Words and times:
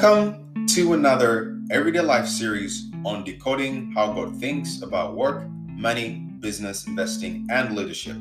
Welcome 0.00 0.64
to 0.68 0.92
another 0.92 1.58
Everyday 1.72 2.02
Life 2.02 2.28
series 2.28 2.88
on 3.04 3.24
decoding 3.24 3.90
how 3.96 4.12
God 4.12 4.36
thinks 4.36 4.82
about 4.82 5.16
work, 5.16 5.50
money, 5.50 6.20
business, 6.38 6.86
investing, 6.86 7.48
and 7.50 7.74
leadership. 7.74 8.16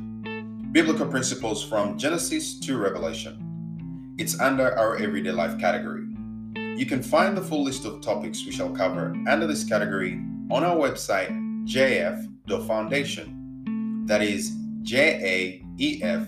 Biblical 0.72 1.06
principles 1.06 1.64
from 1.64 1.96
Genesis 1.96 2.60
to 2.62 2.80
Revelation. 2.80 4.16
It's 4.18 4.40
under 4.40 4.76
our 4.76 4.98
Everyday 4.98 5.30
Life 5.30 5.60
category. 5.60 6.08
You 6.56 6.88
can 6.88 7.04
find 7.04 7.38
the 7.38 7.44
full 7.44 7.64
list 7.64 7.86
of 7.86 8.02
topics 8.02 8.44
we 8.44 8.52
shall 8.52 8.72
cover 8.72 9.16
under 9.28 9.46
this 9.46 9.64
category 9.64 10.14
on 10.50 10.64
our 10.64 10.76
website, 10.76 11.30
jaef.foundation. 11.68 14.04
That 14.08 14.24
is 14.24 14.52
J 14.82 14.98
A 15.00 15.64
E 15.78 16.02
F 16.02 16.28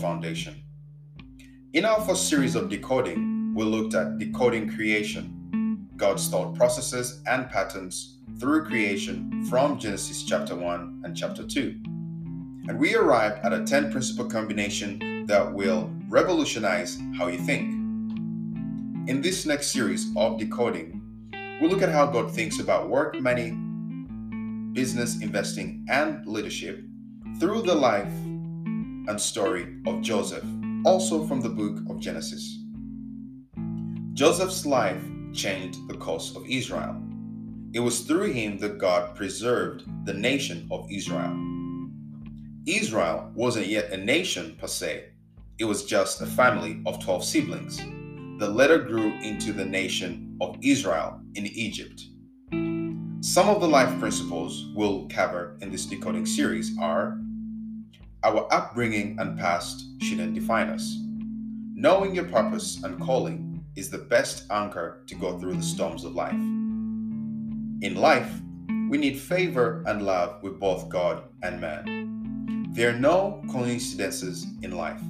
Foundation. 0.00 0.54
In 1.74 1.84
our 1.84 2.00
first 2.00 2.30
series 2.30 2.54
of 2.54 2.70
decoding, 2.70 3.35
we 3.56 3.64
looked 3.64 3.94
at 3.94 4.18
decoding 4.18 4.68
creation, 4.68 5.88
God's 5.96 6.28
thought 6.28 6.54
processes 6.54 7.22
and 7.26 7.48
patterns 7.48 8.18
through 8.38 8.66
creation 8.66 9.46
from 9.46 9.78
Genesis 9.78 10.24
chapter 10.24 10.54
1 10.54 11.00
and 11.04 11.16
chapter 11.16 11.42
2. 11.42 11.74
And 12.68 12.78
we 12.78 12.94
arrived 12.96 13.42
at 13.46 13.54
a 13.54 13.64
10 13.64 13.90
principle 13.90 14.26
combination 14.26 15.24
that 15.24 15.50
will 15.50 15.90
revolutionize 16.10 17.00
how 17.16 17.28
you 17.28 17.38
think. 17.38 17.72
In 19.08 19.22
this 19.22 19.46
next 19.46 19.68
series 19.68 20.14
of 20.16 20.38
decoding, 20.38 21.00
we'll 21.58 21.70
look 21.70 21.80
at 21.80 21.88
how 21.88 22.08
God 22.08 22.30
thinks 22.30 22.60
about 22.60 22.90
work, 22.90 23.18
money, 23.18 23.52
business, 24.74 25.22
investing, 25.22 25.86
and 25.88 26.26
leadership 26.26 26.84
through 27.40 27.62
the 27.62 27.74
life 27.74 28.12
and 29.08 29.18
story 29.18 29.78
of 29.86 30.02
Joseph, 30.02 30.44
also 30.84 31.26
from 31.26 31.40
the 31.40 31.48
book 31.48 31.78
of 31.88 32.00
Genesis. 32.00 32.65
Joseph's 34.16 34.64
life 34.64 35.02
changed 35.34 35.86
the 35.88 35.94
course 35.98 36.34
of 36.34 36.46
Israel. 36.48 36.96
It 37.74 37.80
was 37.80 38.00
through 38.00 38.32
him 38.32 38.56
that 38.60 38.78
God 38.78 39.14
preserved 39.14 39.84
the 40.06 40.14
nation 40.14 40.66
of 40.70 40.88
Israel. 40.90 41.36
Israel 42.64 43.30
wasn't 43.34 43.66
yet 43.66 43.92
a 43.92 43.96
nation 43.98 44.56
per 44.58 44.68
se, 44.68 45.10
it 45.58 45.66
was 45.66 45.84
just 45.84 46.22
a 46.22 46.26
family 46.26 46.80
of 46.86 46.98
12 47.04 47.24
siblings 47.26 47.76
The 48.38 48.48
later 48.48 48.78
grew 48.78 49.12
into 49.20 49.52
the 49.52 49.66
nation 49.66 50.38
of 50.40 50.56
Israel 50.62 51.20
in 51.34 51.44
Egypt. 51.48 52.02
Some 53.20 53.50
of 53.50 53.60
the 53.60 53.68
life 53.68 54.00
principles 54.00 54.72
we'll 54.74 55.08
cover 55.08 55.58
in 55.60 55.70
this 55.70 55.84
decoding 55.84 56.24
series 56.24 56.74
are 56.80 57.18
our 58.24 58.50
upbringing 58.50 59.18
and 59.18 59.38
past 59.38 59.84
shouldn't 60.00 60.32
define 60.32 60.70
us. 60.70 60.96
Knowing 61.74 62.14
your 62.14 62.24
purpose 62.24 62.82
and 62.82 62.98
calling 62.98 63.45
is 63.76 63.90
the 63.90 63.98
best 63.98 64.44
anchor 64.50 65.02
to 65.06 65.14
go 65.14 65.38
through 65.38 65.54
the 65.54 65.62
storms 65.62 66.04
of 66.04 66.14
life. 66.14 66.32
In 66.32 67.94
life, 67.94 68.32
we 68.88 68.98
need 68.98 69.18
favor 69.18 69.84
and 69.86 70.02
love 70.02 70.42
with 70.42 70.58
both 70.58 70.88
God 70.88 71.24
and 71.42 71.60
man. 71.60 72.72
There 72.72 72.90
are 72.90 72.98
no 72.98 73.42
coincidences 73.50 74.46
in 74.62 74.72
life. 74.72 75.00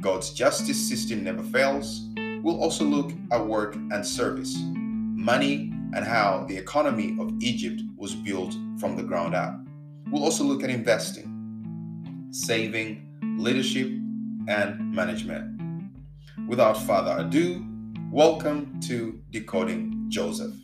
God's 0.00 0.32
justice 0.32 0.88
system 0.88 1.24
never 1.24 1.42
fails. 1.42 2.08
We'll 2.42 2.62
also 2.62 2.84
look 2.84 3.12
at 3.32 3.46
work 3.46 3.74
and 3.74 4.04
service, 4.04 4.56
money, 4.58 5.72
and 5.94 6.04
how 6.04 6.44
the 6.48 6.56
economy 6.56 7.16
of 7.20 7.32
Egypt 7.40 7.82
was 7.96 8.14
built 8.14 8.54
from 8.78 8.96
the 8.96 9.02
ground 9.02 9.34
up. 9.34 9.58
We'll 10.10 10.22
also 10.22 10.44
look 10.44 10.62
at 10.62 10.70
investing, 10.70 12.28
saving, 12.30 13.08
leadership, 13.38 13.88
and 14.48 14.94
management. 14.94 15.55
Without 16.44 16.76
further 16.76 17.16
ado, 17.18 17.64
welcome 18.12 18.78
to 18.80 19.20
Decoding 19.30 20.06
Joseph. 20.08 20.54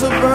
Hearts 0.00 0.27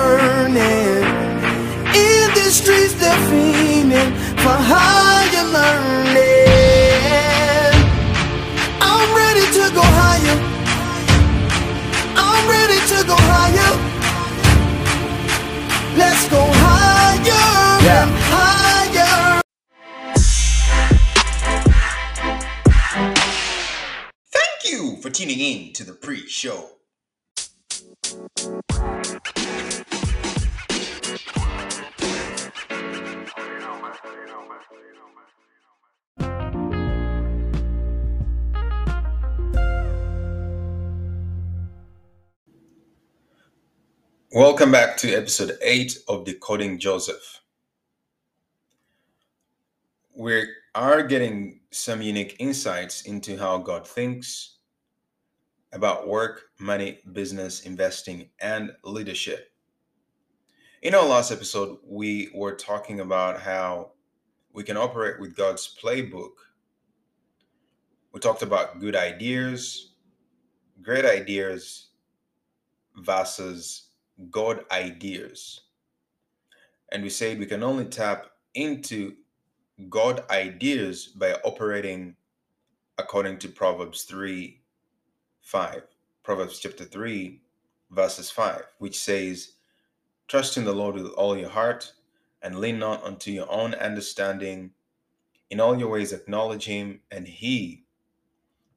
Welcome 44.35 44.71
back 44.71 44.97
to 44.97 45.13
episode 45.13 45.59
8 45.61 45.95
of 46.07 46.25
Decoding 46.25 46.79
Joseph. 46.79 47.41
We 50.15 50.47
are 50.73 51.03
getting 51.03 51.59
some 51.69 52.01
unique 52.01 52.37
insights 52.39 53.03
into 53.03 53.37
how 53.37 53.59
God 53.59 53.87
thinks 53.87 54.57
about 55.71 56.07
work, 56.07 56.45
money, 56.59 57.01
business, 57.11 57.61
investing, 57.67 58.29
and 58.39 58.71
leadership. 58.83 59.51
In 60.81 60.95
our 60.95 61.05
last 61.05 61.31
episode, 61.31 61.77
we 61.85 62.31
were 62.33 62.55
talking 62.55 63.01
about 63.01 63.39
how 63.39 63.91
we 64.51 64.63
can 64.63 64.77
operate 64.77 65.19
with 65.19 65.35
God's 65.35 65.77
playbook. 65.79 66.31
We 68.11 68.19
talked 68.19 68.41
about 68.41 68.79
good 68.79 68.95
ideas, 68.95 69.93
great 70.81 71.05
ideas 71.05 71.89
versus 72.95 73.89
God 74.29 74.65
ideas. 74.71 75.61
And 76.91 77.03
we 77.03 77.09
said 77.09 77.39
we 77.39 77.45
can 77.45 77.63
only 77.63 77.85
tap 77.85 78.27
into 78.53 79.15
God 79.89 80.23
ideas 80.29 81.07
by 81.07 81.33
operating 81.43 82.15
according 82.97 83.39
to 83.39 83.47
Proverbs 83.49 84.03
3 84.03 84.59
5. 85.41 85.83
Proverbs 86.23 86.59
chapter 86.59 86.85
3, 86.85 87.41
verses 87.91 88.31
5, 88.31 88.63
which 88.77 88.97
says, 88.97 89.53
Trust 90.29 90.55
in 90.55 90.63
the 90.63 90.73
Lord 90.73 90.95
with 90.95 91.07
all 91.07 91.37
your 91.37 91.49
heart 91.49 91.91
and 92.41 92.59
lean 92.59 92.79
not 92.79 93.03
unto 93.03 93.29
your 93.29 93.51
own 93.51 93.73
understanding. 93.73 94.71
In 95.49 95.59
all 95.59 95.77
your 95.77 95.89
ways 95.89 96.13
acknowledge 96.13 96.65
him, 96.65 97.01
and 97.11 97.27
he 97.27 97.83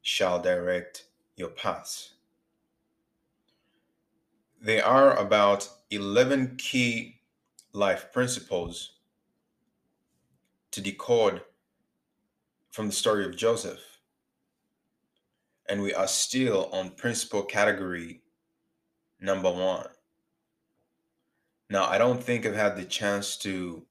shall 0.02 0.42
direct 0.42 1.06
your 1.36 1.48
paths. 1.48 2.14
There 4.60 4.84
are 4.84 5.16
about 5.16 5.68
11 5.90 6.56
key 6.56 7.20
life 7.72 8.12
principles 8.12 8.92
to 10.70 10.80
decode 10.80 11.42
from 12.70 12.86
the 12.86 12.92
story 12.92 13.24
of 13.24 13.36
Joseph. 13.36 13.80
And 15.68 15.82
we 15.82 15.94
are 15.94 16.06
still 16.06 16.70
on 16.72 16.90
principle 16.90 17.42
category 17.42 18.22
number 19.20 19.50
one. 19.50 19.88
Now, 21.68 21.86
I 21.86 21.98
don't 21.98 22.22
think 22.22 22.46
I've 22.46 22.54
had 22.54 22.76
the 22.76 22.84
chance 22.84 23.36
to 23.38 23.84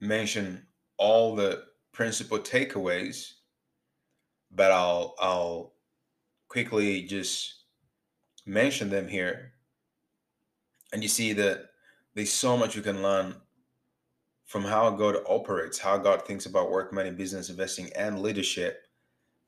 mention 0.00 0.66
all 0.96 1.36
the 1.36 1.64
principal 1.92 2.38
takeaways, 2.38 3.34
but 4.50 4.72
I'll 4.72 5.14
I'll 5.18 5.74
quickly 6.48 7.02
just 7.02 7.61
mention 8.46 8.90
them 8.90 9.08
here. 9.08 9.52
And 10.92 11.02
you 11.02 11.08
see 11.08 11.32
that 11.34 11.70
there's 12.14 12.32
so 12.32 12.56
much 12.56 12.76
you 12.76 12.82
can 12.82 13.02
learn 13.02 13.34
from 14.46 14.64
how 14.64 14.90
God 14.90 15.16
operates, 15.26 15.78
how 15.78 15.96
God 15.96 16.26
thinks 16.26 16.46
about 16.46 16.70
work, 16.70 16.92
money, 16.92 17.10
business, 17.10 17.48
investing, 17.48 17.90
and 17.96 18.20
leadership 18.20 18.86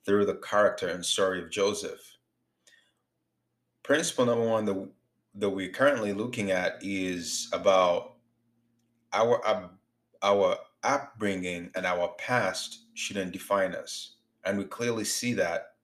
through 0.07 0.25
the 0.25 0.37
character 0.37 0.89
and 0.89 1.05
story 1.05 1.43
of 1.43 1.51
Joseph. 1.51 2.01
Principle 3.83 4.25
number 4.25 4.49
one 4.49 4.65
that, 4.65 4.89
that 5.35 5.51
we're 5.51 5.69
currently 5.69 6.13
looking 6.13 6.51
at 6.51 6.79
is 6.81 7.51
about 7.53 8.15
our 9.13 9.47
up, 9.47 9.75
our 10.23 10.57
upbringing 10.83 11.71
and 11.75 11.85
our 11.85 12.09
past 12.19 12.87
shouldn't 12.95 13.33
define 13.33 13.75
us, 13.75 14.17
and 14.45 14.57
we 14.57 14.65
clearly 14.65 15.05
see 15.05 15.35
that 15.35 15.75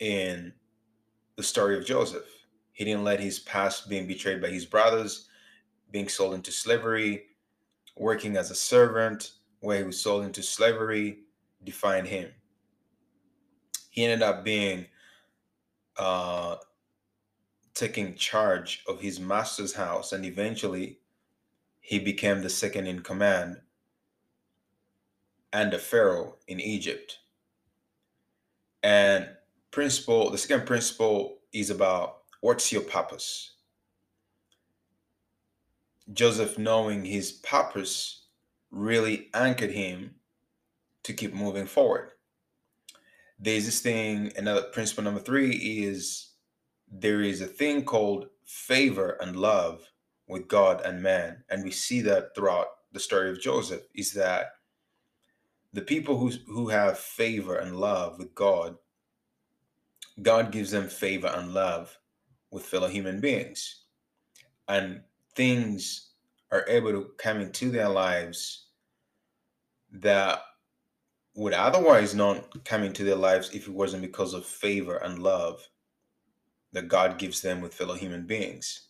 in 0.00 0.52
the 1.36 1.42
story 1.42 1.76
of 1.76 1.84
Joseph. 1.84 2.26
He 2.78 2.84
didn't 2.84 3.02
let 3.02 3.18
his 3.18 3.40
past 3.40 3.88
being 3.88 4.06
betrayed 4.06 4.40
by 4.40 4.50
his 4.50 4.64
brothers, 4.64 5.26
being 5.90 6.08
sold 6.08 6.34
into 6.34 6.52
slavery, 6.52 7.24
working 7.96 8.36
as 8.36 8.52
a 8.52 8.54
servant, 8.54 9.32
where 9.58 9.78
he 9.78 9.82
was 9.82 10.00
sold 10.00 10.24
into 10.24 10.44
slavery, 10.44 11.24
define 11.64 12.04
him. 12.04 12.30
He 13.90 14.04
ended 14.04 14.22
up 14.22 14.44
being 14.44 14.86
uh, 15.96 16.54
taking 17.74 18.14
charge 18.14 18.84
of 18.86 19.00
his 19.00 19.18
master's 19.18 19.74
house 19.74 20.12
and 20.12 20.24
eventually 20.24 21.00
he 21.80 21.98
became 21.98 22.42
the 22.42 22.48
second 22.48 22.86
in 22.86 23.00
command 23.00 23.56
and 25.52 25.72
the 25.72 25.78
pharaoh 25.78 26.36
in 26.46 26.60
Egypt. 26.60 27.18
And 28.84 29.28
principle, 29.72 30.30
the 30.30 30.38
second 30.38 30.64
principle 30.64 31.38
is 31.52 31.70
about 31.70 32.17
what's 32.40 32.72
your 32.72 32.82
purpose? 32.82 33.54
Joseph 36.12 36.58
knowing 36.58 37.04
his 37.04 37.32
purpose 37.32 38.26
really 38.70 39.28
anchored 39.34 39.70
him 39.70 40.14
to 41.02 41.12
keep 41.12 41.34
moving 41.34 41.66
forward. 41.66 42.10
There's 43.38 43.66
this 43.66 43.80
thing, 43.80 44.32
another 44.36 44.62
principle 44.62 45.04
number 45.04 45.20
three 45.20 45.52
is 45.52 46.30
there 46.90 47.20
is 47.20 47.40
a 47.40 47.46
thing 47.46 47.84
called 47.84 48.28
favor 48.44 49.16
and 49.20 49.36
love 49.36 49.86
with 50.26 50.48
God 50.48 50.80
and 50.84 51.02
man. 51.02 51.44
And 51.50 51.62
we 51.62 51.70
see 51.70 52.00
that 52.02 52.34
throughout 52.34 52.66
the 52.92 53.00
story 53.00 53.30
of 53.30 53.40
Joseph, 53.40 53.82
is 53.94 54.12
that 54.14 54.52
the 55.72 55.82
people 55.82 56.16
who, 56.16 56.30
who 56.46 56.68
have 56.68 56.98
favor 56.98 57.56
and 57.56 57.76
love 57.76 58.18
with 58.18 58.34
God, 58.34 58.76
God 60.22 60.50
gives 60.50 60.70
them 60.70 60.88
favor 60.88 61.28
and 61.28 61.52
love 61.54 61.96
with 62.50 62.64
fellow 62.64 62.88
human 62.88 63.20
beings. 63.20 63.84
And 64.68 65.02
things 65.34 66.10
are 66.50 66.64
able 66.68 66.92
to 66.92 67.10
come 67.18 67.40
into 67.40 67.70
their 67.70 67.88
lives 67.88 68.66
that 69.92 70.40
would 71.34 71.52
otherwise 71.52 72.14
not 72.14 72.64
come 72.64 72.82
into 72.82 73.04
their 73.04 73.16
lives 73.16 73.50
if 73.54 73.68
it 73.68 73.74
wasn't 73.74 74.02
because 74.02 74.34
of 74.34 74.44
favor 74.44 74.96
and 74.96 75.22
love 75.22 75.66
that 76.72 76.88
God 76.88 77.18
gives 77.18 77.40
them 77.40 77.60
with 77.60 77.74
fellow 77.74 77.94
human 77.94 78.26
beings, 78.26 78.88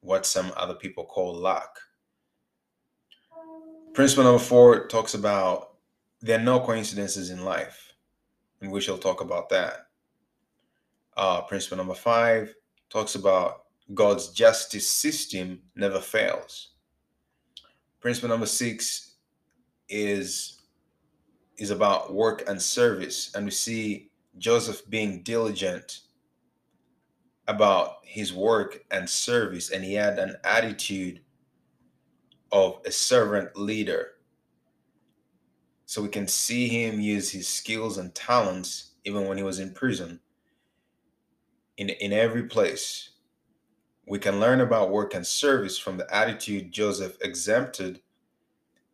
what 0.00 0.26
some 0.26 0.52
other 0.56 0.74
people 0.74 1.04
call 1.04 1.34
luck. 1.34 1.78
Principle 3.94 4.24
number 4.24 4.38
four 4.38 4.86
talks 4.88 5.14
about 5.14 5.76
there 6.20 6.38
are 6.38 6.42
no 6.42 6.60
coincidences 6.60 7.30
in 7.30 7.44
life, 7.44 7.94
and 8.60 8.70
we 8.70 8.80
shall 8.80 8.98
talk 8.98 9.20
about 9.20 9.48
that. 9.48 9.86
Uh, 11.16 11.40
principle 11.42 11.78
number 11.78 11.94
five 11.94 12.54
talks 12.90 13.14
about 13.14 13.64
God's 13.94 14.28
justice 14.28 14.88
system 14.88 15.60
never 15.74 16.00
fails. 16.00 16.70
Principle 18.00 18.28
number 18.28 18.46
six 18.46 19.16
is 19.88 20.62
is 21.58 21.70
about 21.70 22.12
work 22.12 22.44
and 22.48 22.60
service. 22.60 23.32
And 23.34 23.46
we 23.46 23.50
see 23.50 24.10
Joseph 24.38 24.82
being 24.90 25.22
diligent 25.22 26.00
about 27.48 27.98
his 28.02 28.32
work 28.32 28.84
and 28.90 29.08
service, 29.08 29.70
and 29.70 29.84
he 29.84 29.94
had 29.94 30.18
an 30.18 30.36
attitude 30.44 31.20
of 32.52 32.80
a 32.84 32.90
servant 32.90 33.56
leader. 33.56 34.12
So 35.86 36.02
we 36.02 36.08
can 36.08 36.26
see 36.26 36.68
him 36.68 37.00
use 37.00 37.30
his 37.30 37.46
skills 37.46 37.98
and 37.98 38.14
talents 38.14 38.92
even 39.04 39.26
when 39.26 39.36
he 39.36 39.44
was 39.44 39.60
in 39.60 39.72
prison. 39.72 40.20
In, 41.76 41.90
in 41.90 42.12
every 42.12 42.44
place, 42.44 43.10
we 44.06 44.18
can 44.18 44.40
learn 44.40 44.60
about 44.60 44.90
work 44.90 45.14
and 45.14 45.26
service 45.26 45.78
from 45.78 45.96
the 45.96 46.14
attitude 46.14 46.72
Joseph 46.72 47.16
exempted 47.20 48.00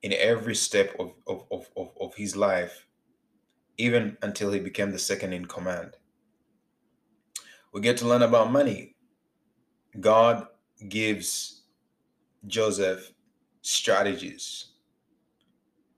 in 0.03 0.12
every 0.15 0.55
step 0.55 0.97
of, 0.99 1.12
of, 1.27 1.45
of, 1.51 1.69
of, 1.77 1.93
of 2.01 2.15
his 2.15 2.35
life, 2.35 2.87
even 3.79 4.17
until 4.23 4.53
he 4.53 4.59
became 4.59 4.91
the 4.91 4.99
second 4.99 5.33
in 5.33 5.45
command. 5.45 5.97
We 7.73 7.81
get 7.81 7.97
to 7.99 8.09
learn 8.09 8.23
about 8.23 8.51
money. 8.51 8.97
God 10.01 10.47
gives 10.89 11.62
Joseph 12.47 13.12
strategies 13.62 14.73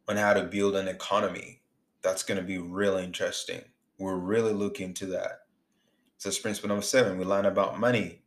on 0.09 0.17
how 0.17 0.35
to 0.35 0.43
build 0.43 0.77
an 0.77 0.89
economy. 0.89 1.63
That's 2.03 2.23
going 2.23 2.39
to 2.39 2.47
be 2.47 2.59
really 2.59 3.05
interesting. 3.05 3.63
We're 3.99 4.17
really 4.17 4.53
looking 4.53 4.89
into 4.89 5.07
that. 5.07 5.44
So, 6.25 6.41
principle 6.41 6.69
number 6.69 6.83
seven, 6.83 7.19
we 7.19 7.27
learn 7.27 7.45
about 7.45 7.79
money. 7.79 8.23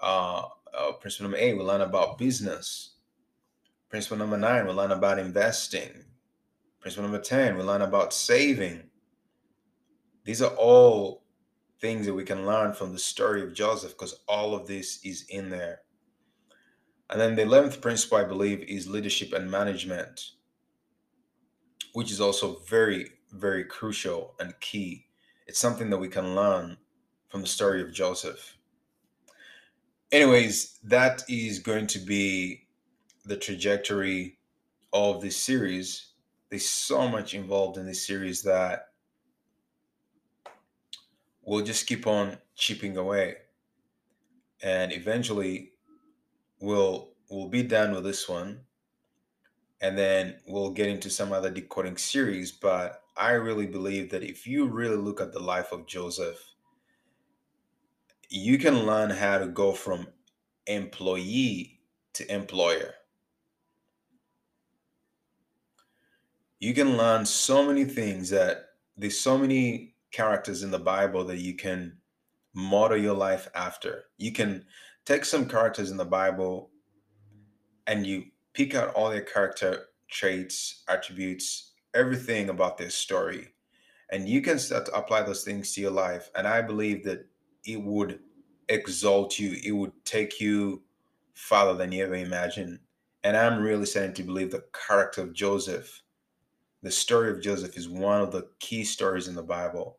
Uh, 0.00 0.42
uh, 0.76 0.90
principle 0.94 1.30
number 1.30 1.38
eight, 1.38 1.56
we 1.56 1.62
learn 1.62 1.82
about 1.82 2.18
business. 2.18 2.94
Principle 3.88 4.16
number 4.16 4.36
nine, 4.36 4.66
we 4.66 4.72
learn 4.72 4.90
about 4.90 5.20
investing. 5.20 6.04
Principle 6.80 7.08
number 7.08 7.22
10, 7.24 7.56
we 7.56 7.62
learn 7.62 7.82
about 7.82 8.12
saving. 8.12 8.90
These 10.24 10.42
are 10.42 10.50
all 10.56 11.22
things 11.80 12.06
that 12.06 12.14
we 12.14 12.24
can 12.24 12.44
learn 12.44 12.72
from 12.72 12.92
the 12.92 12.98
story 12.98 13.40
of 13.42 13.54
Joseph 13.54 13.92
because 13.92 14.18
all 14.26 14.52
of 14.52 14.66
this 14.66 14.98
is 15.04 15.24
in 15.28 15.48
there. 15.48 15.82
And 17.08 17.20
then 17.20 17.36
the 17.36 17.42
11th 17.42 17.80
principle, 17.80 18.18
I 18.18 18.24
believe, 18.24 18.62
is 18.62 18.88
leadership 18.88 19.32
and 19.32 19.48
management, 19.48 20.32
which 21.92 22.10
is 22.10 22.20
also 22.20 22.58
very, 22.68 23.12
very 23.30 23.62
crucial 23.62 24.34
and 24.40 24.58
key. 24.58 25.06
It's 25.46 25.60
something 25.60 25.88
that 25.90 25.98
we 25.98 26.08
can 26.08 26.34
learn 26.34 26.78
from 27.28 27.42
the 27.42 27.46
story 27.46 27.82
of 27.82 27.92
Joseph. 27.92 28.56
Anyways, 30.10 30.78
that 30.84 31.22
is 31.28 31.58
going 31.58 31.86
to 31.88 31.98
be 31.98 32.66
the 33.24 33.36
trajectory 33.36 34.38
of 34.92 35.20
this 35.20 35.36
series. 35.36 36.12
There's 36.48 36.66
so 36.66 37.08
much 37.08 37.34
involved 37.34 37.76
in 37.76 37.86
this 37.86 38.06
series 38.06 38.42
that 38.42 38.88
we'll 41.42 41.64
just 41.64 41.86
keep 41.86 42.06
on 42.06 42.38
chipping 42.56 42.96
away. 42.96 43.36
And 44.62 44.92
eventually 44.92 45.72
we'll 46.60 47.10
we'll 47.30 47.48
be 47.48 47.62
done 47.62 47.92
with 47.92 48.04
this 48.04 48.28
one. 48.28 48.60
And 49.80 49.96
then 49.96 50.36
we'll 50.46 50.70
get 50.70 50.88
into 50.88 51.10
some 51.10 51.32
other 51.32 51.50
decoding 51.50 51.98
series. 51.98 52.50
But 52.50 53.02
I 53.16 53.32
really 53.32 53.66
believe 53.66 54.10
that 54.10 54.22
if 54.22 54.46
you 54.46 54.66
really 54.66 54.96
look 54.96 55.20
at 55.20 55.32
the 55.32 55.38
life 55.38 55.70
of 55.70 55.86
Joseph, 55.86 56.42
you 58.28 58.58
can 58.58 58.86
learn 58.86 59.10
how 59.10 59.38
to 59.38 59.46
go 59.46 59.72
from 59.72 60.08
employee 60.66 61.80
to 62.14 62.32
employer. 62.32 62.94
you 66.60 66.74
can 66.74 66.96
learn 66.96 67.24
so 67.24 67.64
many 67.64 67.84
things 67.84 68.30
that 68.30 68.70
there's 68.96 69.18
so 69.18 69.38
many 69.38 69.94
characters 70.10 70.62
in 70.62 70.70
the 70.70 70.78
Bible 70.78 71.24
that 71.24 71.38
you 71.38 71.54
can 71.54 71.98
model 72.54 72.98
your 72.98 73.14
life 73.14 73.48
after. 73.54 74.04
You 74.16 74.32
can 74.32 74.64
take 75.04 75.24
some 75.24 75.48
characters 75.48 75.90
in 75.90 75.96
the 75.96 76.04
Bible 76.04 76.70
and 77.86 78.06
you 78.06 78.24
pick 78.54 78.74
out 78.74 78.92
all 78.94 79.10
their 79.10 79.22
character 79.22 79.86
traits, 80.10 80.82
attributes, 80.88 81.72
everything 81.94 82.48
about 82.48 82.76
their 82.76 82.90
story. 82.90 83.48
And 84.10 84.28
you 84.28 84.40
can 84.40 84.58
start 84.58 84.86
to 84.86 84.96
apply 84.96 85.22
those 85.22 85.44
things 85.44 85.72
to 85.74 85.80
your 85.80 85.90
life. 85.90 86.30
And 86.34 86.46
I 86.46 86.62
believe 86.62 87.04
that 87.04 87.26
it 87.68 87.82
would 87.82 88.20
exalt 88.68 89.38
you, 89.38 89.56
it 89.64 89.72
would 89.72 90.04
take 90.04 90.40
you 90.40 90.82
farther 91.34 91.74
than 91.74 91.92
you 91.92 92.04
ever 92.04 92.14
imagined. 92.14 92.80
And 93.24 93.36
I'm 93.36 93.62
really 93.62 93.86
starting 93.86 94.14
to 94.14 94.22
believe 94.24 94.50
the 94.50 94.64
character 94.72 95.22
of 95.22 95.32
Joseph 95.32 96.02
the 96.82 96.90
story 96.90 97.30
of 97.30 97.40
Joseph 97.40 97.76
is 97.76 97.88
one 97.88 98.20
of 98.20 98.30
the 98.32 98.50
key 98.60 98.84
stories 98.84 99.26
in 99.26 99.34
the 99.34 99.42
Bible 99.42 99.98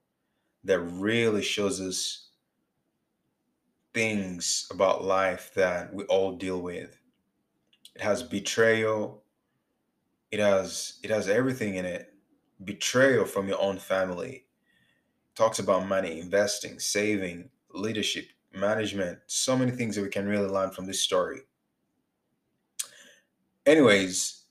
that 0.64 0.80
really 0.80 1.42
shows 1.42 1.82
us 1.82 2.30
things 3.94 4.68
about 4.72 5.04
life 5.04 5.54
that 5.56 5.94
we 5.94 6.06
all 6.06 6.38
deal 6.38 6.62
with. 6.62 6.98
It 7.96 8.02
has 8.02 8.24
betrayal. 8.24 9.24
It 10.32 10.40
has 10.40 11.00
it 11.04 11.10
has 11.10 11.28
everything 11.28 11.76
in 11.76 11.86
it. 11.86 12.14
Betrayal 12.64 13.26
from 13.26 13.48
your 13.48 13.62
own 13.62 13.78
family. 13.78 14.36
It 14.36 15.36
talks 15.36 15.60
about 15.60 15.88
money, 15.88 16.20
investing, 16.20 16.80
saving, 16.80 17.50
leadership, 17.74 18.28
management, 18.54 19.20
so 19.28 19.58
many 19.58 19.72
things 19.72 19.96
that 19.96 20.02
we 20.02 20.10
can 20.10 20.28
really 20.28 20.48
learn 20.48 20.72
from 20.72 20.86
this 20.86 21.02
story. 21.02 21.42
Anyways, 23.66 24.44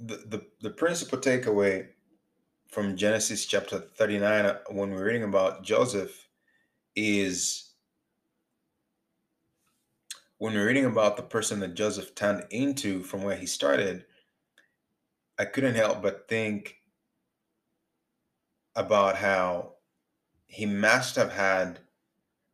the, 0.00 0.16
the, 0.26 0.46
the 0.60 0.70
principal 0.70 1.18
takeaway 1.18 1.88
from 2.68 2.96
Genesis 2.96 3.46
chapter 3.46 3.78
39, 3.78 4.44
uh, 4.46 4.58
when 4.70 4.90
we're 4.90 5.04
reading 5.04 5.22
about 5.22 5.62
Joseph, 5.62 6.28
is 6.96 7.74
when 10.38 10.54
we're 10.54 10.66
reading 10.66 10.86
about 10.86 11.16
the 11.16 11.22
person 11.22 11.60
that 11.60 11.74
Joseph 11.74 12.14
turned 12.14 12.44
into 12.50 13.02
from 13.02 13.22
where 13.22 13.36
he 13.36 13.46
started, 13.46 14.04
I 15.38 15.44
couldn't 15.44 15.74
help 15.74 16.02
but 16.02 16.28
think 16.28 16.76
about 18.76 19.16
how 19.16 19.73
he 20.46 20.66
must 20.66 21.16
have 21.16 21.32
had 21.32 21.80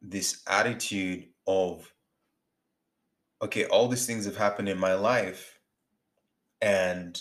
this 0.00 0.42
attitude 0.46 1.28
of, 1.46 1.92
okay, 3.42 3.64
all 3.66 3.88
these 3.88 4.06
things 4.06 4.24
have 4.24 4.36
happened 4.36 4.68
in 4.68 4.78
my 4.78 4.94
life, 4.94 5.58
and 6.62 7.20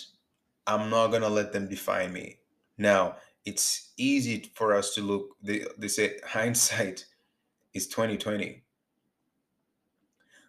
I'm 0.66 0.90
not 0.90 1.08
going 1.08 1.22
to 1.22 1.28
let 1.28 1.52
them 1.52 1.68
define 1.68 2.12
me. 2.12 2.38
Now, 2.78 3.16
it's 3.44 3.92
easy 3.96 4.50
for 4.54 4.74
us 4.74 4.94
to 4.94 5.02
look, 5.02 5.36
they, 5.42 5.64
they 5.78 5.88
say 5.88 6.18
hindsight 6.26 7.04
is 7.74 7.86
2020. 7.88 8.62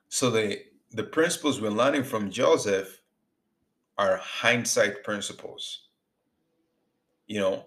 So 0.10 0.30
the 0.30 0.60
the 0.92 1.04
principles 1.04 1.62
we're 1.62 1.70
learning 1.70 2.04
from 2.04 2.30
Joseph 2.30 3.01
are 3.98 4.18
hindsight 4.18 5.04
principles. 5.04 5.88
You 7.28 7.40
know, 7.40 7.66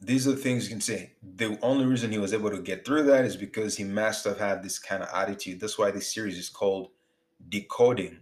these 0.00 0.28
are 0.28 0.32
the 0.32 0.36
things 0.36 0.64
you 0.64 0.70
can 0.70 0.80
say. 0.80 1.12
The 1.22 1.58
only 1.60 1.84
reason 1.84 2.12
he 2.12 2.18
was 2.18 2.32
able 2.32 2.50
to 2.50 2.62
get 2.62 2.84
through 2.84 3.04
that 3.04 3.24
is 3.24 3.36
because 3.36 3.76
he 3.76 3.84
must 3.84 4.24
have 4.24 4.38
had 4.38 4.62
this 4.62 4.78
kind 4.78 5.02
of 5.02 5.08
attitude. 5.12 5.60
That's 5.60 5.78
why 5.78 5.90
this 5.90 6.12
series 6.12 6.38
is 6.38 6.48
called 6.48 6.90
Decoding. 7.48 8.20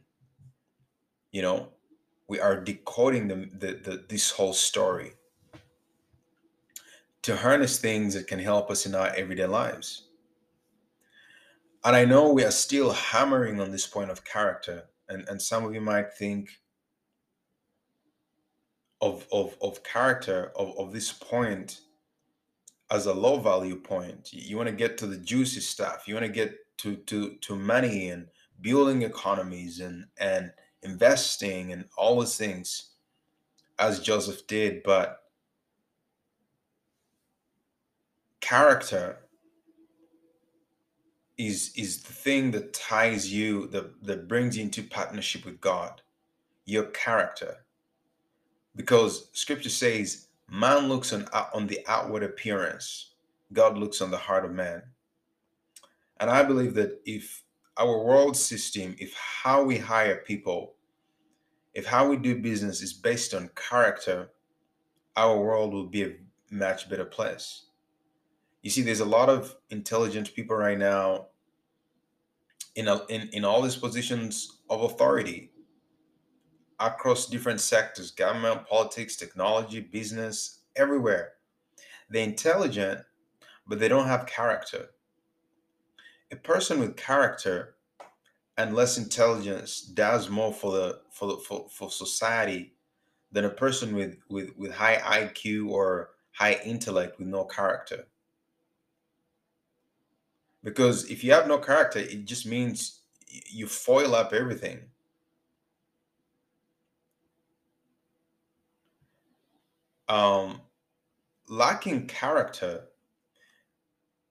You 1.33 1.43
know, 1.43 1.69
we 2.29 2.41
are 2.41 2.59
decoding 2.59 3.29
the, 3.29 3.49
the, 3.53 3.75
the 3.75 4.05
this 4.09 4.31
whole 4.31 4.55
story 4.55 5.13
to 7.23 7.37
harness 7.37 7.79
things 7.79 8.15
that 8.15 8.27
can 8.27 8.39
help 8.39 8.71
us 8.71 8.87
in 8.87 8.95
our 8.95 9.09
everyday 9.09 9.47
lives. 9.47 10.05
And 11.85 11.95
I 11.95 12.05
know 12.05 12.33
we 12.33 12.45
are 12.45 12.51
still 12.51 12.93
hammering 12.93 13.61
on 13.61 13.71
this 13.71 13.87
point 13.87 14.11
of 14.11 14.25
character, 14.25 14.85
and, 15.09 15.29
and 15.29 15.41
some 15.43 15.65
of 15.65 15.75
you 15.75 15.81
might 15.81 16.15
think 16.15 16.61
of, 19.01 19.27
of, 19.33 19.57
of 19.61 19.83
character, 19.83 20.53
of, 20.57 20.77
of 20.79 20.93
this 20.93 21.13
point 21.13 21.81
as 22.91 23.07
a 23.07 23.15
low 23.15 23.39
value 23.39 23.77
point. 23.77 24.33
You 24.33 24.57
want 24.57 24.69
to 24.69 24.75
get 24.75 24.97
to 24.99 25.07
the 25.07 25.19
juicy 25.19 25.61
stuff. 25.61 26.07
You 26.07 26.15
want 26.15 26.27
to 26.27 26.33
get 26.33 26.55
to, 26.79 26.97
to, 26.97 27.35
to 27.35 27.57
money 27.57 28.11
and 28.11 28.27
building 28.61 29.03
economies 29.03 29.81
and, 29.81 30.07
and 30.19 30.53
investing 30.83 31.73
and 31.73 31.85
all 31.97 32.17
those 32.17 32.37
things 32.37 32.91
as 33.79 34.01
Joseph 34.01 34.47
did. 34.47 34.83
But 34.83 35.21
character 38.41 39.19
is 41.39 41.73
is 41.77 42.03
the 42.03 42.13
thing 42.13 42.51
that 42.51 42.73
ties 42.73 43.33
you 43.33 43.67
that 43.69 44.03
that 44.03 44.29
brings 44.29 44.57
you 44.57 44.63
into 44.63 44.83
partnership 44.83 45.45
with 45.45 45.61
god 45.61 46.01
your 46.65 46.85
character 46.85 47.66
because 48.77 49.29
scripture 49.33 49.71
says 49.71 50.29
man 50.49 50.89
looks 50.89 51.13
on 51.13 51.27
on 51.53 51.67
the 51.67 51.81
outward 51.89 52.23
appearance 52.23 53.15
god 53.53 53.77
looks 53.77 54.01
on 54.01 54.11
the 54.11 54.17
heart 54.17 54.45
of 54.45 54.53
man. 54.53 54.83
And 56.21 56.31
i 56.31 56.43
believe 56.43 56.75
that 56.75 57.01
if 57.05 57.43
our 57.77 58.05
world 58.05 58.37
system 58.37 58.95
if 58.99 59.15
how 59.15 59.65
we 59.65 59.77
hire 59.79 60.17
people 60.17 60.75
if 61.75 61.85
how 61.85 62.09
we 62.09 62.17
do 62.17 62.41
business 62.41 62.81
is 62.81 62.93
based 62.93 63.35
on 63.35 63.51
character 63.55 64.31
our 65.17 65.39
world 65.39 65.73
will 65.73 65.87
be 65.87 66.05
a 66.05 66.13
much 66.51 66.89
better 66.89 67.05
place. 67.05 67.67
You 68.63 68.71
see 68.71 68.83
there's 68.83 69.01
a 69.01 69.07
lot 69.07 69.29
of 69.29 69.57
intelligent 69.71 70.35
people 70.35 70.57
right 70.57 70.79
now 70.79 71.29
in, 72.75 72.89
a, 72.89 73.05
in 73.07 73.29
in 73.33 73.45
all 73.45 73.63
these 73.63 73.77
positions 73.77 74.59
of 74.69 74.83
authority 74.83 75.51
across 76.79 77.27
different 77.27 77.61
sectors 77.61 78.11
government 78.11 78.67
politics 78.67 79.17
technology 79.17 79.81
business 79.81 80.61
everywhere. 80.77 81.33
They're 82.11 82.23
intelligent 82.23 83.01
but 83.67 83.79
they 83.79 83.89
don't 83.89 84.07
have 84.07 84.27
character. 84.27 84.91
A 86.31 86.37
person 86.37 86.81
with 86.81 86.97
character 86.97 87.77
and 88.57 88.75
less 88.75 88.99
intelligence 88.99 89.81
does 89.81 90.31
more 90.31 90.53
for 90.53 90.73
the 90.73 91.01
for 91.11 91.29
the 91.29 91.37
for, 91.39 91.67
for 91.71 91.91
society 91.91 92.75
than 93.33 93.45
a 93.45 93.51
person 93.51 93.95
with 93.95 94.17
with 94.29 94.51
with 94.57 94.73
high 94.73 94.97
iq 94.97 95.69
or 95.69 96.11
high 96.33 96.61
intellect 96.65 97.19
with 97.19 97.29
no 97.29 97.45
character. 97.45 98.07
Because 100.63 101.11
if 101.11 101.23
you 101.23 101.33
have 101.33 101.47
no 101.47 101.59
character 101.59 101.99
it 101.99 102.25
just 102.25 102.47
means 102.47 103.01
you 103.29 103.67
foil 103.67 104.15
up 104.15 104.33
everything 104.33 104.81
um 110.09 110.61
lacking 111.49 112.07
character 112.07 112.85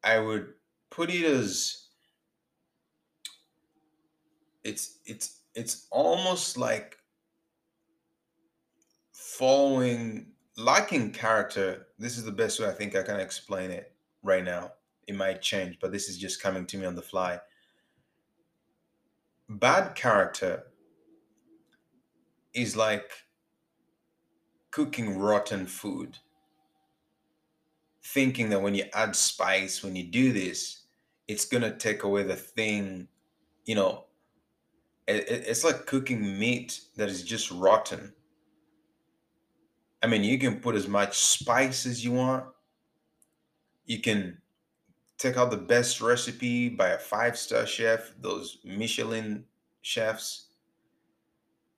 i 0.03 0.19
would 0.19 0.53
put 0.89 1.09
it 1.09 1.23
as 1.25 1.87
it's 4.63 4.99
it's 5.05 5.41
it's 5.53 5.87
almost 5.91 6.57
like 6.57 6.97
following 9.11 10.27
lacking 10.57 11.11
character 11.11 11.87
this 11.99 12.17
is 12.17 12.23
the 12.23 12.31
best 12.31 12.59
way 12.59 12.67
i 12.67 12.71
think 12.71 12.95
i 12.95 13.03
can 13.03 13.19
explain 13.19 13.71
it 13.71 13.93
right 14.23 14.43
now 14.43 14.71
it 15.07 15.15
might 15.15 15.41
change, 15.41 15.77
but 15.79 15.91
this 15.91 16.09
is 16.09 16.17
just 16.17 16.41
coming 16.41 16.65
to 16.67 16.77
me 16.77 16.85
on 16.85 16.95
the 16.95 17.01
fly. 17.01 17.39
Bad 19.47 19.95
character 19.95 20.63
is 22.53 22.75
like 22.75 23.11
cooking 24.75 25.17
rotten 25.17 25.65
food. 25.65 26.17
Thinking 28.03 28.49
that 28.49 28.61
when 28.61 28.75
you 28.75 28.83
add 28.93 29.15
spice, 29.15 29.81
when 29.81 29.95
you 29.95 30.03
do 30.03 30.33
this, 30.33 30.83
it's 31.29 31.45
going 31.45 31.61
to 31.61 31.77
take 31.77 32.03
away 32.03 32.23
the 32.23 32.35
thing, 32.35 33.07
you 33.63 33.75
know. 33.75 34.03
It, 35.07 35.23
it's 35.29 35.63
like 35.63 35.85
cooking 35.85 36.37
meat 36.37 36.81
that 36.97 37.07
is 37.07 37.23
just 37.23 37.51
rotten. 37.51 38.13
I 40.03 40.07
mean, 40.07 40.25
you 40.25 40.37
can 40.37 40.59
put 40.59 40.75
as 40.75 40.89
much 40.89 41.19
spice 41.19 41.85
as 41.85 42.03
you 42.03 42.11
want. 42.11 42.43
You 43.85 44.01
can 44.01 44.37
take 45.17 45.37
out 45.37 45.51
the 45.51 45.57
best 45.57 46.01
recipe 46.01 46.67
by 46.67 46.89
a 46.89 46.97
five 46.97 47.37
star 47.37 47.65
chef, 47.65 48.11
those 48.19 48.57
Michelin 48.65 49.45
chefs. 49.83 50.47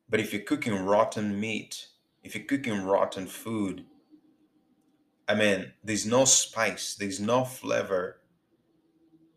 But 0.09 0.19
if 0.19 0.33
you're 0.33 0.41
cooking 0.41 0.83
rotten 0.83 1.39
meat, 1.39 1.89
if 2.23 2.35
you're 2.35 2.43
cooking 2.43 2.83
rotten 2.83 3.27
food, 3.27 3.85
I 5.27 5.35
mean, 5.35 5.73
there's 5.83 6.05
no 6.05 6.25
spice, 6.25 6.95
there's 6.95 7.19
no 7.19 7.43
flavor 7.43 8.21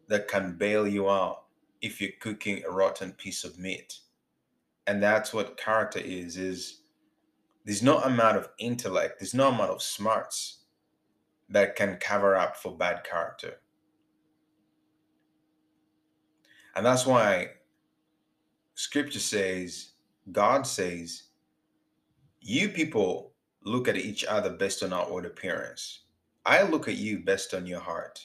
that 0.09 0.29
can 0.29 0.57
bail 0.57 0.87
you 0.87 1.09
out 1.09 1.45
if 1.81 2.01
you're 2.01 2.11
cooking 2.21 2.63
a 2.65 2.71
rotten 2.71 3.13
piece 3.13 3.45
of 3.45 3.59
meat. 3.59 4.01
And 4.87 5.03
that's 5.03 5.33
what 5.33 5.57
character 5.57 6.01
is, 6.01 6.37
is 6.37 6.81
there's 7.65 7.83
no 7.83 7.99
amount 8.01 8.37
of 8.37 8.49
intellect, 8.59 9.21
there's 9.21 9.35
no 9.35 9.49
amount 9.49 9.71
of 9.71 9.83
smarts 9.83 10.59
that 11.49 11.77
can 11.77 11.97
cover 11.97 12.37
up 12.37 12.57
for 12.57 12.77
bad 12.77 13.05
character. 13.05 13.61
And 16.75 16.87
that's 16.87 17.05
why 17.05 17.51
scripture 18.75 19.19
says, 19.19 19.91
God 20.31 20.67
says, 20.67 21.25
you 22.41 22.69
people 22.69 23.33
look 23.65 23.89
at 23.89 23.97
each 23.97 24.25
other 24.25 24.51
based 24.51 24.83
on 24.83 24.93
outward 24.93 25.27
appearance. 25.27 26.01
I 26.47 26.63
look 26.63 26.89
at 26.89 26.97
you 26.97 27.19
based 27.19 27.55
on 27.55 27.67
your 27.67 27.81
heart. 27.81 28.25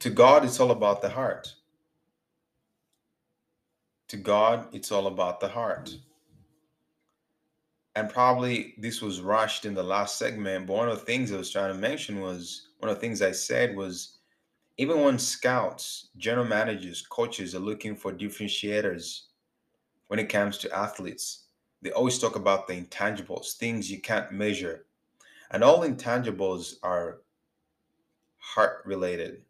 To 0.00 0.10
God, 0.10 0.44
it's 0.44 0.60
all 0.60 0.70
about 0.70 1.02
the 1.02 1.08
heart. 1.08 1.54
To 4.08 4.16
God, 4.16 4.66
it's 4.72 4.92
all 4.92 5.06
about 5.06 5.40
the 5.40 5.48
heart. 5.48 5.94
And 7.96 8.10
probably 8.10 8.74
this 8.78 9.00
was 9.00 9.20
rushed 9.20 9.64
in 9.64 9.74
the 9.74 9.82
last 9.82 10.18
segment, 10.18 10.66
but 10.66 10.76
one 10.76 10.88
of 10.88 10.98
the 10.98 11.04
things 11.04 11.30
I 11.30 11.36
was 11.36 11.50
trying 11.50 11.72
to 11.72 11.78
mention 11.78 12.20
was 12.20 12.68
one 12.78 12.90
of 12.90 12.96
the 12.96 13.00
things 13.00 13.22
I 13.22 13.32
said 13.32 13.76
was 13.76 14.18
even 14.76 15.00
when 15.00 15.18
scouts, 15.18 16.08
general 16.16 16.46
managers, 16.46 17.02
coaches 17.02 17.54
are 17.54 17.60
looking 17.60 17.94
for 17.94 18.12
differentiators 18.12 19.26
when 20.14 20.24
it 20.24 20.28
comes 20.28 20.58
to 20.58 20.72
athletes, 20.72 21.46
they 21.82 21.90
always 21.90 22.20
talk 22.20 22.36
about 22.36 22.68
the 22.68 22.80
intangibles, 22.80 23.56
things 23.56 23.90
you 23.90 24.00
can't 24.00 24.30
measure. 24.30 24.86
And 25.50 25.64
all 25.64 25.80
intangibles 25.80 26.74
are 26.84 27.22
heart 28.38 28.84
related, 28.86 29.42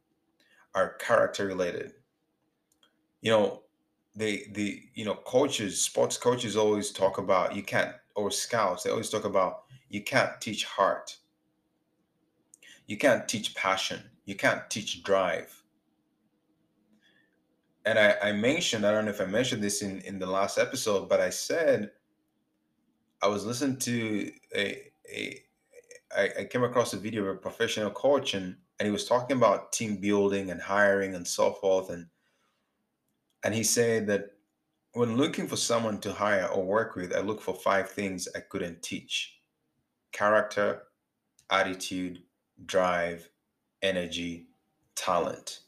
are 0.75 0.95
character 0.95 1.47
related. 1.47 1.93
You 3.21 3.33
know, 3.33 3.63
they 4.17 4.45
the 4.53 4.85
you 4.95 5.05
know 5.05 5.17
coaches, 5.27 5.83
sports 5.83 6.17
coaches 6.17 6.57
always 6.57 6.93
talk 6.93 7.19
about 7.19 7.55
you 7.55 7.63
can't 7.63 7.95
or 8.15 8.31
scouts, 8.31 8.85
they 8.85 8.91
always 8.91 9.11
talk 9.11 9.27
about 9.27 9.65
you 9.91 10.03
can't 10.03 10.41
teach 10.41 10.65
heart. 10.65 11.15
You 12.87 12.97
can't 12.97 13.29
teach 13.29 13.55
passion 13.55 14.01
you 14.25 14.35
can't 14.35 14.63
teach 14.71 15.03
drive. 15.03 15.63
And 17.87 17.99
I, 17.99 18.17
I 18.23 18.33
mentioned, 18.33 18.87
I 18.87 18.93
don't 18.93 19.05
know 19.05 19.11
if 19.11 19.21
I 19.21 19.27
mentioned 19.27 19.63
this 19.63 19.83
in, 19.83 20.01
in 20.01 20.19
the 20.19 20.27
last 20.27 20.59
episode, 20.59 21.09
but 21.09 21.21
I 21.21 21.31
said 21.31 21.91
I 23.23 23.29
was 23.29 23.45
listening 23.45 23.79
to 23.79 24.33
a, 24.55 24.83
a 25.13 25.41
I, 26.17 26.31
I 26.41 26.45
came 26.45 26.63
across 26.63 26.93
a 26.93 26.99
video 26.99 27.23
of 27.25 27.37
a 27.37 27.39
professional 27.39 27.91
coach 27.91 28.35
and, 28.35 28.57
and 28.79 28.87
he 28.87 28.93
was 28.93 29.07
talking 29.07 29.37
about 29.37 29.73
team 29.73 29.97
building 29.97 30.51
and 30.51 30.61
hiring 30.61 31.15
and 31.15 31.27
so 31.27 31.53
forth. 31.53 31.91
And 31.91 32.07
and 33.43 33.55
he 33.55 33.63
said 33.63 34.07
that 34.07 34.31
when 34.93 35.17
looking 35.17 35.47
for 35.47 35.57
someone 35.57 36.01
to 36.01 36.13
hire 36.13 36.47
or 36.47 36.65
work 36.65 36.95
with, 36.95 37.15
I 37.15 37.21
look 37.21 37.41
for 37.41 37.55
five 37.55 37.91
things 37.91 38.29
I 38.35 38.41
couldn't 38.41 38.83
teach 38.83 39.39
character, 40.13 40.83
attitude, 41.51 42.23
drive, 42.65 43.29
energy, 43.83 44.47
talent. 44.95 45.61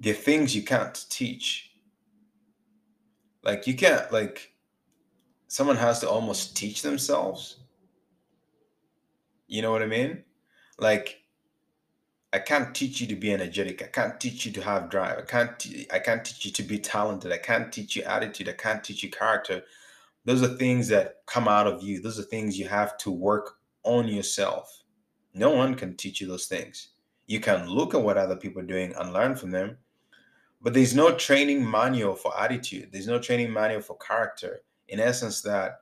They're 0.00 0.14
things 0.14 0.54
you 0.54 0.62
can't 0.62 1.04
teach. 1.08 1.70
Like 3.42 3.66
you 3.66 3.74
can't 3.74 4.10
like 4.12 4.52
someone 5.48 5.76
has 5.76 6.00
to 6.00 6.10
almost 6.10 6.56
teach 6.56 6.82
themselves. 6.82 7.58
You 9.46 9.62
know 9.62 9.70
what 9.70 9.82
I 9.82 9.86
mean? 9.86 10.24
Like 10.78 11.20
I 12.32 12.38
can't 12.38 12.74
teach 12.74 13.00
you 13.00 13.06
to 13.06 13.16
be 13.16 13.32
energetic. 13.32 13.82
I 13.82 13.86
can't 13.86 14.20
teach 14.20 14.44
you 14.44 14.52
to 14.52 14.62
have 14.62 14.90
drive. 14.90 15.18
I 15.18 15.22
can't 15.22 15.66
I 15.92 15.98
can't 16.00 16.24
teach 16.24 16.44
you 16.44 16.52
to 16.52 16.62
be 16.62 16.78
talented. 16.78 17.32
I 17.32 17.38
can't 17.38 17.72
teach 17.72 17.96
you 17.96 18.02
attitude. 18.02 18.48
I 18.48 18.52
can't 18.52 18.84
teach 18.84 19.02
you 19.02 19.10
character. 19.10 19.62
Those 20.26 20.42
are 20.42 20.48
things 20.48 20.88
that 20.88 21.18
come 21.26 21.46
out 21.46 21.68
of 21.68 21.82
you. 21.82 22.00
Those 22.02 22.18
are 22.18 22.24
things 22.24 22.58
you 22.58 22.68
have 22.68 22.98
to 22.98 23.10
work 23.12 23.58
on 23.84 24.08
yourself. 24.08 24.82
No 25.32 25.50
one 25.50 25.76
can 25.76 25.96
teach 25.96 26.20
you 26.20 26.26
those 26.26 26.46
things. 26.46 26.88
You 27.26 27.40
can 27.40 27.68
look 27.68 27.94
at 27.94 28.02
what 28.02 28.16
other 28.16 28.36
people 28.36 28.60
are 28.60 28.66
doing 28.66 28.92
and 28.98 29.12
learn 29.12 29.36
from 29.36 29.52
them, 29.52 29.78
but 30.60 30.74
there's 30.74 30.94
no 30.94 31.14
training 31.14 31.68
manual 31.68 32.14
for 32.14 32.38
attitude. 32.38 32.90
There's 32.92 33.06
no 33.06 33.18
training 33.18 33.52
manual 33.52 33.82
for 33.82 33.96
character. 33.98 34.62
In 34.88 35.00
essence, 35.00 35.42
that 35.42 35.80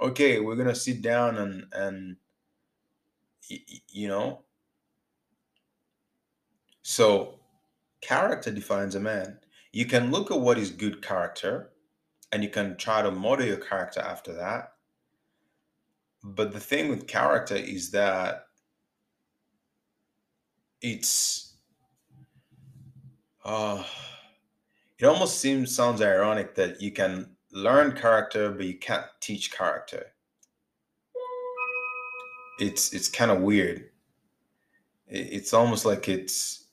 okay, 0.00 0.40
we're 0.40 0.56
gonna 0.56 0.74
sit 0.74 1.02
down 1.02 1.36
and 1.36 1.64
and 1.72 2.16
you 3.88 4.08
know. 4.08 4.42
So, 6.82 7.40
character 8.00 8.50
defines 8.50 8.94
a 8.94 9.00
man. 9.00 9.38
You 9.72 9.86
can 9.86 10.10
look 10.10 10.30
at 10.30 10.40
what 10.40 10.58
is 10.58 10.70
good 10.70 11.02
character, 11.02 11.72
and 12.32 12.42
you 12.42 12.48
can 12.50 12.76
try 12.76 13.02
to 13.02 13.10
model 13.10 13.46
your 13.46 13.56
character 13.56 14.00
after 14.00 14.32
that. 14.34 14.72
But 16.22 16.52
the 16.52 16.60
thing 16.60 16.88
with 16.88 17.06
character 17.06 17.56
is 17.56 17.90
that 17.92 18.46
it's 20.82 21.54
uh 23.44 23.82
it 24.98 25.04
almost 25.04 25.40
seems 25.40 25.74
sounds 25.74 26.00
ironic 26.00 26.54
that 26.54 26.80
you 26.80 26.90
can 26.90 27.36
learn 27.52 27.92
character 27.92 28.50
but 28.50 28.66
you 28.66 28.78
can't 28.78 29.06
teach 29.20 29.52
character. 29.52 30.06
It's 32.58 32.92
it's 32.94 33.08
kind 33.08 33.30
of 33.30 33.40
weird 33.42 33.90
it's 35.08 35.54
almost 35.54 35.84
like 35.84 36.08
it's 36.08 36.64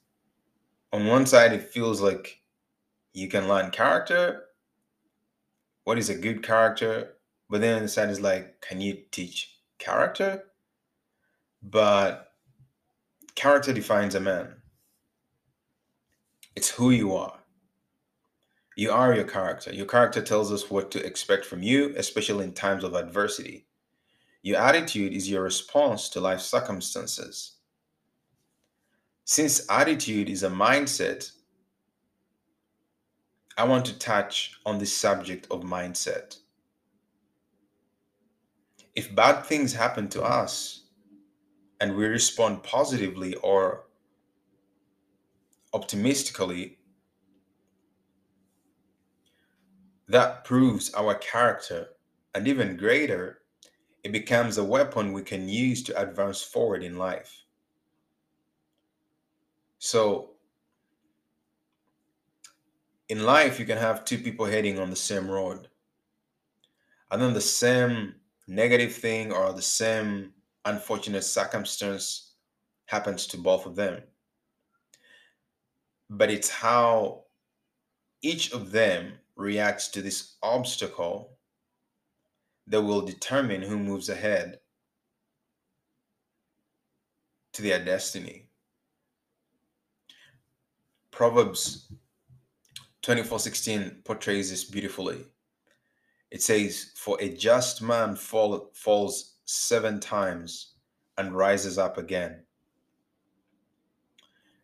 on 0.91 1.05
one 1.05 1.25
side 1.25 1.53
it 1.53 1.69
feels 1.69 2.01
like 2.01 2.39
you 3.13 3.27
can 3.27 3.47
learn 3.47 3.69
character 3.69 4.45
what 5.83 5.99
is 5.99 6.09
a 6.09 6.15
good 6.15 6.41
character 6.41 7.13
but 7.49 7.61
then 7.61 7.75
on 7.75 7.81
the 7.83 7.87
side 7.87 8.09
is 8.09 8.21
like 8.21 8.59
can 8.61 8.81
you 8.81 8.97
teach 9.11 9.53
character? 9.83 10.43
But 11.61 12.31
character 13.35 13.73
defines 13.73 14.15
a 14.15 14.19
man. 14.19 14.55
It's 16.55 16.69
who 16.69 16.91
you 16.91 17.15
are 17.15 17.39
you 18.75 18.91
are 18.91 19.13
your 19.13 19.25
character. 19.25 19.73
Your 19.73 19.85
character 19.85 20.21
tells 20.21 20.51
us 20.51 20.69
what 20.69 20.91
to 20.91 21.05
expect 21.05 21.45
from 21.45 21.61
you, 21.61 21.93
especially 21.97 22.45
in 22.45 22.53
times 22.53 22.83
of 22.83 22.95
adversity. 22.95 23.67
Your 24.41 24.59
attitude 24.59 25.13
is 25.13 25.29
your 25.29 25.43
response 25.43 26.09
to 26.09 26.19
life 26.19 26.41
circumstances. 26.41 27.57
Since 29.25 29.69
attitude 29.69 30.27
is 30.29 30.43
a 30.43 30.49
mindset, 30.49 31.31
I 33.57 33.63
want 33.65 33.85
to 33.85 33.97
touch 33.99 34.59
on 34.65 34.79
the 34.79 34.85
subject 34.85 35.47
of 35.51 35.61
mindset. 35.61 36.37
If 38.95 39.15
bad 39.15 39.45
things 39.45 39.73
happen 39.73 40.09
to 40.09 40.23
us 40.23 40.87
and 41.79 41.95
we 41.95 42.05
respond 42.05 42.63
positively 42.63 43.35
or 43.35 43.85
optimistically, 45.73 46.79
that 50.07 50.43
proves 50.43 50.93
our 50.93 51.15
character, 51.15 51.89
and 52.35 52.47
even 52.47 52.77
greater, 52.77 53.39
it 54.03 54.11
becomes 54.11 54.57
a 54.57 54.63
weapon 54.63 55.13
we 55.13 55.23
can 55.23 55.47
use 55.47 55.81
to 55.83 56.01
advance 56.01 56.41
forward 56.41 56.83
in 56.83 56.97
life. 56.97 57.43
So, 59.79 60.31
in 63.09 63.23
life, 63.23 63.59
you 63.59 63.65
can 63.65 63.77
have 63.77 64.05
two 64.05 64.17
people 64.17 64.45
heading 64.45 64.79
on 64.79 64.89
the 64.89 64.95
same 64.95 65.29
road, 65.29 65.67
and 67.11 67.21
then 67.21 67.33
the 67.33 67.41
same 67.41 68.15
negative 68.47 68.93
thing 68.93 69.31
or 69.31 69.53
the 69.53 69.61
same 69.61 70.33
unfortunate 70.65 71.23
circumstance 71.23 72.33
happens 72.85 73.27
to 73.27 73.37
both 73.37 73.65
of 73.65 73.75
them. 73.75 74.01
But 76.09 76.29
it's 76.29 76.49
how 76.49 77.23
each 78.21 78.51
of 78.51 78.71
them 78.71 79.13
reacts 79.35 79.87
to 79.89 80.01
this 80.01 80.37
obstacle 80.41 81.37
that 82.67 82.81
will 82.81 83.01
determine 83.01 83.61
who 83.61 83.77
moves 83.77 84.09
ahead 84.09 84.59
to 87.53 87.61
their 87.61 87.83
destiny. 87.83 88.49
Proverbs 91.11 91.91
24:16 93.01 94.01
portrays 94.03 94.49
this 94.49 94.63
beautifully. 94.63 95.25
It 96.31 96.41
says, 96.41 96.91
"For 96.95 97.21
a 97.21 97.35
just 97.35 97.81
man 97.81 98.15
fall, 98.15 98.71
falls 98.73 99.35
seven 99.45 99.99
times 99.99 100.75
and 101.17 101.35
rises 101.35 101.77
up 101.77 101.97
again." 101.97 102.47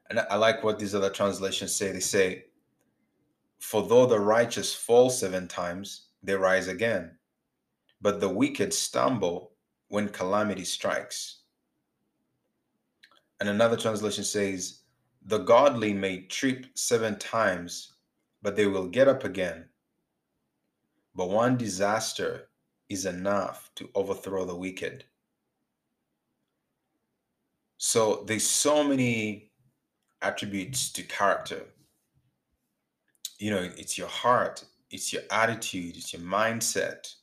And 0.10 0.20
I 0.20 0.38
like 0.38 0.64
what 0.64 0.80
these 0.80 0.96
other 0.96 1.12
translations 1.12 1.76
say. 1.76 1.92
They 1.92 2.00
say, 2.00 2.49
for 3.60 3.86
though 3.86 4.06
the 4.06 4.20
righteous 4.20 4.74
fall 4.74 5.10
seven 5.10 5.48
times, 5.48 6.08
they 6.24 6.34
rise 6.34 6.68
again. 6.68 7.12
But 8.02 8.20
the 8.20 8.30
wicked 8.30 8.74
stumble 8.74 9.52
when 9.90 10.10
calamity 10.10 10.64
strikes. 10.64 11.42
And 13.40 13.50
another 13.50 13.78
translation 13.78 14.24
says, 14.24 14.82
The 15.26 15.40
godly 15.40 15.94
may 15.94 16.22
trip 16.24 16.66
seven 16.76 17.20
times, 17.20 17.94
but 18.42 18.56
they 18.56 18.66
will 18.66 18.88
get 18.88 19.08
up 19.08 19.24
again. 19.24 19.66
But 21.16 21.30
one 21.30 21.58
disaster 21.58 22.50
is 22.88 23.06
enough 23.06 23.72
to 23.76 23.90
overthrow 23.96 24.46
the 24.46 24.56
wicked. 24.56 25.04
So 27.78 28.24
there's 28.28 28.48
so 28.48 28.84
many 28.84 29.52
attributes 30.22 30.92
to 30.94 31.04
character 31.04 31.66
you 33.40 33.50
know 33.50 33.70
it's 33.78 33.98
your 33.98 34.08
heart 34.08 34.64
it's 34.92 35.12
your 35.14 35.24
attitude 35.32 35.98
it's 35.98 36.14
your 36.14 36.22
mindset. 36.22 37.14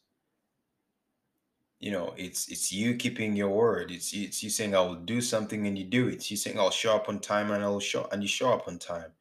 You 1.79 1.93
know 1.93 2.15
it's 2.17 2.49
it's 2.49 2.73
you 2.73 2.97
keeping 2.97 3.37
your 3.37 3.51
word. 3.51 3.91
It's 3.91 4.13
it's 4.15 4.43
you 4.43 4.49
saying 4.51 4.75
i 4.75 4.81
will 4.81 4.95
do 4.95 5.21
something 5.21 5.67
and 5.67 5.79
you 5.79 5.85
do 5.85 6.09
it. 6.09 6.15
It's 6.15 6.31
you 6.31 6.37
saying 6.37 6.59
i'll 6.59 6.71
show 6.71 6.97
up 6.97 7.09
on 7.09 7.21
time 7.21 7.51
and 7.51 7.63
i'll 7.63 7.81
show 7.81 8.09
and 8.11 8.23
you 8.23 8.29
show 8.29 8.53
up 8.53 8.67
on 8.67 8.79
time. 8.79 9.13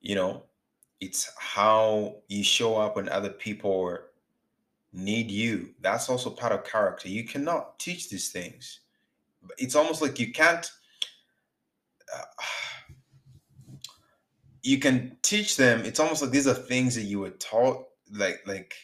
You 0.00 0.14
know 0.14 0.42
it's 1.00 1.32
how 1.38 2.16
you 2.28 2.44
show 2.44 2.76
up 2.76 2.96
when 2.96 3.08
other 3.08 3.30
people 3.30 3.98
need 4.92 5.30
you. 5.30 5.70
That's 5.80 6.10
also 6.10 6.28
part 6.28 6.52
of 6.52 6.64
character. 6.64 7.08
You 7.08 7.24
cannot 7.24 7.78
teach 7.78 8.10
these 8.10 8.28
things. 8.28 8.80
It's 9.56 9.74
almost 9.74 10.02
like 10.02 10.18
you 10.18 10.32
can't 10.32 10.70
uh, 12.14 12.24
you 14.62 14.78
can 14.78 15.16
teach 15.22 15.56
them 15.56 15.84
it's 15.84 16.00
almost 16.00 16.22
like 16.22 16.30
these 16.30 16.46
are 16.46 16.54
things 16.54 16.94
that 16.94 17.02
you 17.02 17.18
were 17.20 17.30
taught 17.30 17.86
like 18.12 18.40
like 18.46 18.74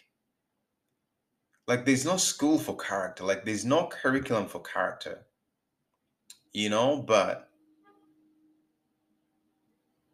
like 1.66 1.84
there's 1.84 2.04
no 2.04 2.16
school 2.16 2.58
for 2.58 2.76
character 2.76 3.24
like 3.24 3.44
there's 3.44 3.64
no 3.64 3.86
curriculum 3.86 4.46
for 4.46 4.60
character 4.62 5.26
you 6.52 6.68
know 6.68 7.02
but 7.02 7.50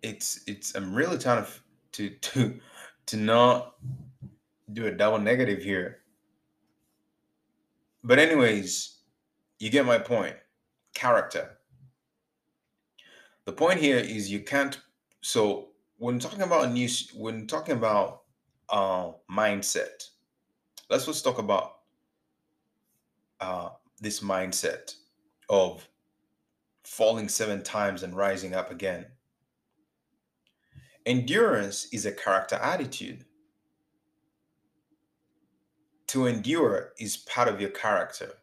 it's 0.03 0.41
it's 0.47 0.75
i'm 0.75 0.95
really 0.95 1.19
trying 1.19 1.45
to 1.45 1.51
to 1.93 2.11
to 2.21 2.61
to 3.07 3.17
not 3.17 3.75
do 4.73 4.87
a 4.87 4.91
double 4.91 5.19
negative 5.19 5.63
here. 5.63 5.99
But 8.05 8.19
anyways 8.19 8.99
you 9.59 9.71
get 9.71 9.87
my 9.87 9.99
point. 9.99 10.37
Character. 10.95 11.59
The 13.45 13.53
point 13.53 13.81
here 13.81 13.99
is 13.99 14.31
you 14.31 14.41
can't 14.41 14.81
so 15.23 15.69
when 15.99 16.19
talking 16.19 16.43
about 16.43 16.67
a 16.67 16.71
new, 16.71 16.89
when 17.15 17.47
talking 17.47 17.77
about 17.77 18.23
uh, 18.69 19.13
mindset, 19.31 20.09
let's 20.91 21.07
just 21.07 21.25
talk 21.25 21.39
about 21.39 21.77
uh, 23.41 23.71
this 24.01 24.21
mindset 24.21 24.95
of 25.49 25.89
falling 26.83 27.29
seven 27.29 27.63
times 27.63 28.03
and 28.03 28.17
rising 28.17 28.53
up 28.53 28.73
again. 28.73 29.07
Endurance 31.07 31.87
is 31.93 32.05
a 32.05 32.13
character 32.13 32.57
attitude. 32.57 33.25
To 36.09 36.27
endure 36.27 36.93
is 36.99 37.17
part 37.17 37.49
of 37.49 37.61
your 37.61 37.71
character. 37.71 38.35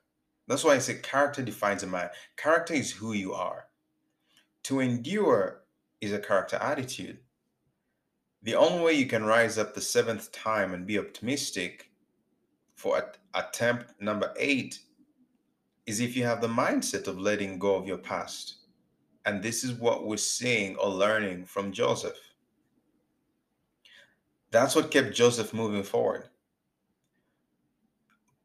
That's 0.47 0.63
why 0.63 0.75
I 0.75 0.79
say 0.79 0.95
character 0.95 1.41
defines 1.43 1.83
a 1.83 1.87
man. 1.87 2.09
Character 2.37 2.73
is 2.73 2.91
who 2.91 3.11
you 3.13 3.33
are. 3.33 3.65
To 4.63 4.79
endure 4.79 5.61
is 6.01 6.13
a 6.13 6.19
character 6.19 6.57
attitude. 6.57 7.19
The 8.43 8.55
only 8.55 8.83
way 8.83 8.93
you 8.93 9.05
can 9.05 9.25
rise 9.25 9.57
up 9.57 9.73
the 9.73 9.81
seventh 9.81 10.31
time 10.31 10.73
and 10.73 10.87
be 10.87 10.97
optimistic 10.97 11.91
for 12.75 12.97
at- 12.97 13.17
attempt 13.33 14.01
number 14.01 14.33
eight 14.37 14.79
is 15.85 15.99
if 15.99 16.15
you 16.15 16.23
have 16.23 16.39
the 16.39 16.47
mindset 16.47 17.07
of 17.07 17.19
letting 17.19 17.59
go 17.59 17.75
of 17.75 17.87
your 17.87 17.97
past. 17.97 18.55
And 19.25 19.43
this 19.43 19.63
is 19.63 19.73
what 19.73 20.07
we're 20.07 20.17
seeing 20.17 20.77
or 20.77 20.89
learning 20.89 21.45
from 21.45 21.71
Joseph. 21.73 22.17
That's 24.51 24.75
what 24.75 24.91
kept 24.91 25.13
Joseph 25.13 25.53
moving 25.53 25.83
forward. 25.83 26.29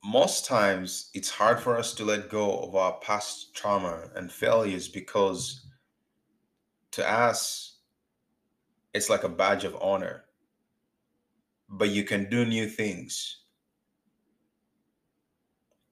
Most 0.02 0.44
times, 0.44 1.10
it's 1.14 1.30
hard 1.30 1.60
for 1.60 1.78
us 1.78 1.94
to 1.94 2.04
let 2.04 2.28
go 2.28 2.58
of 2.58 2.74
our 2.74 2.98
past 2.98 3.54
trauma 3.54 4.10
and 4.16 4.30
failures 4.30 4.88
because 4.88 5.63
to 6.94 7.10
us, 7.10 7.76
it's 8.92 9.10
like 9.10 9.24
a 9.24 9.28
badge 9.28 9.64
of 9.64 9.76
honor. 9.80 10.24
But 11.68 11.90
you 11.90 12.04
can 12.04 12.30
do 12.30 12.44
new 12.44 12.68
things. 12.68 13.38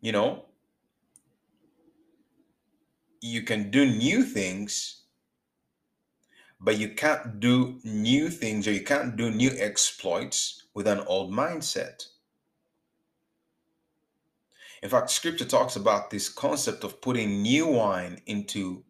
You 0.00 0.12
know, 0.12 0.46
you 3.20 3.42
can 3.42 3.70
do 3.70 3.86
new 3.86 4.24
things, 4.24 5.02
but 6.60 6.78
you 6.78 6.90
can't 6.90 7.40
do 7.40 7.80
new 7.84 8.28
things 8.30 8.66
or 8.66 8.72
you 8.72 8.82
can't 8.82 9.16
do 9.16 9.30
new 9.30 9.50
exploits 9.56 10.64
with 10.74 10.86
an 10.86 11.00
old 11.00 11.32
mindset. 11.32 12.06
In 14.82 14.90
fact, 14.90 15.10
scripture 15.10 15.44
talks 15.44 15.76
about 15.76 16.10
this 16.10 16.28
concept 16.28 16.82
of 16.82 17.00
putting 17.00 17.42
new 17.42 17.68
wine 17.68 18.20
into 18.26 18.84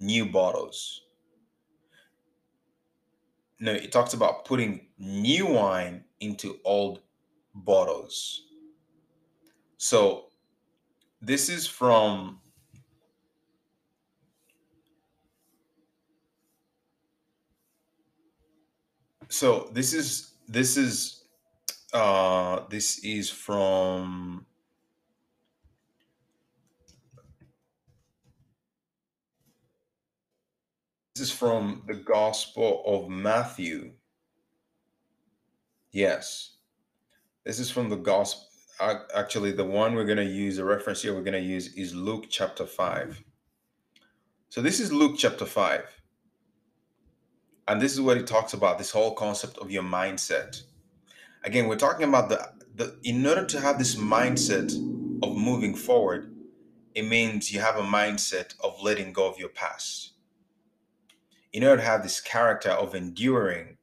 new 0.00 0.26
bottles. 0.26 1.02
No, 3.58 3.72
it 3.72 3.90
talks 3.90 4.12
about 4.12 4.44
putting 4.44 4.86
new 4.98 5.46
wine 5.46 6.04
into 6.20 6.58
old 6.64 7.00
bottles. 7.54 8.42
So 9.78 10.26
this 11.22 11.48
is 11.48 11.66
from 11.66 12.40
so 19.28 19.70
this 19.72 19.92
is 19.92 20.32
this 20.48 20.76
is 20.76 21.24
uh 21.92 22.60
this 22.68 22.98
is 23.04 23.30
from 23.30 24.46
this 31.16 31.30
is 31.30 31.32
from 31.32 31.80
the 31.86 31.94
gospel 31.94 32.82
of 32.84 33.08
matthew. 33.08 33.92
Yes. 35.90 36.58
This 37.42 37.58
is 37.58 37.70
from 37.70 37.88
the 37.88 37.96
gospel 37.96 38.44
actually 39.14 39.52
the 39.52 39.64
one 39.64 39.94
we're 39.94 40.04
going 40.04 40.18
to 40.18 40.24
use 40.24 40.58
the 40.58 40.64
reference 40.64 41.00
here 41.00 41.14
we're 41.14 41.22
going 41.22 41.32
to 41.32 41.40
use 41.40 41.72
is 41.76 41.94
luke 41.94 42.26
chapter 42.28 42.66
5 42.66 43.24
so 44.50 44.60
this 44.60 44.78
is 44.78 44.92
luke 44.92 45.14
chapter 45.16 45.46
5 45.46 46.02
and 47.68 47.80
this 47.80 47.94
is 47.94 48.02
what 48.02 48.18
it 48.18 48.26
talks 48.26 48.52
about 48.52 48.76
this 48.76 48.90
whole 48.90 49.14
concept 49.14 49.56
of 49.56 49.70
your 49.70 49.82
mindset. 49.82 50.64
Again 51.44 51.66
we're 51.66 51.76
talking 51.76 52.10
about 52.10 52.28
the, 52.28 52.46
the 52.74 52.98
in 53.04 53.26
order 53.26 53.46
to 53.46 53.58
have 53.62 53.78
this 53.78 53.96
mindset 53.96 54.74
of 55.22 55.34
moving 55.34 55.74
forward 55.74 56.30
it 56.94 57.08
means 57.08 57.50
you 57.50 57.60
have 57.60 57.76
a 57.76 57.80
mindset 57.80 58.54
of 58.62 58.82
letting 58.82 59.14
go 59.14 59.26
of 59.26 59.38
your 59.38 59.48
past 59.48 60.12
in 61.56 61.64
order 61.64 61.80
to 61.80 61.88
have 61.88 62.02
this 62.02 62.20
character 62.20 62.68
of 62.68 62.94
enduring 62.94 63.78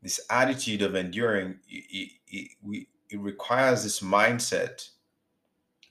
this 0.00 0.18
attitude 0.30 0.80
of 0.80 0.94
enduring 0.94 1.58
it, 1.68 2.10
it, 2.26 2.50
it, 2.64 2.86
it 3.10 3.20
requires 3.20 3.82
this 3.82 4.00
mindset 4.00 4.88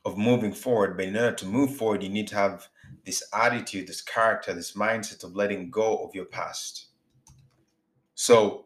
of 0.04 0.18
moving 0.18 0.52
forward. 0.52 0.98
But 0.98 1.06
in 1.06 1.16
order 1.16 1.36
to 1.36 1.46
move 1.46 1.76
forward 1.76 2.02
you 2.02 2.10
need 2.10 2.28
to 2.30 2.36
have 2.36 2.68
this 3.06 3.24
attitude 3.32 3.86
this 3.86 4.02
character 4.02 4.52
this 4.52 4.72
mindset 4.72 5.24
of 5.24 5.36
letting 5.36 5.70
go 5.70 5.98
of 5.98 6.16
your 6.16 6.26
past. 6.26 6.88
So 8.16 8.66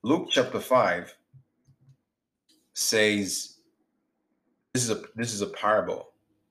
luke 0.00 0.28
chapter 0.30 0.60
5 0.60 1.14
says 2.72 3.58
this 4.72 4.82
is 4.84 4.90
a 4.90 5.02
this 5.14 5.34
is 5.34 5.42
a 5.42 5.46
parable 5.46 6.08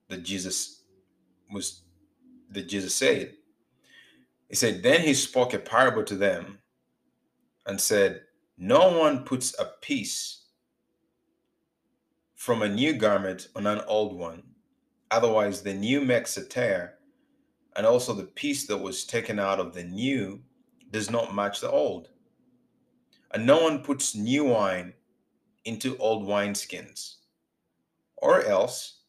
that 0.08 0.22
jesus 0.22 0.84
was 1.52 1.82
that 2.50 2.68
jesus 2.68 2.94
said 2.94 3.34
he 4.48 4.54
said 4.54 4.82
then 4.82 5.00
he 5.00 5.14
spoke 5.14 5.54
a 5.54 5.58
parable 5.58 6.04
to 6.04 6.14
them 6.14 6.58
and 7.66 7.80
said 7.80 8.22
no 8.56 8.98
one 8.98 9.24
puts 9.24 9.58
a 9.58 9.72
piece 9.80 10.42
from 12.34 12.62
a 12.62 12.68
new 12.68 12.92
garment 12.92 13.48
on 13.56 13.66
an 13.66 13.80
old 13.86 14.18
one. 14.18 14.42
Otherwise 15.10 15.62
the 15.62 15.74
new 15.74 16.00
makes 16.00 16.36
a 16.36 16.44
tear 16.44 16.98
and 17.76 17.86
also 17.86 18.12
the 18.12 18.24
piece 18.24 18.66
that 18.66 18.78
was 18.78 19.04
taken 19.04 19.38
out 19.38 19.60
of 19.60 19.74
the 19.74 19.84
new 19.84 20.42
does 20.90 21.10
not 21.10 21.34
match 21.34 21.60
the 21.60 21.70
old. 21.70 22.08
And 23.32 23.46
no 23.46 23.62
one 23.62 23.82
puts 23.82 24.14
new 24.14 24.44
wine 24.44 24.94
into 25.64 25.96
old 25.96 26.24
wineskins, 26.24 27.16
or 28.16 28.44
else 28.44 29.00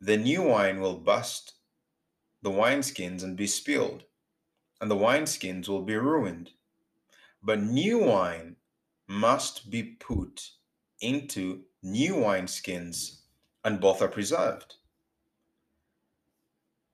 the 0.00 0.16
new 0.16 0.42
wine 0.42 0.80
will 0.80 0.96
bust 0.96 1.54
the 2.42 2.50
wineskins 2.50 3.22
and 3.22 3.36
be 3.36 3.46
spilled, 3.46 4.04
and 4.84 4.90
the 4.90 4.96
wineskins 4.96 5.66
will 5.66 5.80
be 5.80 5.96
ruined. 5.96 6.50
But 7.42 7.62
new 7.62 8.00
wine 8.00 8.56
must 9.08 9.70
be 9.70 9.82
put 9.82 10.50
into 11.00 11.62
new 11.82 12.16
wineskins, 12.16 13.20
and 13.64 13.80
both 13.80 14.02
are 14.02 14.08
preserved. 14.08 14.74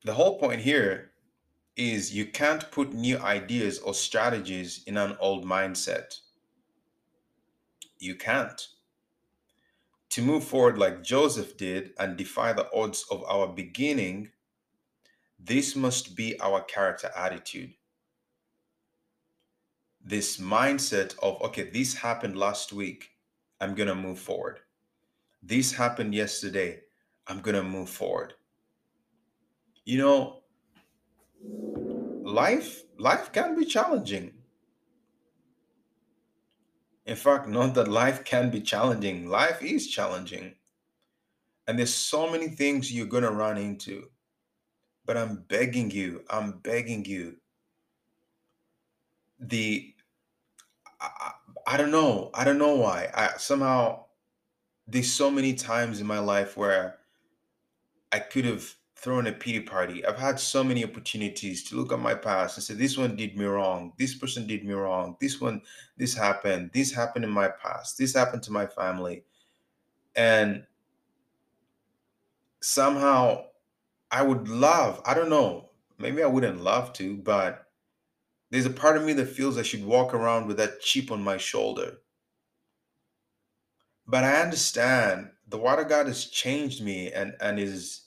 The 0.04 0.14
whole 0.14 0.38
point 0.38 0.60
here 0.60 1.10
is 1.74 2.14
you 2.14 2.26
can't 2.26 2.70
put 2.70 2.92
new 2.92 3.18
ideas 3.18 3.80
or 3.80 3.92
strategies 3.92 4.84
in 4.86 4.96
an 4.96 5.16
old 5.18 5.44
mindset. 5.44 6.20
You 7.98 8.14
can't. 8.14 8.68
To 10.10 10.22
move 10.22 10.44
forward 10.44 10.78
like 10.78 11.02
Joseph 11.02 11.56
did 11.56 11.90
and 11.98 12.16
defy 12.16 12.52
the 12.52 12.72
odds 12.72 13.04
of 13.10 13.24
our 13.24 13.48
beginning, 13.48 14.30
this 15.40 15.74
must 15.74 16.14
be 16.14 16.38
our 16.38 16.62
character 16.62 17.10
attitude. 17.16 17.74
This 20.02 20.38
mindset 20.38 21.18
of, 21.22 21.40
okay, 21.42 21.70
this 21.70 21.94
happened 21.94 22.36
last 22.36 22.72
week, 22.72 23.10
I'm 23.60 23.74
going 23.74 23.88
to 23.88 23.94
move 23.94 24.18
forward. 24.18 24.60
This 25.42 25.72
happened 25.72 26.14
yesterday, 26.14 26.80
I'm 27.26 27.40
going 27.40 27.56
to 27.56 27.62
move 27.62 27.90
forward. 27.90 28.34
You 29.84 29.98
know, 29.98 30.42
life 32.22 32.82
life 32.98 33.32
can 33.32 33.58
be 33.58 33.64
challenging 33.64 34.32
in 37.10 37.16
fact, 37.16 37.48
not 37.48 37.74
that 37.74 37.88
life 37.88 38.22
can 38.22 38.50
be 38.50 38.60
challenging, 38.60 39.28
life 39.28 39.64
is 39.64 39.88
challenging. 39.88 40.54
And 41.66 41.76
there's 41.76 41.92
so 41.92 42.30
many 42.30 42.46
things 42.48 42.92
you're 42.92 43.06
going 43.06 43.24
to 43.24 43.32
run 43.32 43.56
into. 43.58 44.08
But 45.06 45.16
I'm 45.16 45.44
begging 45.48 45.90
you, 45.90 46.22
I'm 46.30 46.58
begging 46.58 47.04
you. 47.04 47.36
The 49.40 49.89
I, 51.00 51.32
I 51.66 51.76
don't 51.76 51.90
know, 51.90 52.30
I 52.34 52.44
don't 52.44 52.58
know 52.58 52.74
why. 52.76 53.10
I 53.14 53.30
somehow 53.38 54.04
there's 54.86 55.12
so 55.12 55.30
many 55.30 55.54
times 55.54 56.00
in 56.00 56.06
my 56.06 56.18
life 56.18 56.56
where 56.56 56.98
I 58.12 58.18
could 58.18 58.44
have 58.44 58.74
thrown 58.96 59.26
a 59.26 59.32
pity 59.32 59.60
party. 59.60 60.04
I've 60.04 60.18
had 60.18 60.38
so 60.38 60.62
many 60.62 60.84
opportunities 60.84 61.64
to 61.64 61.76
look 61.76 61.92
at 61.92 61.98
my 61.98 62.14
past 62.14 62.58
and 62.58 62.64
say, 62.64 62.74
this 62.74 62.98
one 62.98 63.16
did 63.16 63.34
me 63.36 63.46
wrong. 63.46 63.92
This 63.98 64.14
person 64.14 64.46
did 64.46 64.64
me 64.64 64.74
wrong. 64.74 65.16
This 65.20 65.40
one, 65.40 65.62
this 65.96 66.14
happened. 66.14 66.70
This 66.74 66.92
happened 66.92 67.24
in 67.24 67.30
my 67.30 67.48
past. 67.48 67.96
This 67.96 68.14
happened 68.14 68.42
to 68.42 68.52
my 68.52 68.66
family. 68.66 69.24
And 70.16 70.66
somehow 72.60 73.44
I 74.10 74.22
would 74.22 74.48
love, 74.48 75.00
I 75.06 75.14
don't 75.14 75.30
know, 75.30 75.70
maybe 75.98 76.22
I 76.22 76.26
wouldn't 76.26 76.62
love 76.62 76.92
to, 76.94 77.16
but 77.16 77.69
there's 78.50 78.66
a 78.66 78.70
part 78.70 78.96
of 78.96 79.04
me 79.04 79.12
that 79.14 79.26
feels 79.26 79.56
I 79.56 79.62
should 79.62 79.84
walk 79.84 80.12
around 80.12 80.46
with 80.46 80.56
that 80.56 80.80
chip 80.80 81.10
on 81.10 81.22
my 81.22 81.36
shoulder. 81.36 81.98
But 84.06 84.24
I 84.24 84.42
understand 84.42 85.30
the 85.48 85.58
water 85.58 85.84
God 85.84 86.06
has 86.06 86.24
changed 86.24 86.82
me 86.82 87.12
and, 87.12 87.34
and 87.40 87.60
is 87.60 88.06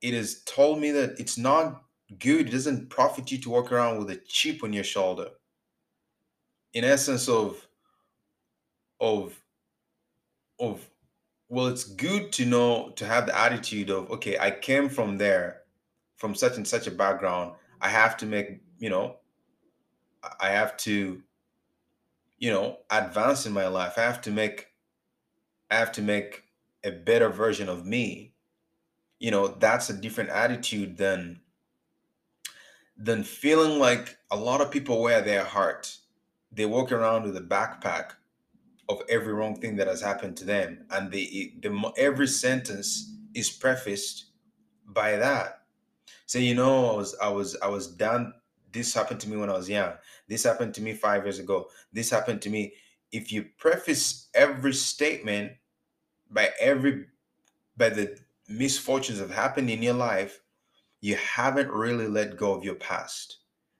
it 0.00 0.14
has 0.14 0.42
told 0.44 0.80
me 0.80 0.92
that 0.92 1.18
it's 1.18 1.36
not 1.36 1.82
good. 2.18 2.48
It 2.48 2.52
doesn't 2.52 2.88
profit 2.88 3.30
you 3.30 3.38
to 3.38 3.50
walk 3.50 3.72
around 3.72 3.98
with 3.98 4.10
a 4.10 4.16
chip 4.16 4.62
on 4.62 4.72
your 4.72 4.84
shoulder. 4.84 5.28
In 6.72 6.84
essence 6.84 7.28
of 7.28 7.66
of 9.00 9.38
of 10.58 10.88
well, 11.50 11.66
it's 11.66 11.84
good 11.84 12.32
to 12.32 12.44
know 12.44 12.90
to 12.96 13.06
have 13.06 13.26
the 13.26 13.38
attitude 13.38 13.90
of 13.90 14.10
okay, 14.10 14.38
I 14.38 14.52
came 14.52 14.88
from 14.88 15.18
there, 15.18 15.62
from 16.16 16.34
such 16.34 16.56
and 16.56 16.66
such 16.66 16.86
a 16.86 16.90
background. 16.90 17.54
I 17.80 17.88
have 17.88 18.16
to 18.18 18.26
make 18.26 18.60
you 18.78 18.90
know, 18.90 19.16
I 20.40 20.50
have 20.50 20.76
to, 20.78 21.22
you 22.38 22.50
know, 22.50 22.78
advance 22.90 23.46
in 23.46 23.52
my 23.52 23.68
life. 23.68 23.94
I 23.96 24.02
have 24.02 24.20
to 24.22 24.30
make, 24.30 24.68
I 25.70 25.76
have 25.76 25.92
to 25.92 26.02
make 26.02 26.44
a 26.84 26.90
better 26.90 27.28
version 27.28 27.68
of 27.68 27.84
me. 27.86 28.34
You 29.18 29.30
know, 29.30 29.48
that's 29.48 29.90
a 29.90 29.94
different 29.94 30.30
attitude 30.30 30.96
than 30.96 31.40
than 32.96 33.22
feeling 33.22 33.78
like 33.78 34.18
a 34.30 34.36
lot 34.36 34.60
of 34.60 34.70
people 34.70 35.00
wear 35.00 35.22
their 35.22 35.44
heart. 35.44 35.96
They 36.50 36.66
walk 36.66 36.90
around 36.90 37.24
with 37.24 37.36
a 37.36 37.40
backpack 37.40 38.12
of 38.88 39.02
every 39.08 39.32
wrong 39.32 39.60
thing 39.60 39.76
that 39.76 39.86
has 39.86 40.00
happened 40.00 40.36
to 40.38 40.44
them, 40.44 40.86
and 40.90 41.10
the 41.10 41.54
the 41.60 41.92
every 41.96 42.26
sentence 42.26 43.14
is 43.34 43.50
prefaced 43.50 44.26
by 44.86 45.16
that. 45.16 45.62
So 46.26 46.38
you 46.38 46.54
know, 46.54 46.90
I 46.92 46.96
was 46.96 47.16
I 47.22 47.28
was 47.28 47.56
I 47.62 47.68
was 47.68 47.86
down. 47.88 48.34
This 48.72 48.94
happened 48.94 49.20
to 49.20 49.28
me 49.28 49.36
when 49.36 49.50
I 49.50 49.54
was 49.54 49.68
young. 49.68 49.94
This 50.28 50.44
happened 50.44 50.74
to 50.74 50.82
me 50.82 50.92
five 50.94 51.24
years 51.24 51.38
ago. 51.38 51.68
This 51.92 52.10
happened 52.10 52.42
to 52.42 52.50
me. 52.50 52.74
If 53.12 53.32
you 53.32 53.46
preface 53.58 54.28
every 54.34 54.74
statement 54.74 55.52
by 56.30 56.50
every 56.60 57.06
by 57.76 57.88
the 57.88 58.18
misfortunes 58.48 59.20
that 59.20 59.30
happened 59.30 59.70
in 59.70 59.82
your 59.82 59.94
life, 59.94 60.40
you 61.00 61.16
haven't 61.16 61.70
really 61.70 62.08
let 62.08 62.36
go 62.36 62.52
of 62.52 62.64
your 62.64 62.74
past. 62.74 63.38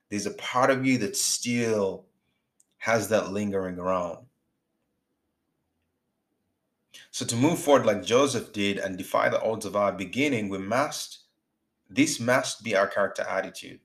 There's 0.09 0.25
a 0.25 0.31
part 0.31 0.71
of 0.71 0.85
you 0.85 0.97
that 0.99 1.15
still 1.15 2.05
has 2.77 3.09
that 3.09 3.31
lingering 3.31 3.77
around. 3.77 4.25
So 7.11 7.25
to 7.25 7.35
move 7.35 7.59
forward 7.59 7.85
like 7.85 8.03
Joseph 8.03 8.53
did 8.53 8.77
and 8.77 8.97
defy 8.97 9.29
the 9.29 9.41
odds 9.41 9.65
of 9.65 9.75
our 9.75 9.91
beginning, 9.91 10.49
we 10.49 10.57
must 10.57 11.19
this 11.89 12.19
must 12.19 12.63
be 12.63 12.75
our 12.75 12.87
character 12.87 13.23
attitude. 13.23 13.79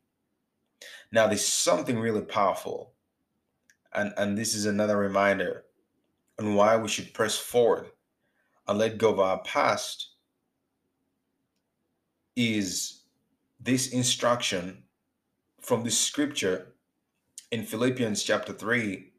Now 1.14 1.28
there's 1.28 1.46
something 1.46 1.96
really 1.96 2.22
powerful. 2.22 2.92
And 3.92 4.12
and 4.16 4.36
this 4.36 4.52
is 4.52 4.66
another 4.66 4.98
reminder 4.98 5.64
on 6.40 6.56
why 6.56 6.76
we 6.76 6.88
should 6.88 7.14
press 7.14 7.38
forward 7.38 7.86
and 8.66 8.80
let 8.80 8.98
go 8.98 9.12
of 9.12 9.20
our 9.20 9.38
past 9.42 10.08
is 12.34 13.02
this 13.60 13.92
instruction 13.92 14.82
from 15.60 15.84
the 15.84 15.90
scripture 15.90 16.74
in 17.52 17.62
Philippians 17.62 18.24
chapter 18.24 18.52
3, 18.52 19.12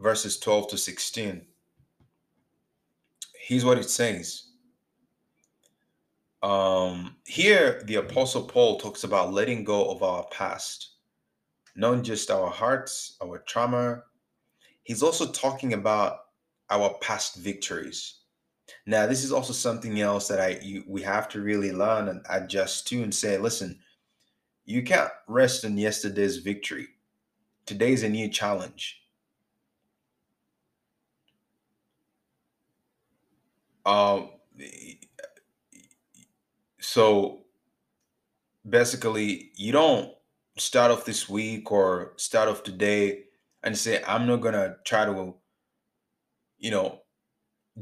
verses 0.00 0.38
12 0.38 0.68
to 0.70 0.78
16. 0.78 1.42
Here's 3.38 3.66
what 3.66 3.76
it 3.76 3.90
says. 3.90 4.44
Um, 6.42 7.16
here, 7.26 7.82
the 7.84 7.96
Apostle 7.96 8.44
Paul 8.44 8.78
talks 8.78 9.04
about 9.04 9.34
letting 9.34 9.62
go 9.64 9.90
of 9.90 10.02
our 10.02 10.24
past, 10.30 10.94
not 11.78 12.02
just 12.02 12.28
our 12.28 12.50
hearts, 12.50 13.16
our 13.22 13.38
trauma. 13.38 14.02
He's 14.82 15.02
also 15.02 15.30
talking 15.30 15.74
about 15.74 16.18
our 16.70 16.98
past 17.00 17.36
victories. 17.36 18.16
Now, 18.84 19.06
this 19.06 19.22
is 19.22 19.30
also 19.30 19.52
something 19.52 20.00
else 20.00 20.26
that 20.26 20.40
I 20.40 20.58
you, 20.60 20.82
we 20.88 21.02
have 21.02 21.28
to 21.30 21.40
really 21.40 21.70
learn 21.70 22.08
and 22.08 22.26
adjust 22.28 22.88
to 22.88 23.02
and 23.02 23.14
say, 23.14 23.38
listen, 23.38 23.78
you 24.64 24.82
can't 24.82 25.10
rest 25.28 25.64
on 25.64 25.78
yesterday's 25.78 26.38
victory. 26.38 26.88
Today's 27.64 28.02
a 28.02 28.08
new 28.08 28.28
challenge. 28.28 29.00
Um, 33.86 34.30
so 36.80 37.44
basically, 38.68 39.52
you 39.54 39.70
don't 39.72 40.17
start 40.60 40.90
off 40.90 41.04
this 41.04 41.28
week 41.28 41.70
or 41.72 42.12
start 42.16 42.48
off 42.48 42.62
today 42.62 43.24
and 43.62 43.76
say, 43.76 44.02
I'm 44.06 44.26
not 44.26 44.40
gonna 44.40 44.76
try 44.84 45.04
to, 45.04 45.34
you 46.58 46.70
know, 46.70 47.02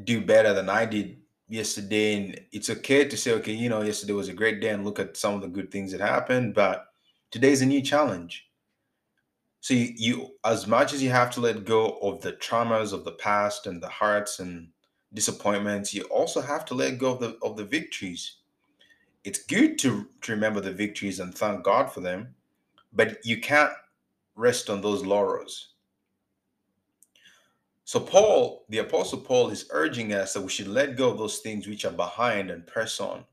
do 0.05 0.21
better 0.21 0.53
than 0.53 0.69
I 0.69 0.87
did 0.87 1.19
yesterday. 1.49 2.17
And 2.17 2.41
it's 2.53 2.71
okay 2.71 3.07
to 3.09 3.17
say, 3.17 3.33
okay, 3.33 3.53
you 3.53 3.69
know, 3.69 3.83
yesterday 3.83 4.13
was 4.13 4.29
a 4.29 4.35
great 4.35 4.61
day 4.61 4.71
and 4.71 4.85
look 4.85 4.99
at 4.99 5.17
some 5.17 5.35
of 5.35 5.43
the 5.43 5.49
good 5.49 5.71
things 5.71 5.93
that 5.93 6.01
happened, 6.01 6.55
but 6.55 6.87
today's 7.31 7.63
a 7.63 7.67
new 7.67 7.83
challenge. 7.83 8.47
So 9.61 9.75
you, 9.75 9.93
you 9.97 10.29
as 10.45 10.67
much 10.67 10.93
as 10.93 11.03
you 11.03 11.11
have 11.11 11.31
to 11.33 11.41
let 11.41 11.65
go 11.65 11.99
of 11.99 12.21
the 12.21 12.35
traumas 12.35 12.93
of 12.93 13.05
the 13.05 13.13
past 13.13 13.67
and 13.67 13.83
the 13.83 13.89
hearts 13.89 14.39
and 14.39 14.69
disappointments, 15.13 15.93
you 15.93 16.03
also 16.05 16.41
have 16.41 16.65
to 16.67 16.75
let 16.75 16.99
go 16.99 17.13
of 17.13 17.21
the 17.21 17.37
of 17.43 17.57
the 17.57 17.65
victories. 17.65 18.37
It's 19.25 19.43
good 19.43 19.77
to, 19.81 20.07
to 20.21 20.33
remember 20.33 20.61
the 20.61 20.73
victories 20.73 21.19
and 21.19 21.35
thank 21.35 21.65
God 21.65 21.91
for 21.91 22.01
them, 22.01 22.37
but 22.97 23.25
you 23.25 23.41
can't 23.41 23.73
rest 24.35 24.69
on 24.69 24.81
those 24.81 25.05
laurels. 25.05 25.75
So 27.85 28.01
Paul, 28.01 28.65
the 28.69 28.79
apostle 28.79 29.21
Paul 29.21 29.51
is 29.51 29.69
urging 29.71 30.13
us 30.13 30.33
that 30.33 30.43
we 30.43 30.49
should 30.49 30.67
let 30.67 30.97
go 30.97 31.11
of 31.11 31.19
those 31.19 31.39
things 31.39 31.69
which 31.69 31.85
are 31.85 31.93
behind 31.93 32.51
and 32.51 32.67
press 32.67 32.99
on. 32.99 33.25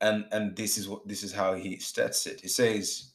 And 0.00 0.26
and 0.32 0.56
this 0.56 0.76
is 0.76 0.88
what 0.88 1.06
this 1.06 1.22
is 1.22 1.32
how 1.32 1.54
he 1.54 1.78
states 1.78 2.26
it. 2.26 2.40
He 2.40 2.48
says, 2.48 3.12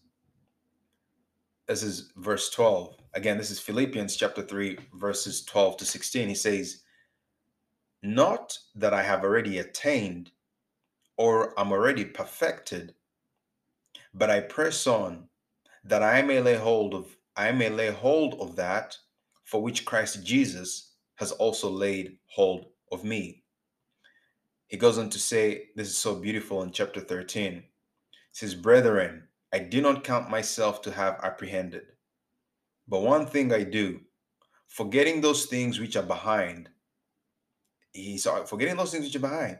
this 1.67 1.83
is 1.83 2.11
verse 2.17 2.49
12. 2.49 2.97
Again, 3.13 3.37
this 3.37 3.49
is 3.49 3.59
Philippians 3.59 4.17
chapter 4.17 4.41
3, 4.41 4.77
verses 4.95 5.45
12 5.45 5.77
to 5.77 5.85
16. 5.85 6.27
He 6.27 6.35
says, 6.35 6.81
Not 8.03 8.57
that 8.75 8.93
I 8.93 9.03
have 9.03 9.23
already 9.23 9.59
attained 9.59 10.31
or 11.17 11.57
am 11.57 11.71
already 11.71 12.03
perfected, 12.03 12.93
but 14.13 14.29
I 14.29 14.41
press 14.41 14.87
on 14.87 15.29
that 15.83 16.03
I 16.03 16.21
may 16.21 16.39
lay 16.41 16.55
hold 16.55 16.93
of 16.93 17.17
I 17.35 17.51
may 17.51 17.69
lay 17.69 17.91
hold 17.91 18.35
of 18.39 18.55
that 18.57 18.97
for 19.45 19.61
which 19.61 19.85
Christ 19.85 20.23
Jesus 20.23 20.93
has 21.15 21.31
also 21.31 21.69
laid 21.69 22.17
hold 22.27 22.65
of 22.91 23.03
me. 23.03 23.43
He 24.67 24.77
goes 24.77 24.97
on 24.97 25.09
to 25.09 25.19
say, 25.19 25.69
this 25.75 25.89
is 25.89 25.97
so 25.97 26.15
beautiful 26.15 26.63
in 26.63 26.71
chapter 26.71 26.99
13. 27.01 27.53
He 27.53 27.61
says, 28.31 28.55
Brethren, 28.55 29.27
I 29.53 29.59
do 29.59 29.81
not 29.81 30.03
count 30.03 30.29
myself 30.29 30.81
to 30.83 30.91
have 30.91 31.19
apprehended. 31.23 31.83
But 32.87 33.01
one 33.01 33.25
thing 33.25 33.53
I 33.53 33.63
do, 33.63 34.01
forgetting 34.67 35.21
those 35.21 35.45
things 35.45 35.79
which 35.79 35.95
are 35.95 36.03
behind, 36.03 36.69
he's 37.93 38.25
uh, 38.25 38.43
forgetting 38.45 38.77
those 38.77 38.91
things 38.91 39.05
which 39.05 39.15
are 39.15 39.19
behind, 39.19 39.59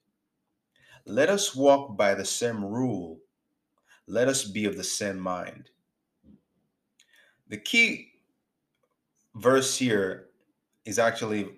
let 1.05 1.29
us 1.29 1.55
walk 1.55 1.97
by 1.97 2.13
the 2.13 2.25
same 2.25 2.63
rule. 2.63 3.19
Let 4.07 4.27
us 4.27 4.43
be 4.43 4.65
of 4.65 4.77
the 4.77 4.83
same 4.83 5.19
mind. 5.19 5.69
The 7.47 7.57
key 7.57 8.11
verse 9.35 9.77
here 9.77 10.27
is 10.85 10.99
actually 10.99 11.49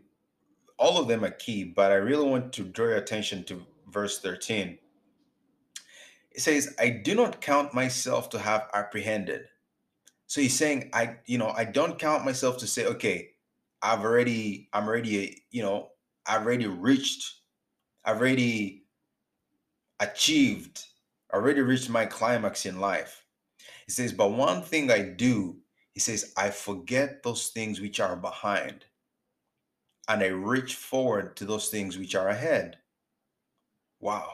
all 0.77 0.99
of 0.99 1.08
them 1.08 1.23
are 1.23 1.32
key, 1.32 1.63
but 1.63 1.91
I 1.91 1.95
really 1.95 2.27
want 2.27 2.51
to 2.53 2.63
draw 2.63 2.88
your 2.88 2.97
attention 2.97 3.43
to 3.45 3.65
verse 3.89 4.20
13. 4.20 4.78
It 6.32 6.41
says, 6.41 6.74
I 6.80 6.89
do 6.89 7.13
not 7.13 7.41
count 7.41 7.74
myself 7.74 8.30
to 8.32 8.39
have 8.39 8.70
apprehended. 8.74 9.45
So 10.26 10.41
he's 10.41 10.57
saying, 10.57 10.89
I, 10.93 11.18
you 11.26 11.38
know, 11.38 11.53
I 11.55 11.63
don't 11.65 11.99
count 11.99 12.26
myself 12.26 12.57
to 12.57 12.68
say, 12.68 12.88
okay, 12.88 13.30
I've 13.82 14.01
already, 14.01 14.68
I'm 14.74 14.88
already, 14.88 15.43
you 15.51 15.61
know, 15.61 15.89
I've 16.26 16.41
already 16.41 16.65
reached, 16.65 17.41
I've 18.03 18.20
already 18.20 18.82
achieved, 20.00 20.84
already 21.34 21.62
reached 21.62 21.89
my 21.89 22.06
climax 22.06 22.66
in 22.66 22.80
life. 22.80 23.26
He 23.86 23.91
says, 23.91 24.14
but 24.14 24.32
one 24.32 24.62
thing 24.62 24.91
I 24.91 25.02
do 25.02 25.58
he 25.94 26.00
says, 26.00 26.34
I 26.36 26.50
forget 26.50 27.22
those 27.22 27.50
things 27.50 27.80
which 27.80 28.00
are 28.00 28.16
behind 28.16 28.86
and 30.08 30.22
I 30.22 30.28
reach 30.28 30.76
forward 30.76 31.36
to 31.38 31.46
those 31.46 31.70
things 31.70 31.98
which 31.98 32.16
are 32.16 32.30
ahead. 32.30 32.78
Wow. 34.00 34.32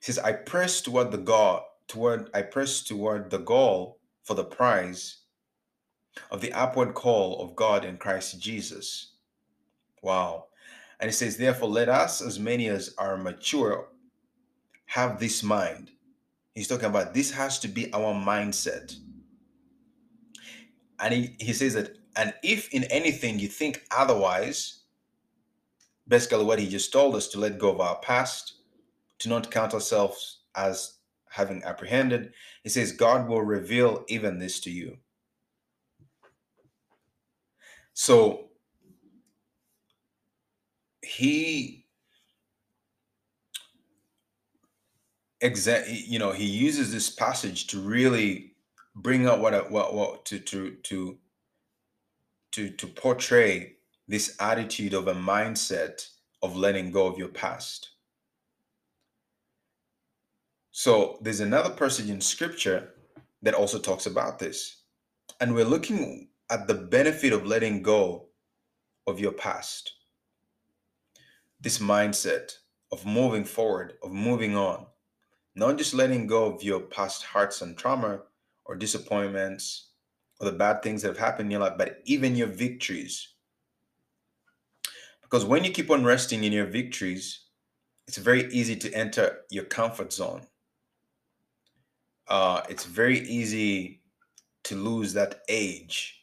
He 0.00 0.06
says, 0.06 0.18
I 0.18 0.32
press 0.32 0.80
toward 0.80 1.12
the 1.12 1.18
goal, 1.18 1.62
toward 1.88 2.30
I 2.34 2.42
press 2.42 2.82
toward 2.82 3.30
the 3.30 3.38
goal 3.38 4.00
for 4.24 4.34
the 4.34 4.44
prize 4.44 5.18
of 6.30 6.40
the 6.40 6.52
upward 6.52 6.94
call 6.94 7.40
of 7.40 7.56
God 7.56 7.84
in 7.84 7.96
Christ 7.96 8.40
Jesus. 8.40 9.14
Wow. 10.02 10.46
And 10.98 11.08
he 11.08 11.12
says, 11.12 11.36
Therefore, 11.36 11.68
let 11.68 11.88
us, 11.88 12.20
as 12.20 12.38
many 12.38 12.68
as 12.68 12.94
are 12.98 13.16
mature, 13.16 13.88
have 14.90 15.20
this 15.20 15.44
mind. 15.44 15.88
He's 16.52 16.66
talking 16.66 16.86
about 16.86 17.14
this 17.14 17.30
has 17.30 17.60
to 17.60 17.68
be 17.68 17.92
our 17.92 18.12
mindset. 18.12 18.96
And 20.98 21.14
he, 21.14 21.36
he 21.38 21.52
says 21.52 21.74
that, 21.74 21.96
and 22.16 22.34
if 22.42 22.74
in 22.74 22.82
anything 22.84 23.38
you 23.38 23.46
think 23.46 23.84
otherwise, 23.96 24.80
basically 26.08 26.44
what 26.44 26.58
he 26.58 26.68
just 26.68 26.92
told 26.92 27.14
us 27.14 27.28
to 27.28 27.38
let 27.38 27.60
go 27.60 27.70
of 27.70 27.80
our 27.80 28.00
past, 28.00 28.54
to 29.20 29.28
not 29.28 29.52
count 29.52 29.74
ourselves 29.74 30.40
as 30.56 30.94
having 31.28 31.62
apprehended, 31.62 32.32
he 32.64 32.68
says, 32.68 32.90
God 32.90 33.28
will 33.28 33.42
reveal 33.42 34.04
even 34.08 34.40
this 34.40 34.58
to 34.62 34.72
you. 34.72 34.98
So 37.92 38.48
he 41.00 41.79
exactly 45.40 46.04
you 46.06 46.18
know 46.18 46.32
he 46.32 46.44
uses 46.44 46.92
this 46.92 47.10
passage 47.10 47.66
to 47.68 47.80
really 47.80 48.52
bring 48.94 49.26
out 49.26 49.40
what 49.40 49.70
what 49.70 49.94
what 49.94 50.24
to 50.24 50.38
to 50.38 50.72
to 50.82 51.18
to 52.52 52.70
to 52.70 52.86
portray 52.86 53.76
this 54.08 54.36
attitude 54.40 54.92
of 54.92 55.06
a 55.06 55.14
mindset 55.14 56.08
of 56.42 56.56
letting 56.56 56.90
go 56.90 57.06
of 57.06 57.16
your 57.16 57.28
past. 57.28 57.90
So 60.72 61.18
there's 61.20 61.40
another 61.40 61.70
passage 61.70 62.10
in 62.10 62.20
scripture 62.20 62.94
that 63.42 63.54
also 63.54 63.78
talks 63.78 64.06
about 64.06 64.38
this. 64.38 64.82
And 65.40 65.54
we're 65.54 65.64
looking 65.64 66.28
at 66.50 66.66
the 66.66 66.74
benefit 66.74 67.32
of 67.32 67.46
letting 67.46 67.82
go 67.82 68.26
of 69.06 69.20
your 69.20 69.32
past. 69.32 69.92
This 71.60 71.78
mindset 71.78 72.52
of 72.90 73.06
moving 73.06 73.44
forward, 73.44 73.94
of 74.02 74.10
moving 74.10 74.56
on, 74.56 74.86
not 75.54 75.78
just 75.78 75.94
letting 75.94 76.26
go 76.26 76.46
of 76.46 76.62
your 76.62 76.80
past 76.80 77.24
hurts 77.24 77.62
and 77.62 77.76
trauma 77.76 78.22
or 78.64 78.76
disappointments 78.76 79.88
or 80.38 80.50
the 80.50 80.56
bad 80.56 80.82
things 80.82 81.02
that 81.02 81.08
have 81.08 81.18
happened 81.18 81.46
in 81.46 81.50
your 81.50 81.60
life, 81.60 81.76
but 81.76 82.00
even 82.04 82.36
your 82.36 82.46
victories. 82.46 83.34
Because 85.22 85.44
when 85.44 85.64
you 85.64 85.70
keep 85.70 85.90
on 85.90 86.04
resting 86.04 86.44
in 86.44 86.52
your 86.52 86.66
victories, 86.66 87.46
it's 88.06 88.16
very 88.16 88.50
easy 88.52 88.74
to 88.76 88.92
enter 88.92 89.42
your 89.50 89.64
comfort 89.64 90.12
zone. 90.12 90.42
Uh, 92.26 92.62
it's 92.68 92.84
very 92.84 93.20
easy 93.20 94.02
to 94.64 94.76
lose 94.76 95.12
that 95.12 95.42
age 95.48 96.16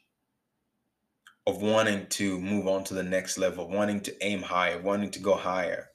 of 1.45 1.61
wanting 1.61 2.05
to 2.07 2.39
move 2.39 2.67
on 2.67 2.83
to 2.83 2.93
the 2.93 3.03
next 3.03 3.37
level, 3.37 3.69
wanting 3.69 4.01
to 4.01 4.25
aim 4.25 4.41
higher, 4.41 4.81
wanting 4.81 5.09
to 5.11 5.19
go 5.19 5.35
higher. 5.35 5.89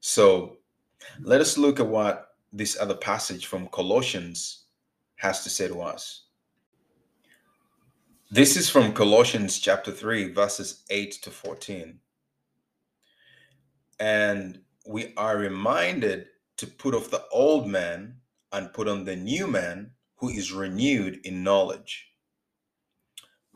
So 0.00 0.58
let 1.20 1.40
us 1.40 1.58
look 1.58 1.80
at 1.80 1.86
what 1.86 2.28
this 2.52 2.78
other 2.80 2.94
passage 2.94 3.46
from 3.46 3.68
Colossians 3.68 4.64
has 5.16 5.42
to 5.42 5.50
say 5.50 5.68
to 5.68 5.80
us. 5.80 6.24
This 8.30 8.56
is 8.56 8.68
from 8.68 8.92
Colossians 8.92 9.58
chapter 9.58 9.92
3, 9.92 10.32
verses 10.32 10.84
8 10.90 11.12
to 11.22 11.30
14. 11.30 11.98
And 14.00 14.60
we 14.86 15.12
are 15.16 15.36
reminded 15.36 16.26
to 16.56 16.66
put 16.66 16.94
off 16.94 17.10
the 17.10 17.24
old 17.32 17.68
man 17.68 18.16
and 18.52 18.72
put 18.72 18.88
on 18.88 19.04
the 19.04 19.16
new 19.16 19.46
man 19.46 19.92
who 20.16 20.28
is 20.28 20.52
renewed 20.52 21.20
in 21.24 21.44
knowledge. 21.44 22.08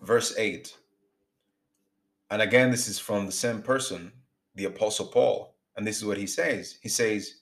Verse 0.00 0.34
8 0.38 0.76
and 2.30 2.42
again, 2.42 2.70
this 2.70 2.88
is 2.88 2.98
from 2.98 3.26
the 3.26 3.32
same 3.32 3.62
person, 3.62 4.12
the 4.54 4.66
Apostle 4.66 5.06
Paul. 5.06 5.54
And 5.76 5.86
this 5.86 5.96
is 5.96 6.04
what 6.04 6.18
he 6.18 6.26
says 6.26 6.78
He 6.82 6.88
says, 6.88 7.37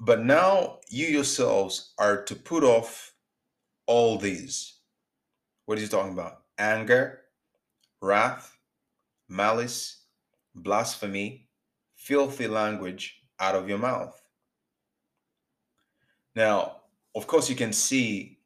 But 0.00 0.24
now 0.24 0.80
you 0.88 1.06
yourselves 1.06 1.94
are 1.98 2.22
to 2.24 2.34
put 2.34 2.64
off 2.64 3.14
all 3.86 4.18
these. 4.18 4.78
What 5.66 5.78
is 5.78 5.84
he 5.84 5.90
talking 5.90 6.12
about? 6.12 6.42
Anger, 6.58 7.20
wrath, 8.02 8.56
malice, 9.28 10.02
blasphemy, 10.54 11.48
filthy 11.96 12.46
language 12.46 13.20
out 13.40 13.54
of 13.54 13.68
your 13.68 13.78
mouth. 13.78 14.20
Now, 16.34 16.80
of 17.14 17.26
course, 17.26 17.48
you 17.48 17.56
can 17.56 17.72
see 17.72 18.38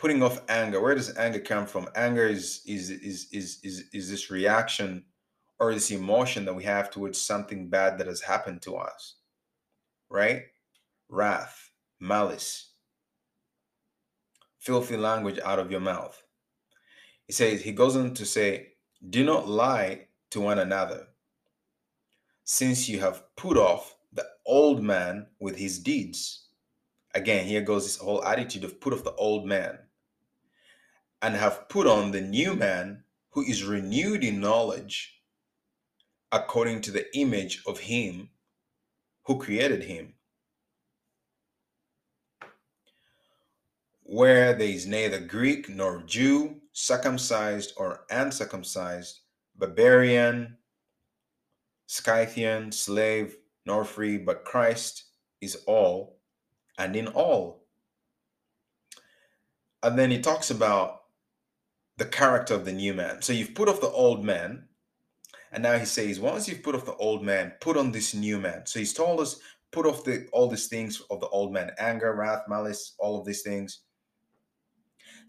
putting 0.00 0.22
off 0.22 0.40
anger 0.48 0.80
where 0.80 0.94
does 0.94 1.14
anger 1.18 1.38
come 1.38 1.66
from 1.66 1.86
anger 1.94 2.26
is 2.26 2.62
is 2.66 2.88
is 2.88 3.28
is 3.32 3.60
is, 3.62 3.84
is 3.92 4.10
this 4.10 4.30
reaction 4.30 5.04
or 5.58 5.74
this 5.74 5.90
emotion 5.90 6.46
that 6.46 6.54
we 6.54 6.64
have 6.64 6.90
towards 6.90 7.20
something 7.20 7.68
bad 7.68 7.98
that 7.98 8.06
has 8.06 8.22
happened 8.22 8.62
to 8.62 8.76
us 8.76 9.16
right 10.08 10.44
wrath 11.10 11.70
malice 11.98 12.70
filthy 14.60 14.96
language 14.96 15.38
out 15.44 15.58
of 15.58 15.70
your 15.70 15.80
mouth. 15.80 16.22
He 17.26 17.32
says 17.32 17.62
he 17.62 17.72
goes 17.72 17.96
on 17.96 18.14
to 18.14 18.26
say 18.26 18.74
do 19.08 19.24
not 19.24 19.48
lie 19.48 20.08
to 20.30 20.40
one 20.40 20.58
another 20.58 21.06
since 22.44 22.88
you 22.88 23.00
have 23.00 23.24
put 23.36 23.56
off 23.56 23.96
the 24.12 24.26
old 24.44 24.82
man 24.82 25.26
with 25.40 25.56
his 25.56 25.78
deeds. 25.78 26.48
Again 27.14 27.46
here 27.46 27.62
goes 27.62 27.84
this 27.84 27.96
whole 27.96 28.22
attitude 28.24 28.64
of 28.64 28.80
put 28.80 28.92
off 28.92 29.04
the 29.04 29.14
old 29.14 29.46
man. 29.46 29.78
And 31.22 31.34
have 31.34 31.68
put 31.68 31.86
on 31.86 32.12
the 32.12 32.20
new 32.20 32.54
man 32.54 33.04
who 33.30 33.42
is 33.42 33.64
renewed 33.64 34.24
in 34.24 34.40
knowledge 34.40 35.20
according 36.32 36.80
to 36.82 36.90
the 36.90 37.06
image 37.16 37.62
of 37.66 37.80
him 37.80 38.30
who 39.24 39.38
created 39.38 39.84
him. 39.84 40.14
Where 44.12 44.54
there 44.54 44.66
is 44.66 44.88
neither 44.88 45.20
Greek 45.20 45.68
nor 45.68 46.02
Jew, 46.02 46.56
circumcised 46.72 47.74
or 47.76 48.06
uncircumcised, 48.10 49.20
barbarian, 49.54 50.56
Scythian, 51.86 52.72
slave, 52.72 53.36
nor 53.66 53.84
free, 53.84 54.18
but 54.18 54.44
Christ 54.44 55.04
is 55.40 55.62
all 55.68 56.18
and 56.76 56.96
in 56.96 57.06
all. 57.06 57.62
And 59.84 59.96
then 59.96 60.10
he 60.10 60.20
talks 60.20 60.50
about 60.50 61.02
the 61.96 62.04
character 62.04 62.54
of 62.54 62.64
the 62.64 62.72
new 62.72 62.94
man. 62.94 63.22
So 63.22 63.32
you've 63.32 63.54
put 63.54 63.68
off 63.68 63.80
the 63.80 63.90
old 63.90 64.24
man, 64.24 64.64
and 65.52 65.62
now 65.62 65.78
he 65.78 65.84
says, 65.84 66.18
once 66.18 66.48
you've 66.48 66.64
put 66.64 66.74
off 66.74 66.84
the 66.84 66.96
old 66.96 67.22
man, 67.22 67.52
put 67.60 67.76
on 67.76 67.92
this 67.92 68.12
new 68.12 68.40
man. 68.40 68.66
So 68.66 68.80
he's 68.80 68.92
told 68.92 69.20
us, 69.20 69.38
put 69.70 69.86
off 69.86 70.02
the 70.02 70.26
all 70.32 70.48
these 70.48 70.66
things 70.66 71.00
of 71.10 71.20
the 71.20 71.28
old 71.28 71.52
man, 71.52 71.70
anger, 71.78 72.12
wrath, 72.16 72.42
malice, 72.48 72.96
all 72.98 73.20
of 73.20 73.24
these 73.24 73.42
things. 73.42 73.82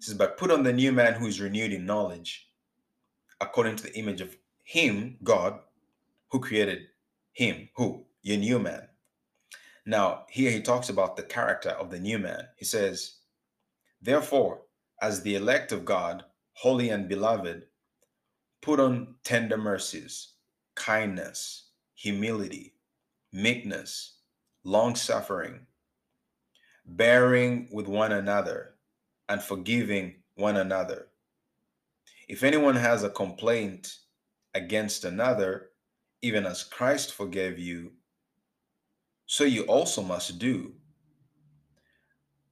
He 0.02 0.06
says, 0.06 0.16
but 0.16 0.36
put 0.36 0.50
on 0.50 0.64
the 0.64 0.74
new 0.74 0.92
man 0.92 1.14
who 1.14 1.28
is 1.28 1.40
renewed 1.40 1.72
in 1.72 1.86
knowledge, 1.86 2.50
according 3.40 3.76
to 3.76 3.84
the 3.84 3.96
image 3.96 4.20
of 4.20 4.36
him, 4.64 5.18
God, 5.24 5.60
who 6.30 6.40
created 6.40 6.88
him, 7.34 7.70
who? 7.76 8.08
Your 8.24 8.38
new 8.38 8.58
man. 8.58 8.88
Now, 9.86 10.26
here 10.28 10.50
he 10.50 10.60
talks 10.60 10.90
about 10.90 11.18
the 11.18 11.22
character 11.22 11.70
of 11.70 11.92
the 11.92 12.00
new 12.00 12.18
man. 12.18 12.48
He 12.58 12.66
says, 12.66 13.18
Therefore, 14.02 14.64
as 15.04 15.22
the 15.22 15.36
elect 15.36 15.72
of 15.72 15.86
God, 15.86 16.24
holy 16.54 16.90
and 16.90 17.08
beloved, 17.08 17.68
put 18.64 18.80
on 18.80 19.14
tender 19.24 19.58
mercies, 19.58 20.30
kindness, 20.74 21.68
humility, 21.94 22.74
meekness, 23.32 24.18
long 24.64 24.96
suffering, 24.96 25.68
bearing 26.88 27.70
with 27.72 27.88
one 27.88 28.14
another, 28.14 28.71
and 29.32 29.42
forgiving 29.42 30.16
one 30.36 30.58
another. 30.58 31.08
If 32.28 32.44
anyone 32.44 32.76
has 32.76 33.04
a 33.04 33.10
complaint 33.10 33.96
against 34.54 35.06
another, 35.06 35.70
even 36.22 36.46
as 36.46 36.66
Christ 36.66 37.14
forgave 37.14 37.58
you, 37.58 37.94
so 39.26 39.46
you 39.46 39.64
also 39.64 40.02
must 40.02 40.38
do. 40.38 40.74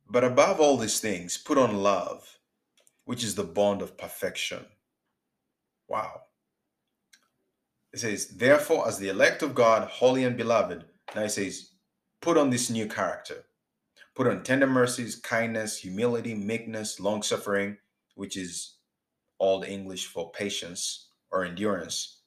But 0.10 0.24
above 0.24 0.62
all 0.62 0.78
these 0.78 1.02
things, 1.02 1.38
put 1.38 1.58
on 1.58 1.84
love 1.84 2.40
which 3.04 3.26
is 3.26 3.36
the 3.36 3.44
bond 3.44 3.82
of 3.82 3.98
perfection. 3.98 4.64
Wow. 5.90 6.22
It 7.92 8.00
says, 8.00 8.28
therefore, 8.28 8.88
as 8.88 9.00
the 9.00 9.10
elect 9.10 9.42
of 9.42 9.54
God, 9.54 9.90
holy 9.90 10.24
and 10.24 10.38
beloved, 10.38 10.86
now 11.14 11.24
it 11.24 11.30
says, 11.30 11.72
put 12.22 12.38
on 12.38 12.52
this 12.52 12.70
new 12.70 12.88
character. 12.88 13.46
Put 14.16 14.28
on 14.28 14.44
tender 14.44 14.68
mercies, 14.68 15.16
kindness, 15.16 15.78
humility, 15.78 16.36
meekness, 16.36 17.00
long 17.00 17.24
suffering, 17.24 17.78
which 18.16 18.36
is 18.36 18.76
all 19.38 19.60
the 19.60 19.70
English 19.70 20.08
for 20.08 20.32
patience 20.32 21.10
or 21.32 21.46
endurance. 21.46 22.18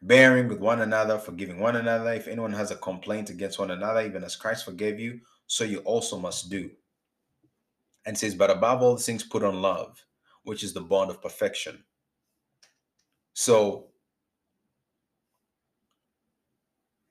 Bearing 0.00 0.46
with 0.46 0.60
one 0.60 0.80
another, 0.80 1.18
forgiving 1.18 1.58
one 1.58 1.74
another. 1.76 2.12
If 2.12 2.28
anyone 2.28 2.52
has 2.52 2.70
a 2.70 2.76
complaint 2.76 3.30
against 3.30 3.58
one 3.58 3.72
another, 3.72 4.02
even 4.02 4.22
as 4.22 4.36
Christ 4.36 4.64
forgave 4.64 5.00
you, 5.00 5.20
so 5.48 5.64
you 5.64 5.78
also 5.78 6.18
must 6.18 6.50
do 6.50 6.70
and 8.08 8.16
says, 8.16 8.34
But 8.34 8.50
above 8.50 8.82
all 8.82 8.96
things, 8.96 9.22
put 9.22 9.44
on 9.44 9.60
love, 9.60 10.04
which 10.42 10.64
is 10.64 10.72
the 10.72 10.80
bond 10.80 11.10
of 11.10 11.20
perfection. 11.20 11.84
So, 13.34 13.88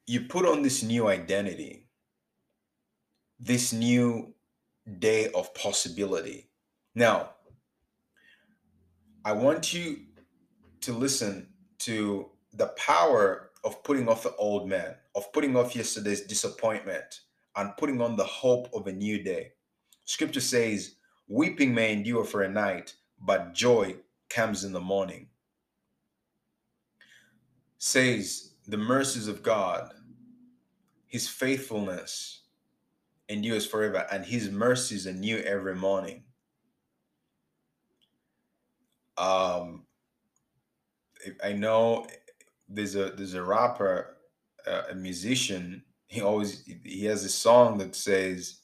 you 0.08 0.22
put 0.22 0.46
on 0.46 0.62
this 0.64 0.82
new 0.82 1.08
identity, 1.08 1.87
this 3.40 3.74
new 3.74 4.34
day 5.00 5.30
of 5.32 5.54
possibility. 5.54 6.50
Now, 6.96 7.32
I 9.24 9.34
want 9.34 9.74
you 9.74 10.00
to 10.82 10.94
listen 10.94 11.50
to 11.80 12.30
the 12.54 12.68
power 12.78 13.52
of 13.64 13.84
putting 13.84 14.08
off 14.08 14.24
the 14.24 14.36
old 14.38 14.70
man, 14.70 14.96
of 15.16 15.32
putting 15.34 15.56
off 15.56 15.76
yesterday's 15.76 16.22
disappointment, 16.22 17.22
and 17.56 17.76
putting 17.78 18.02
on 18.02 18.16
the 18.16 18.24
hope 18.24 18.70
of 18.74 18.88
a 18.88 18.92
new 18.92 19.22
day. 19.22 19.52
Scripture 20.06 20.42
says, 20.42 20.96
Weeping 21.28 21.74
may 21.74 21.92
endure 21.92 22.24
for 22.24 22.44
a 22.44 22.50
night, 22.50 22.94
but 23.20 23.54
joy 23.54 23.96
comes 24.30 24.64
in 24.64 24.72
the 24.72 24.80
morning. 24.80 25.28
Says, 27.78 28.54
The 28.68 28.78
mercies 28.78 29.28
of 29.28 29.44
God, 29.44 29.94
His 31.08 31.28
faithfulness 31.28 32.44
endures 33.30 33.66
forever, 33.66 34.06
and 34.12 34.26
His 34.26 34.50
mercies 34.50 35.08
are 35.08 35.14
new 35.14 35.38
every 35.40 35.76
morning. 35.76 36.24
Um, 39.18 39.86
I 41.44 41.54
know 41.54 42.06
there's 42.70 42.96
a 42.96 43.12
there's 43.12 43.34
a 43.34 43.44
rapper, 43.44 44.18
uh, 44.66 44.84
a 44.92 44.96
musician. 44.96 45.84
He 46.08 46.22
always 46.22 46.64
he 46.84 47.06
has 47.06 47.24
a 47.24 47.30
song 47.30 47.78
that 47.80 47.96
says 47.96 48.62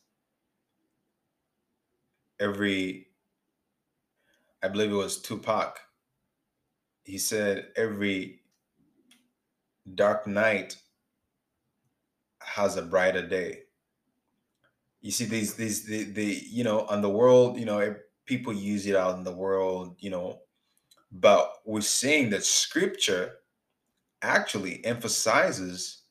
every. 2.39 3.07
I 4.63 4.69
believe 4.69 4.91
it 4.91 4.95
was 4.95 5.21
Tupac. 5.21 5.79
He 7.03 7.17
said 7.17 7.67
every 7.75 8.41
dark 9.95 10.25
night 10.25 10.77
has 12.41 12.77
a 12.77 12.81
brighter 12.81 13.27
day. 13.27 13.62
You 15.03 15.11
see 15.11 15.25
these 15.25 15.53
these 15.53 15.85
the, 15.85 16.05
the 16.05 16.41
you 16.49 16.63
know 16.63 16.87
on 16.87 17.01
the 17.01 17.09
world 17.09 17.59
you 17.59 17.65
know 17.65 17.95
people 18.25 18.53
use 18.53 18.87
it 18.87 18.95
out 18.95 19.17
in 19.17 19.23
the 19.23 19.35
world 19.35 19.97
you 19.99 20.09
know 20.09 20.39
but 21.11 21.57
we're 21.65 21.81
seeing 21.81 22.29
that 22.31 22.45
scripture 22.45 23.35
actually 24.23 24.83
emphasizes 24.85 26.03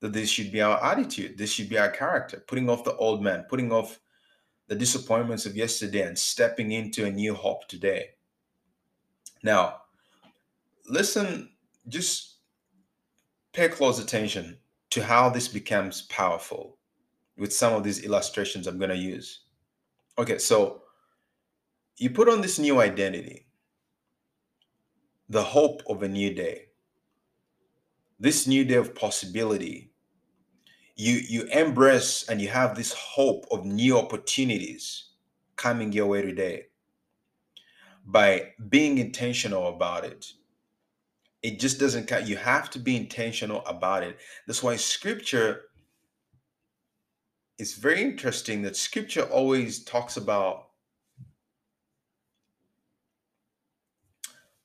that 0.00 0.12
this 0.12 0.30
should 0.30 0.52
be 0.52 0.62
our 0.62 0.82
attitude, 0.82 1.36
this 1.36 1.50
should 1.50 1.68
be 1.68 1.78
our 1.78 1.90
character, 1.90 2.42
putting 2.46 2.70
off 2.70 2.84
the 2.84 2.96
old 2.96 3.22
man, 3.22 3.44
putting 3.48 3.72
off 3.72 3.98
the 4.68 4.74
disappointments 4.74 5.46
of 5.46 5.56
yesterday 5.56 6.02
and 6.02 6.18
stepping 6.18 6.72
into 6.72 7.04
a 7.04 7.10
new 7.10 7.34
hope 7.34 7.66
today. 7.68 8.10
Now, 9.42 9.82
listen, 10.88 11.50
just 11.88 12.36
pay 13.52 13.68
close 13.68 13.98
attention 13.98 14.58
to 14.90 15.02
how 15.02 15.28
this 15.28 15.48
becomes 15.48 16.02
powerful 16.02 16.78
with 17.36 17.52
some 17.52 17.74
of 17.74 17.84
these 17.84 18.04
illustrations 18.04 18.66
I'm 18.66 18.78
going 18.78 18.90
to 18.90 18.96
use. 18.96 19.40
Okay, 20.18 20.38
so 20.38 20.82
you 21.96 22.10
put 22.10 22.28
on 22.28 22.40
this 22.40 22.58
new 22.58 22.80
identity 22.80 23.46
the 25.28 25.42
hope 25.42 25.82
of 25.88 26.02
a 26.02 26.08
new 26.08 26.32
day. 26.32 26.66
This 28.18 28.46
new 28.46 28.64
day 28.64 28.76
of 28.76 28.94
possibility. 28.94 29.92
You 30.94 31.14
you 31.28 31.42
embrace 31.52 32.26
and 32.28 32.40
you 32.40 32.48
have 32.48 32.74
this 32.74 32.92
hope 32.92 33.44
of 33.50 33.66
new 33.66 33.98
opportunities 33.98 35.10
coming 35.56 35.92
your 35.92 36.06
way 36.06 36.22
today 36.22 36.66
by 38.06 38.52
being 38.68 38.98
intentional 38.98 39.68
about 39.68 40.04
it. 40.04 40.32
It 41.42 41.60
just 41.60 41.78
doesn't 41.78 42.06
count. 42.06 42.26
You 42.26 42.36
have 42.36 42.70
to 42.70 42.78
be 42.78 42.96
intentional 42.96 43.64
about 43.66 44.04
it. 44.04 44.16
That's 44.46 44.62
why 44.62 44.76
scripture 44.76 45.62
is 47.58 47.74
very 47.74 48.02
interesting 48.02 48.62
that 48.62 48.76
scripture 48.76 49.22
always 49.22 49.84
talks 49.84 50.16
about 50.16 50.66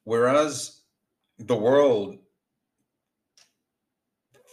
Whereas 0.04 0.82
the 1.38 1.56
world 1.56 2.18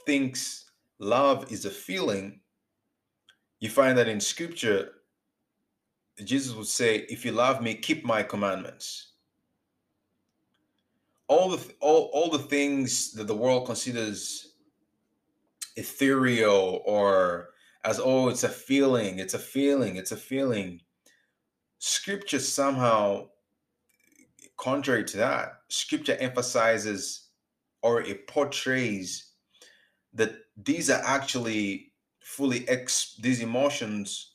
thinks 0.06 0.70
love 0.98 1.50
is 1.50 1.64
a 1.64 1.70
feeling, 1.70 2.40
you 3.60 3.70
find 3.70 3.96
that 3.98 4.08
in 4.08 4.20
scripture, 4.20 4.90
Jesus 6.22 6.54
would 6.54 6.66
say, 6.66 7.06
If 7.08 7.24
you 7.24 7.32
love 7.32 7.62
me, 7.62 7.74
keep 7.74 8.04
my 8.04 8.22
commandments. 8.22 9.12
All 11.28 11.50
the 11.50 11.74
all, 11.80 12.10
all 12.12 12.30
the 12.30 12.38
things 12.38 13.12
that 13.12 13.26
the 13.26 13.34
world 13.34 13.66
considers 13.66 14.54
ethereal 15.76 16.82
or 16.84 17.50
as 17.88 17.98
oh 18.04 18.28
it's 18.28 18.44
a 18.44 18.48
feeling 18.48 19.18
it's 19.18 19.32
a 19.32 19.38
feeling 19.38 19.96
it's 19.96 20.12
a 20.12 20.16
feeling. 20.16 20.80
Scripture 21.78 22.38
somehow 22.38 23.26
contrary 24.58 25.04
to 25.04 25.16
that, 25.16 25.60
scripture 25.68 26.16
emphasizes 26.20 27.28
or 27.82 28.02
it 28.02 28.26
portrays 28.26 29.32
that 30.12 30.32
these 30.56 30.90
are 30.90 31.00
actually 31.02 31.92
fully 32.20 32.68
ex 32.68 33.14
these 33.22 33.40
emotions 33.40 34.34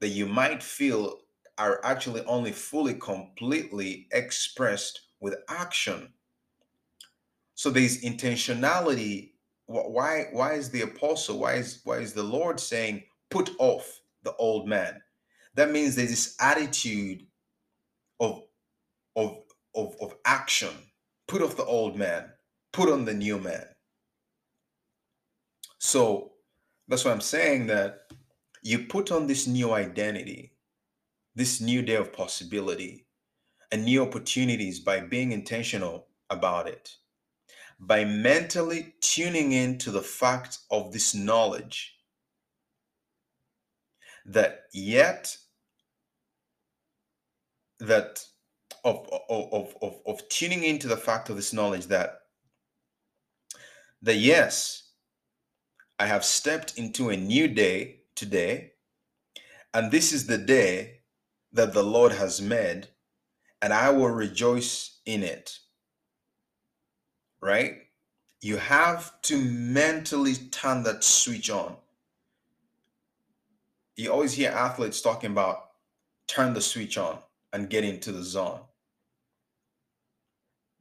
that 0.00 0.08
you 0.08 0.26
might 0.26 0.62
feel 0.62 1.20
are 1.56 1.80
actually 1.84 2.22
only 2.24 2.52
fully 2.52 2.94
completely 2.94 4.08
expressed 4.12 5.00
with 5.20 5.36
action. 5.48 6.12
So 7.54 7.70
there's 7.70 8.02
intentionality 8.02 9.32
why 9.70 10.26
why 10.32 10.54
is 10.54 10.70
the 10.70 10.82
apostle 10.82 11.38
why 11.38 11.54
is 11.54 11.80
why 11.84 11.98
is 11.98 12.12
the 12.12 12.22
lord 12.22 12.58
saying 12.58 13.02
put 13.30 13.50
off 13.58 14.00
the 14.24 14.34
old 14.36 14.68
man 14.68 15.00
that 15.54 15.70
means 15.70 15.96
there's 15.96 16.10
this 16.10 16.36
attitude 16.40 17.26
of 18.18 18.42
of 19.16 19.38
of, 19.74 19.94
of 20.00 20.14
action. 20.24 20.74
Put 21.28 21.42
off 21.42 21.56
the 21.56 21.64
old 21.64 21.96
man, 21.96 22.30
put 22.72 22.90
on 22.90 23.04
the 23.04 23.14
new 23.14 23.38
man. 23.38 23.64
So 25.78 26.32
that's 26.88 27.04
why 27.04 27.12
I'm 27.12 27.20
saying 27.20 27.68
that 27.68 28.00
you 28.62 28.80
put 28.80 29.12
on 29.12 29.26
this 29.26 29.46
new 29.46 29.72
identity, 29.72 30.52
this 31.34 31.60
new 31.60 31.82
day 31.82 31.94
of 31.94 32.12
possibility, 32.12 33.06
and 33.72 33.84
new 33.84 34.02
opportunities 34.02 34.80
by 34.80 35.00
being 35.00 35.32
intentional 35.32 36.08
about 36.28 36.66
it, 36.66 36.90
by 37.80 38.04
mentally 38.04 38.94
tuning 39.00 39.52
in 39.52 39.78
to 39.78 39.90
the 39.90 40.02
fact 40.02 40.58
of 40.70 40.92
this 40.92 41.14
knowledge 41.14 41.96
that 44.26 44.64
yet 44.72 45.36
that 47.78 48.24
of, 48.84 49.08
of, 49.28 49.74
of, 49.82 49.94
of 50.06 50.28
tuning 50.28 50.62
into 50.62 50.88
the 50.88 50.96
fact 50.96 51.30
of 51.30 51.36
this 51.36 51.52
knowledge 51.52 51.86
that 51.86 52.20
that 54.02 54.16
yes, 54.16 54.90
I 55.98 56.06
have 56.06 56.24
stepped 56.24 56.78
into 56.78 57.10
a 57.10 57.16
new 57.16 57.48
day 57.48 58.00
today, 58.14 58.72
and 59.74 59.90
this 59.90 60.12
is 60.12 60.26
the 60.26 60.38
day 60.38 61.00
that 61.52 61.74
the 61.74 61.82
Lord 61.82 62.12
has 62.12 62.40
made, 62.40 62.88
and 63.60 63.74
I 63.74 63.90
will 63.90 64.08
rejoice 64.08 65.00
in 65.04 65.22
it. 65.22 65.58
Right? 67.40 67.82
You 68.40 68.56
have 68.56 69.20
to 69.22 69.38
mentally 69.38 70.34
turn 70.34 70.82
that 70.84 71.04
switch 71.04 71.50
on. 71.50 71.76
You 73.96 74.12
always 74.12 74.32
hear 74.32 74.50
athletes 74.50 75.00
talking 75.00 75.30
about 75.30 75.70
turn 76.26 76.54
the 76.54 76.60
switch 76.60 76.96
on 76.96 77.18
and 77.52 77.68
get 77.68 77.84
into 77.84 78.12
the 78.12 78.22
zone 78.22 78.60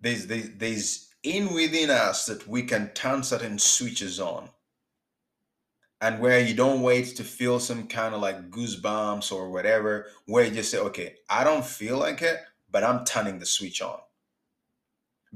there's, 0.01 0.27
there's 0.27 0.49
there's 0.57 1.09
in 1.23 1.53
within 1.53 1.89
us 1.89 2.25
that 2.25 2.47
we 2.47 2.63
can 2.63 2.89
turn 2.89 3.23
certain 3.23 3.59
switches 3.59 4.19
on 4.19 4.49
and 6.01 6.19
where 6.19 6.39
you 6.39 6.53
don't 6.53 6.81
wait 6.81 7.07
to 7.17 7.23
feel 7.23 7.59
some 7.59 7.87
kind 7.87 8.15
of 8.15 8.21
like 8.21 8.49
goosebumps 8.49 9.31
or 9.31 9.49
whatever 9.49 10.07
where 10.25 10.45
you 10.45 10.51
just 10.51 10.71
say 10.71 10.77
okay 10.79 11.15
i 11.29 11.43
don't 11.43 11.65
feel 11.65 11.97
like 11.97 12.21
it 12.21 12.39
but 12.71 12.83
i'm 12.83 13.03
turning 13.03 13.39
the 13.39 13.45
switch 13.45 13.81
on 13.81 13.99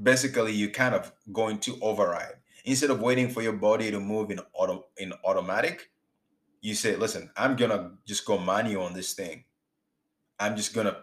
basically 0.02 0.52
you're 0.52 0.70
kind 0.70 0.94
of 0.94 1.12
going 1.32 1.58
to 1.58 1.78
override 1.80 2.34
instead 2.64 2.90
of 2.90 3.00
waiting 3.00 3.28
for 3.28 3.42
your 3.42 3.52
body 3.52 3.90
to 3.90 4.00
move 4.00 4.30
in 4.30 4.40
auto 4.52 4.86
in 4.98 5.12
automatic 5.24 5.90
you 6.60 6.74
say 6.74 6.96
listen 6.96 7.30
i'm 7.36 7.56
gonna 7.56 7.92
just 8.06 8.24
go 8.24 8.38
manual 8.38 8.84
on 8.84 8.92
this 8.92 9.12
thing 9.14 9.44
i'm 10.40 10.56
just 10.56 10.74
gonna 10.74 10.96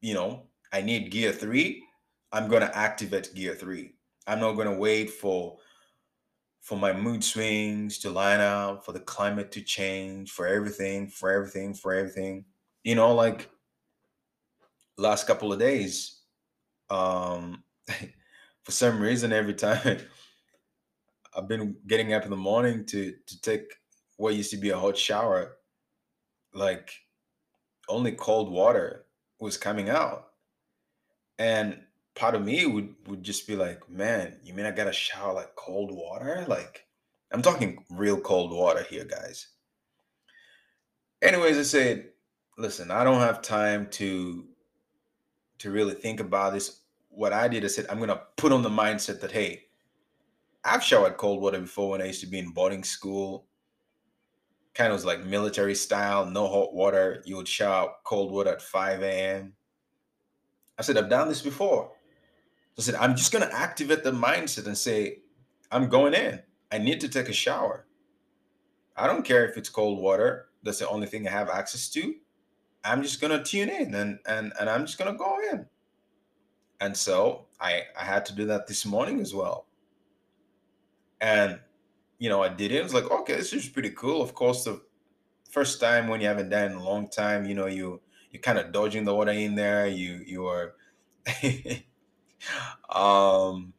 you 0.00 0.14
know 0.14 0.42
i 0.72 0.80
need 0.80 1.10
gear 1.10 1.32
three 1.32 1.86
I'm 2.32 2.48
to 2.62 2.76
activate 2.76 3.34
gear 3.34 3.54
three. 3.54 3.94
I'm 4.26 4.40
not 4.40 4.52
to 4.68 4.74
wait 4.74 5.10
for 5.10 5.56
for 6.60 6.76
my 6.76 6.92
mood 6.92 7.22
swings 7.22 7.98
to 8.00 8.10
line 8.10 8.40
up, 8.40 8.84
for 8.84 8.92
the 8.92 9.00
climate 9.00 9.52
to 9.52 9.62
change, 9.62 10.32
for 10.32 10.48
everything, 10.48 11.06
for 11.06 11.30
everything, 11.30 11.72
for 11.72 11.94
everything. 11.94 12.44
You 12.82 12.96
know, 12.96 13.14
like 13.14 13.48
last 14.98 15.26
couple 15.26 15.52
of 15.52 15.60
days, 15.60 16.22
um, 16.90 17.62
for 18.64 18.72
some 18.72 19.00
reason, 19.00 19.32
every 19.32 19.54
time 19.54 19.98
I've 21.36 21.48
been 21.48 21.76
getting 21.86 22.12
up 22.12 22.24
in 22.24 22.30
the 22.30 22.36
morning 22.36 22.84
to 22.86 23.14
to 23.26 23.40
take 23.40 23.74
what 24.16 24.34
used 24.34 24.50
to 24.50 24.56
be 24.56 24.70
a 24.70 24.78
hot 24.78 24.96
shower, 24.96 25.56
like 26.54 26.90
only 27.88 28.12
cold 28.12 28.50
water 28.50 29.06
was 29.40 29.56
coming 29.56 29.88
out. 29.88 30.28
And 31.38 31.80
part 32.14 32.34
of 32.34 32.44
me 32.44 32.66
would 32.66 32.94
would 33.06 33.22
just 33.22 33.46
be 33.46 33.56
like, 33.56 33.88
man, 33.88 34.36
you 34.42 34.54
mean 34.54 34.66
I 34.66 34.70
gotta 34.70 34.92
shower 34.92 35.34
like 35.34 35.54
cold 35.54 35.90
water? 35.92 36.44
Like 36.48 36.86
I'm 37.32 37.42
talking 37.42 37.84
real 37.90 38.20
cold 38.20 38.52
water 38.52 38.82
here, 38.82 39.04
guys. 39.04 39.48
Anyways, 41.22 41.58
I 41.58 41.62
said, 41.62 42.08
listen, 42.58 42.90
I 42.90 43.04
don't 43.04 43.20
have 43.20 43.42
time 43.42 43.88
to 43.92 44.46
to 45.58 45.70
really 45.70 45.94
think 45.94 46.20
about 46.20 46.52
this. 46.52 46.80
What 47.16 47.32
I 47.32 47.48
did, 47.48 47.64
I 47.64 47.68
said, 47.68 47.86
I'm 47.88 47.98
gonna 47.98 48.20
put 48.36 48.52
on 48.52 48.60
the 48.60 48.68
mindset 48.68 49.20
that 49.22 49.32
hey, 49.32 49.62
I've 50.62 50.84
showered 50.84 51.16
cold 51.16 51.40
water 51.40 51.58
before 51.58 51.92
when 51.92 52.02
I 52.02 52.08
used 52.08 52.20
to 52.20 52.26
be 52.26 52.38
in 52.38 52.50
boarding 52.50 52.84
school. 52.84 53.46
Kind 54.74 54.92
of 54.92 54.96
was 54.96 55.06
like 55.06 55.24
military 55.24 55.74
style, 55.74 56.26
no 56.26 56.46
hot 56.46 56.74
water. 56.74 57.22
You 57.24 57.36
would 57.36 57.48
shower 57.48 57.92
cold 58.04 58.30
water 58.30 58.50
at 58.50 58.60
5 58.60 59.02
a.m. 59.02 59.54
I 60.78 60.82
said, 60.82 60.98
I've 60.98 61.08
done 61.08 61.28
this 61.28 61.40
before. 61.40 61.92
I 62.78 62.82
said, 62.82 62.96
I'm 62.96 63.16
just 63.16 63.32
going 63.32 63.48
to 63.48 63.56
activate 63.56 64.04
the 64.04 64.12
mindset 64.12 64.66
and 64.66 64.76
say, 64.76 65.20
I'm 65.72 65.88
going 65.88 66.12
in. 66.12 66.42
I 66.70 66.76
need 66.76 67.00
to 67.00 67.08
take 67.08 67.30
a 67.30 67.32
shower. 67.32 67.86
I 68.94 69.06
don't 69.06 69.24
care 69.24 69.48
if 69.48 69.56
it's 69.56 69.70
cold 69.70 69.98
water. 70.02 70.48
That's 70.62 70.80
the 70.80 70.88
only 70.90 71.06
thing 71.06 71.26
I 71.26 71.30
have 71.30 71.48
access 71.48 71.88
to. 71.90 72.14
I'm 72.84 73.02
just 73.02 73.22
going 73.22 73.36
to 73.36 73.42
tune 73.42 73.70
in 73.70 73.94
and, 73.94 74.18
and, 74.26 74.52
and 74.60 74.68
I'm 74.68 74.84
just 74.84 74.98
going 74.98 75.10
to 75.10 75.16
go 75.16 75.38
in. 75.50 75.66
And 76.80 76.96
so 76.96 77.46
I, 77.60 77.82
I 77.98 78.04
had 78.04 78.26
to 78.26 78.34
do 78.34 78.46
that 78.46 78.66
this 78.66 78.84
morning 78.84 79.20
as 79.20 79.34
well. 79.34 79.66
And, 81.20 81.58
you 82.18 82.28
know, 82.28 82.42
I 82.42 82.48
did 82.48 82.72
it. 82.72 82.80
I 82.80 82.82
was 82.82 82.94
like, 82.94 83.10
okay, 83.10 83.36
this 83.36 83.52
is 83.52 83.68
pretty 83.68 83.90
cool. 83.90 84.22
Of 84.22 84.34
course, 84.34 84.64
the 84.64 84.80
first 85.50 85.80
time 85.80 86.08
when 86.08 86.20
you 86.20 86.26
haven't 86.26 86.50
done 86.50 86.64
it 86.64 86.72
in 86.72 86.78
a 86.78 86.84
long 86.84 87.08
time, 87.08 87.46
you 87.46 87.54
know, 87.54 87.66
you, 87.66 88.00
you're 88.30 88.42
kind 88.42 88.58
of 88.58 88.72
dodging 88.72 89.04
the 89.04 89.14
water 89.14 89.32
in 89.32 89.54
there. 89.54 89.86
You, 89.86 90.22
you 90.26 90.46
are, 90.46 90.74
um, 92.90 93.72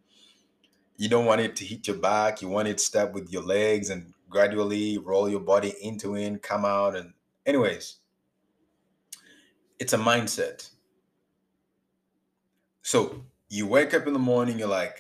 you 0.97 1.09
don't 1.09 1.25
want 1.25 1.41
it 1.41 1.55
to 1.57 1.65
hit 1.65 1.87
your 1.87 1.97
back. 1.97 2.41
You 2.41 2.47
want 2.47 2.67
it 2.67 2.79
to 2.79 2.83
step 2.83 3.13
with 3.13 3.31
your 3.31 3.43
legs 3.43 3.91
and 3.91 4.13
gradually 4.29 4.97
roll 4.97 5.29
your 5.29 5.39
body 5.39 5.73
into 5.81 6.15
in, 6.15 6.39
come 6.39 6.65
out. 6.65 6.95
And, 6.95 7.13
anyways, 7.45 7.97
it's 9.77 9.93
a 9.93 9.97
mindset. 9.97 10.71
So 12.87 13.25
you 13.49 13.67
wake 13.67 13.93
up 13.93 14.07
in 14.07 14.13
the 14.13 14.19
morning, 14.19 14.59
you're 14.59 14.69
like, 14.69 14.95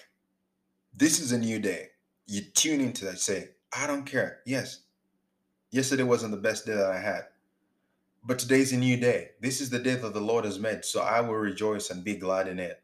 this 0.93 1.21
is 1.21 1.31
a 1.31 1.37
new 1.37 1.57
day. 1.57 1.87
You 2.25 2.41
tune 2.41 2.81
into 2.81 3.05
that, 3.05 3.17
say, 3.17 3.51
I 3.73 3.87
don't 3.87 4.05
care. 4.05 4.39
Yes, 4.45 4.81
yesterday 5.71 6.03
wasn't 6.03 6.31
the 6.31 6.41
best 6.41 6.65
day 6.65 6.75
that 6.75 6.91
I 6.91 6.99
had. 6.99 7.21
But 8.25 8.39
today's 8.39 8.73
a 8.73 8.77
new 8.77 8.97
day. 8.97 9.29
This 9.39 9.61
is 9.61 9.69
the 9.69 9.79
day 9.79 9.95
that 9.95 10.13
the 10.13 10.19
Lord 10.19 10.43
has 10.43 10.59
made. 10.59 10.83
So 10.83 10.99
I 10.99 11.21
will 11.21 11.35
rejoice 11.35 11.89
and 11.89 12.03
be 12.03 12.17
glad 12.17 12.49
in 12.49 12.59
it 12.59 12.83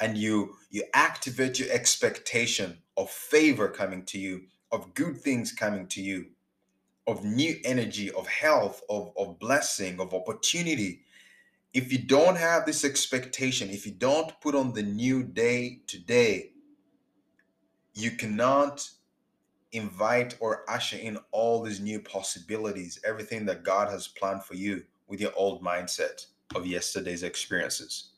and 0.00 0.16
you 0.16 0.56
you 0.70 0.84
activate 0.94 1.58
your 1.58 1.70
expectation 1.70 2.78
of 2.96 3.10
favor 3.10 3.68
coming 3.68 4.04
to 4.04 4.18
you 4.18 4.42
of 4.72 4.94
good 4.94 5.20
things 5.20 5.52
coming 5.52 5.86
to 5.86 6.02
you 6.02 6.26
of 7.06 7.24
new 7.24 7.56
energy 7.64 8.10
of 8.12 8.26
health 8.26 8.82
of, 8.88 9.12
of 9.16 9.38
blessing 9.38 10.00
of 10.00 10.14
opportunity 10.14 11.02
if 11.72 11.92
you 11.92 11.98
don't 11.98 12.36
have 12.36 12.66
this 12.66 12.84
expectation 12.84 13.70
if 13.70 13.86
you 13.86 13.92
don't 13.92 14.40
put 14.40 14.54
on 14.54 14.72
the 14.72 14.82
new 14.82 15.22
day 15.22 15.80
today 15.86 16.50
you 17.94 18.10
cannot 18.12 18.88
invite 19.72 20.36
or 20.40 20.64
usher 20.68 20.96
in 20.96 21.16
all 21.30 21.62
these 21.62 21.80
new 21.80 22.00
possibilities 22.00 23.00
everything 23.04 23.46
that 23.46 23.62
god 23.62 23.88
has 23.88 24.08
planned 24.08 24.42
for 24.42 24.54
you 24.54 24.82
with 25.06 25.20
your 25.20 25.32
old 25.36 25.62
mindset 25.62 26.26
of 26.54 26.66
yesterday's 26.66 27.22
experiences 27.22 28.10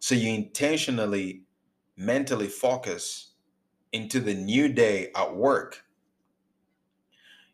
so 0.00 0.14
you 0.14 0.32
intentionally, 0.32 1.42
mentally 1.96 2.46
focus 2.46 3.32
into 3.92 4.20
the 4.20 4.34
new 4.34 4.68
day 4.68 5.10
at 5.16 5.34
work. 5.34 5.84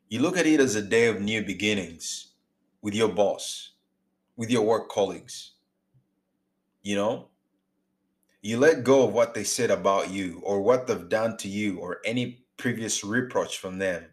You 0.08 0.20
look 0.20 0.36
at 0.36 0.46
it 0.46 0.60
as 0.60 0.74
a 0.74 0.82
day 0.82 1.06
of 1.06 1.20
new 1.20 1.42
beginnings 1.42 2.32
with 2.82 2.94
your 2.94 3.08
boss, 3.08 3.72
with 4.36 4.50
your 4.50 4.62
work 4.62 4.88
colleagues. 4.88 5.52
You 6.82 6.96
know, 6.96 7.28
you 8.42 8.58
let 8.58 8.84
go 8.84 9.06
of 9.06 9.14
what 9.14 9.34
they 9.34 9.44
said 9.44 9.70
about 9.70 10.10
you 10.10 10.40
or 10.44 10.60
what 10.60 10.86
they've 10.86 11.08
done 11.08 11.36
to 11.38 11.48
you 11.48 11.78
or 11.78 12.00
any 12.04 12.44
previous 12.56 13.02
reproach 13.02 13.58
from 13.58 13.78
them. 13.78 14.04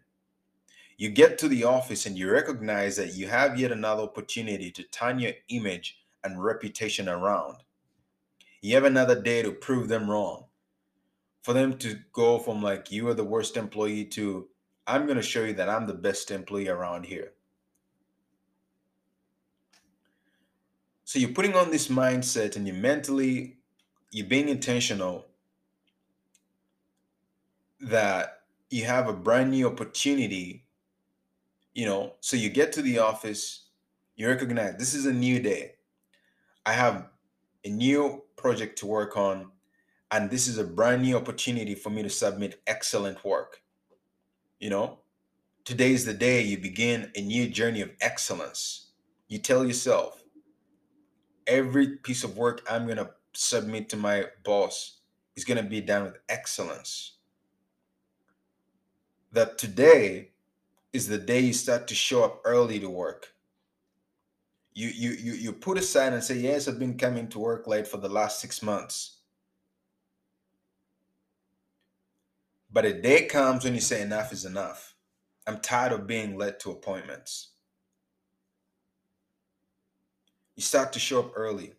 You 0.96 1.10
get 1.10 1.38
to 1.38 1.48
the 1.48 1.64
office 1.64 2.06
and 2.06 2.16
you 2.16 2.30
recognize 2.30 2.96
that 2.96 3.14
you 3.14 3.26
have 3.26 3.58
yet 3.58 3.72
another 3.72 4.04
opportunity 4.04 4.70
to 4.70 4.82
turn 4.84 5.18
your 5.18 5.32
image 5.48 5.98
and 6.24 6.42
reputation 6.42 7.08
around. 7.08 7.56
You 8.60 8.74
have 8.74 8.84
another 8.84 9.20
day 9.20 9.42
to 9.42 9.52
prove 9.52 9.88
them 9.88 10.08
wrong. 10.08 10.44
For 11.42 11.52
them 11.52 11.76
to 11.78 11.98
go 12.12 12.38
from 12.38 12.62
like 12.62 12.92
you 12.92 13.08
are 13.08 13.14
the 13.14 13.24
worst 13.24 13.56
employee 13.56 14.04
to 14.06 14.48
I'm 14.86 15.06
going 15.06 15.16
to 15.16 15.22
show 15.22 15.44
you 15.44 15.52
that 15.54 15.68
I'm 15.68 15.86
the 15.86 15.94
best 15.94 16.30
employee 16.30 16.68
around 16.68 17.04
here. 17.04 17.32
So 21.04 21.18
you're 21.18 21.30
putting 21.30 21.54
on 21.54 21.70
this 21.70 21.88
mindset 21.88 22.56
and 22.56 22.66
you're 22.66 22.76
mentally, 22.76 23.58
you're 24.10 24.26
being 24.26 24.48
intentional 24.48 25.26
that 27.80 28.42
you 28.70 28.84
have 28.84 29.08
a 29.08 29.12
brand 29.12 29.50
new 29.50 29.66
opportunity, 29.66 30.64
you 31.74 31.84
know. 31.84 32.14
So 32.20 32.36
you 32.36 32.48
get 32.48 32.72
to 32.74 32.82
the 32.82 32.98
office, 32.98 33.66
you 34.16 34.28
recognize 34.28 34.76
this 34.78 34.94
is 34.94 35.06
a 35.06 35.12
new 35.12 35.40
day. 35.40 35.72
I 36.64 36.72
have 36.72 37.08
a 37.64 37.68
new 37.68 38.22
project 38.36 38.78
to 38.78 38.86
work 38.86 39.16
on, 39.16 39.50
and 40.10 40.30
this 40.30 40.46
is 40.46 40.58
a 40.58 40.64
brand 40.64 41.02
new 41.02 41.16
opportunity 41.16 41.74
for 41.74 41.90
me 41.90 42.02
to 42.02 42.10
submit 42.10 42.62
excellent 42.66 43.24
work. 43.24 43.62
You 44.60 44.70
know, 44.70 44.98
today 45.64 45.92
is 45.92 46.04
the 46.04 46.14
day 46.14 46.42
you 46.42 46.58
begin 46.58 47.10
a 47.16 47.20
new 47.20 47.48
journey 47.48 47.80
of 47.80 47.90
excellence. 48.00 48.92
You 49.26 49.38
tell 49.38 49.66
yourself, 49.66 50.21
every 51.46 51.96
piece 51.98 52.24
of 52.24 52.36
work 52.36 52.62
I'm 52.70 52.84
going 52.84 52.98
to 52.98 53.10
submit 53.32 53.88
to 53.90 53.96
my 53.96 54.26
boss 54.44 54.98
is 55.36 55.44
going 55.44 55.62
to 55.62 55.68
be 55.68 55.80
done 55.80 56.04
with 56.04 56.18
excellence. 56.28 57.14
That 59.32 59.58
today 59.58 60.30
is 60.92 61.08
the 61.08 61.18
day 61.18 61.40
you 61.40 61.52
start 61.52 61.88
to 61.88 61.94
show 61.94 62.22
up 62.24 62.42
early 62.44 62.78
to 62.80 62.90
work. 62.90 63.34
You 64.74 64.88
you 64.88 65.10
you 65.10 65.32
you 65.32 65.52
put 65.52 65.78
aside 65.78 66.14
and 66.14 66.24
say 66.24 66.38
yes 66.38 66.66
i've 66.66 66.78
been 66.78 66.96
coming 66.96 67.28
to 67.28 67.38
work 67.38 67.66
late 67.66 67.86
for 67.86 67.98
the 67.98 68.08
last 68.08 68.40
six 68.40 68.62
months. 68.62 69.18
But 72.70 72.86
a 72.86 73.00
day 73.00 73.26
comes 73.26 73.64
when 73.64 73.74
you 73.74 73.82
say 73.82 74.00
enough 74.00 74.32
is 74.32 74.46
enough. 74.46 74.94
I'm 75.46 75.60
tired 75.60 75.92
of 75.92 76.06
being 76.06 76.38
led 76.38 76.58
to 76.60 76.70
appointments 76.70 77.51
you 80.56 80.62
start 80.62 80.92
to 80.92 80.98
show 80.98 81.20
up 81.20 81.32
early 81.36 81.72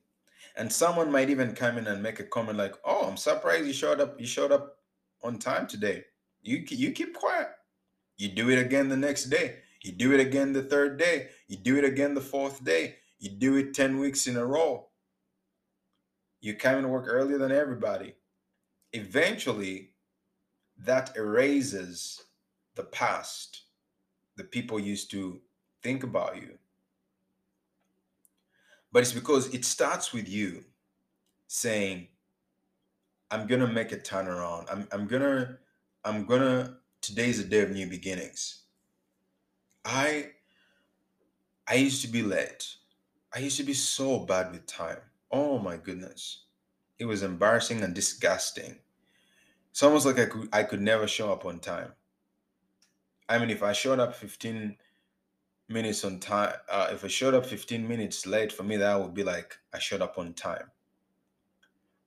and 0.55 0.71
someone 0.71 1.11
might 1.11 1.29
even 1.29 1.55
come 1.55 1.77
in 1.77 1.87
and 1.87 2.01
make 2.01 2.19
a 2.19 2.23
comment 2.23 2.57
like 2.57 2.75
oh 2.85 3.07
i'm 3.07 3.17
surprised 3.17 3.65
you 3.65 3.73
showed 3.73 4.01
up 4.01 4.19
you 4.19 4.27
showed 4.27 4.51
up 4.51 4.77
on 5.23 5.37
time 5.37 5.67
today 5.67 6.03
you 6.41 6.63
you 6.69 6.91
keep 6.91 7.13
quiet 7.13 7.49
you 8.17 8.29
do 8.29 8.49
it 8.49 8.59
again 8.59 8.89
the 8.89 8.97
next 8.97 9.25
day 9.25 9.57
you 9.83 9.91
do 9.91 10.13
it 10.13 10.21
again 10.21 10.53
the 10.53 10.63
third 10.63 10.97
day. 10.97 11.29
You 11.49 11.57
do 11.57 11.77
it 11.77 11.83
again 11.83 12.15
the 12.15 12.21
fourth 12.21 12.63
day. 12.63 12.95
You 13.19 13.29
do 13.29 13.57
it 13.57 13.73
10 13.73 13.99
weeks 13.99 14.27
in 14.27 14.37
a 14.37 14.45
row. 14.45 14.87
You 16.39 16.55
come 16.55 16.81
to 16.81 16.87
work 16.87 17.05
earlier 17.07 17.37
than 17.37 17.51
everybody. 17.51 18.15
Eventually, 18.93 19.91
that 20.77 21.15
erases 21.17 22.23
the 22.75 22.83
past, 22.83 23.63
the 24.37 24.43
people 24.43 24.79
used 24.79 25.11
to 25.11 25.41
think 25.83 26.03
about 26.03 26.37
you. 26.37 26.57
But 28.93 29.01
it's 29.01 29.11
because 29.11 29.51
it 29.53 29.65
starts 29.65 30.13
with 30.13 30.29
you 30.29 30.63
saying, 31.47 32.09
I'm 33.31 33.47
gonna 33.47 33.67
make 33.67 33.91
a 33.91 33.97
turnaround. 33.97 34.71
I'm 34.71 34.87
I'm 34.91 35.07
gonna 35.07 35.57
I'm 36.05 36.25
gonna 36.25 36.77
today's 37.01 37.39
a 37.39 37.43
day 37.43 37.61
of 37.61 37.71
new 37.71 37.87
beginnings. 37.87 38.65
I 39.83 40.27
I 41.67 41.73
used 41.75 42.03
to 42.03 42.07
be 42.07 42.21
late. 42.21 42.75
I 43.33 43.39
used 43.39 43.57
to 43.57 43.63
be 43.63 43.73
so 43.73 44.19
bad 44.19 44.51
with 44.51 44.67
time. 44.67 44.99
Oh 45.31 45.57
my 45.57 45.77
goodness. 45.77 46.43
It 46.99 47.05
was 47.05 47.23
embarrassing 47.23 47.81
and 47.81 47.95
disgusting. 47.95 48.77
It's 49.71 49.81
almost 49.81 50.05
like 50.05 50.19
I 50.19 50.25
could 50.25 50.49
I 50.53 50.61
could 50.61 50.81
never 50.81 51.07
show 51.07 51.33
up 51.33 51.45
on 51.45 51.59
time. 51.59 51.93
I 53.27 53.39
mean, 53.39 53.49
if 53.49 53.63
I 53.63 53.73
showed 53.73 53.99
up 53.99 54.13
15 54.13 54.77
minutes 55.69 56.03
on 56.03 56.19
time, 56.19 56.53
uh, 56.69 56.89
if 56.91 57.03
I 57.03 57.07
showed 57.07 57.33
up 57.33 57.45
15 57.45 57.87
minutes 57.87 58.25
late, 58.25 58.51
for 58.51 58.63
me, 58.63 58.77
that 58.77 58.99
would 58.99 59.13
be 59.13 59.23
like 59.23 59.57
I 59.73 59.79
showed 59.79 60.01
up 60.01 60.17
on 60.17 60.33
time. 60.33 60.71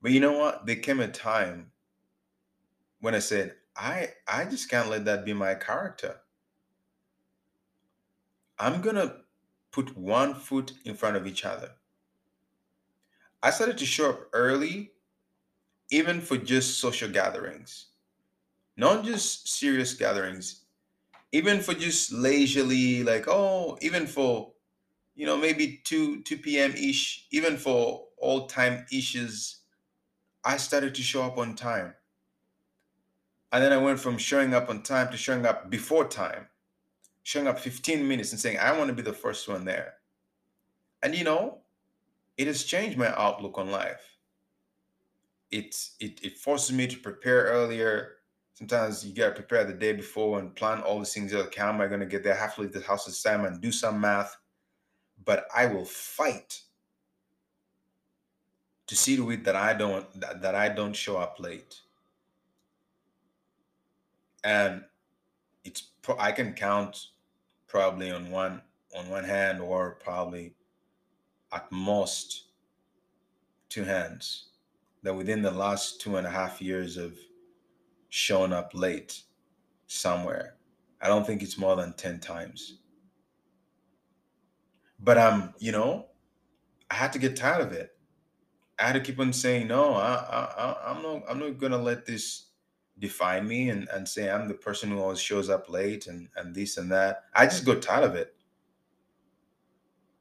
But 0.03 0.13
you 0.13 0.21
know 0.21 0.39
what? 0.39 0.67
There 0.67 0.77
came 0.77 1.01
a 1.01 1.09
time 1.09 1.73
when 3.01 3.15
I 3.15 3.19
said, 3.19 3.55
I 3.77 4.11
I 4.27 4.45
just 4.45 4.71
can't 4.71 4.89
let 4.89 5.05
that 5.05 5.25
be 5.25 5.33
my 5.33 5.55
character. 5.55 6.21
I'm 8.59 8.81
gonna 8.81 9.17
put 9.71 9.97
one 9.97 10.35
foot 10.35 10.73
in 10.85 10.95
front 10.95 11.17
of 11.17 11.27
each 11.27 11.45
other. 11.45 11.73
I 13.43 13.51
started 13.51 13.79
to 13.79 13.87
show 13.87 14.11
up 14.11 14.21
early, 14.33 14.93
even 15.91 16.21
for 16.21 16.37
just 16.37 16.79
social 16.79 17.11
gatherings, 17.11 17.87
not 18.77 19.05
just 19.05 19.49
serious 19.49 19.95
gatherings, 19.95 20.66
even 21.33 21.61
for 21.61 21.74
just 21.74 22.12
leisurely, 22.12 23.03
like, 23.03 23.27
oh, 23.29 23.79
even 23.81 24.07
for, 24.07 24.53
you 25.14 25.27
know, 25.27 25.37
maybe 25.37 25.81
2, 25.85 26.22
2 26.22 26.39
p.m. 26.39 26.72
ish, 26.72 27.27
even 27.31 27.57
for 27.57 28.07
all 28.18 28.47
time 28.47 28.87
issues, 28.93 29.61
I 30.45 30.57
started 30.57 30.95
to 30.95 31.03
show 31.03 31.22
up 31.24 31.39
on 31.39 31.55
time. 31.55 31.95
And 33.53 33.62
then 33.62 33.72
I 33.72 33.79
went 33.79 34.01
from 34.01 34.18
showing 34.18 34.55
up 34.55 34.68
on 34.68 34.83
time 34.83 35.11
to 35.11 35.16
showing 35.16 35.47
up 35.47 35.70
before 35.70 36.07
time, 36.09 36.49
showing 37.22 37.47
up 37.47 37.59
15 37.59 38.07
minutes 38.07 38.33
and 38.33 38.41
saying, 38.41 38.59
I 38.59 38.77
want 38.77 38.89
to 38.89 38.95
be 38.95 39.03
the 39.03 39.12
first 39.12 39.49
one 39.49 39.64
there. 39.64 39.95
And 41.03 41.14
you 41.14 41.24
know, 41.24 41.59
it 42.37 42.47
has 42.47 42.64
changed 42.64 42.99
my 42.99 43.09
outlook 43.16 43.59
on 43.59 43.70
life. 43.70 44.18
It, 45.51 45.77
it 46.01 46.20
it 46.22 46.39
forces 46.39 46.77
me 46.77 46.87
to 46.89 46.97
prepare 46.99 47.45
earlier. 47.45 48.16
Sometimes 48.57 49.05
you 49.05 49.15
gotta 49.15 49.35
prepare 49.35 49.65
the 49.65 49.75
day 49.75 49.93
before 49.93 50.39
and 50.39 50.55
plan 50.55 50.81
all 50.81 50.99
these 50.99 51.13
things. 51.13 51.31
Like, 51.35 51.55
how 51.55 51.69
am 51.69 51.83
I 51.83 51.89
gonna 51.89 52.07
get 52.07 52.25
there? 52.25 52.33
I 52.33 52.39
have 52.39 52.55
to 52.55 52.63
leave 52.63 52.73
the 52.73 52.81
house 52.81 53.07
at 53.07 53.31
time 53.31 53.45
and 53.45 53.61
do 53.61 53.71
some 53.71 54.01
math. 54.01 54.35
But 55.27 55.47
I 55.55 55.67
will 55.67 55.85
fight 55.85 56.63
to 58.87 58.97
see 58.97 59.15
to 59.17 59.31
it 59.31 59.45
that 59.45 59.57
I 59.57 59.75
don't 59.75 60.21
that, 60.21 60.41
that 60.41 60.55
I 60.55 60.71
don't 60.71 60.97
show 60.97 61.19
up 61.19 61.39
late. 61.39 61.83
And 64.43 64.85
it's 65.65 65.91
I 66.19 66.33
can 66.33 66.55
count 66.55 67.09
probably 67.69 68.11
on 68.11 68.31
one 68.31 68.63
on 68.97 69.11
one 69.11 69.25
hand 69.25 69.61
or 69.61 69.99
probably 70.03 70.55
at 71.53 71.71
most 71.71 72.45
two 73.69 73.85
hands 73.85 74.47
that 75.03 75.15
within 75.15 75.43
the 75.43 75.51
last 75.51 76.01
two 76.01 76.17
and 76.17 76.27
a 76.27 76.31
half 76.31 76.63
years 76.63 76.97
of 76.97 77.19
showing 78.09 78.53
up 78.53 78.71
late 78.75 79.23
somewhere, 79.87 80.57
I 81.01 81.09
don't 81.09 81.27
think 81.27 81.43
it's 81.43 81.59
more 81.59 81.77
than 81.77 81.93
10 81.95 82.21
times. 82.21 82.79
But 84.99 85.19
I'm, 85.19 85.55
you 85.59 85.73
know, 85.73 86.07
I 86.91 86.95
had 86.95 87.13
to 87.13 87.19
get 87.19 87.37
tired 87.37 87.61
of 87.61 87.73
it. 87.73 87.97
I 88.79 88.85
had 88.85 88.93
to 88.95 89.01
keep 89.01 89.19
on 89.19 89.33
saying, 89.33 89.69
no, 89.69 89.95
I, 89.95 90.15
I, 90.15 90.91
I'm 90.91 91.03
not, 91.03 91.23
I'm 91.29 91.39
not 91.39 91.59
gonna 91.59 91.79
let 91.79 92.07
this 92.07 92.47
define 92.99 93.47
me 93.47 93.71
and, 93.71 93.89
and 93.93 94.09
say 94.09 94.31
I'm 94.31 94.49
the 94.49 94.55
person 94.55 94.91
who 94.91 95.01
always 95.01 95.21
shows 95.21 95.51
up 95.51 95.69
late 95.69 96.07
and, 96.07 96.29
and 96.37 96.55
this 96.55 96.77
and 96.77 96.91
that. 96.93 97.25
I 97.35 97.47
just 97.47 97.65
got 97.65 97.83
tired 97.83 98.05
of 98.05 98.15
it. 98.15 98.35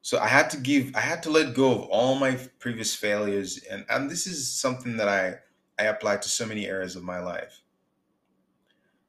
So 0.01 0.19
I 0.19 0.27
had 0.27 0.49
to 0.51 0.57
give, 0.57 0.95
I 0.95 0.99
had 0.99 1.23
to 1.23 1.31
let 1.31 1.55
go 1.55 1.71
of 1.71 1.81
all 1.89 2.15
my 2.15 2.37
previous 2.59 2.93
failures. 2.93 3.59
And, 3.69 3.85
and 3.89 4.09
this 4.09 4.27
is 4.27 4.51
something 4.51 4.97
that 4.97 5.07
I, 5.07 5.35
I 5.79 5.87
apply 5.87 6.17
to 6.17 6.29
so 6.29 6.45
many 6.45 6.67
areas 6.67 6.95
of 6.95 7.03
my 7.03 7.19
life. 7.19 7.63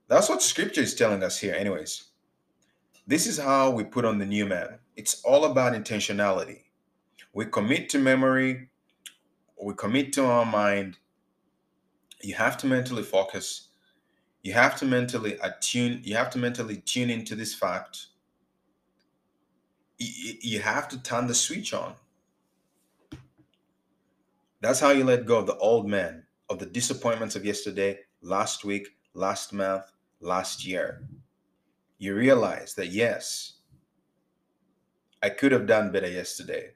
That's 0.09 0.29
what 0.29 0.43
scripture 0.43 0.81
is 0.81 0.95
telling 0.95 1.23
us 1.23 1.39
here, 1.39 1.55
anyways. 1.55 2.05
This 3.07 3.27
is 3.27 3.39
how 3.39 3.71
we 3.71 3.85
put 3.85 4.05
on 4.05 4.19
the 4.19 4.27
new 4.27 4.47
man. 4.47 4.79
It's 4.97 5.23
all 5.23 5.45
about 5.45 5.75
intentionality. 5.75 6.63
We 7.33 7.47
commit 7.47 7.89
to 7.91 7.99
memory, 7.99 8.71
we 9.63 9.75
commit 9.75 10.13
to 10.15 10.25
our 10.27 10.47
mind. 10.47 10.99
You 12.23 12.35
have 12.35 12.57
to 12.59 12.67
mentally 12.67 13.03
focus. 13.03 13.69
You 14.43 14.53
have 14.55 14.77
to 14.77 14.85
mentally 14.85 15.37
attune, 15.43 16.01
you 16.03 16.17
have 16.17 16.31
to 16.31 16.39
mentally 16.39 16.77
tune 16.79 17.11
into 17.11 17.35
this 17.35 17.55
fact 17.55 18.07
you 19.99 20.61
have 20.61 20.89
to 20.89 21.03
turn 21.03 21.27
the 21.27 21.35
switch 21.35 21.73
on. 21.73 21.95
That's 24.61 24.81
how 24.81 24.91
you 24.91 25.05
let 25.05 25.27
go 25.27 25.39
of 25.39 25.47
the 25.47 25.57
old 25.57 25.89
man, 25.89 26.25
of 26.51 26.59
the 26.59 26.67
disappointments 26.67 27.37
of 27.37 27.45
yesterday, 27.45 27.99
last 28.21 28.65
week, 28.65 28.89
last 29.15 29.53
month, 29.53 29.85
last 30.27 30.67
year. 30.67 31.03
You 31.99 32.15
realize 32.15 32.75
that, 32.75 32.89
yes, 32.89 33.55
I 35.23 35.31
could 35.31 35.53
have 35.53 35.67
done 35.67 35.93
better 35.93 36.11
yesterday, 36.11 36.73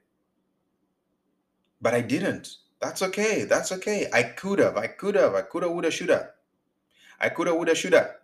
but 1.80 1.92
I 1.92 2.00
didn't. 2.00 2.56
That's 2.80 3.02
okay. 3.02 3.44
That's 3.44 3.72
okay. 3.72 4.08
I 4.12 4.22
could 4.22 4.58
have. 4.58 4.78
I 4.78 4.86
could 4.86 5.14
have. 5.14 5.34
I 5.34 5.42
could 5.42 5.62
have, 5.62 5.72
woulda, 5.72 5.90
shoulda. 5.90 6.30
I 7.20 7.28
could 7.28 7.46
have, 7.46 7.56
woulda, 7.56 7.74
shoulda. 7.74 8.14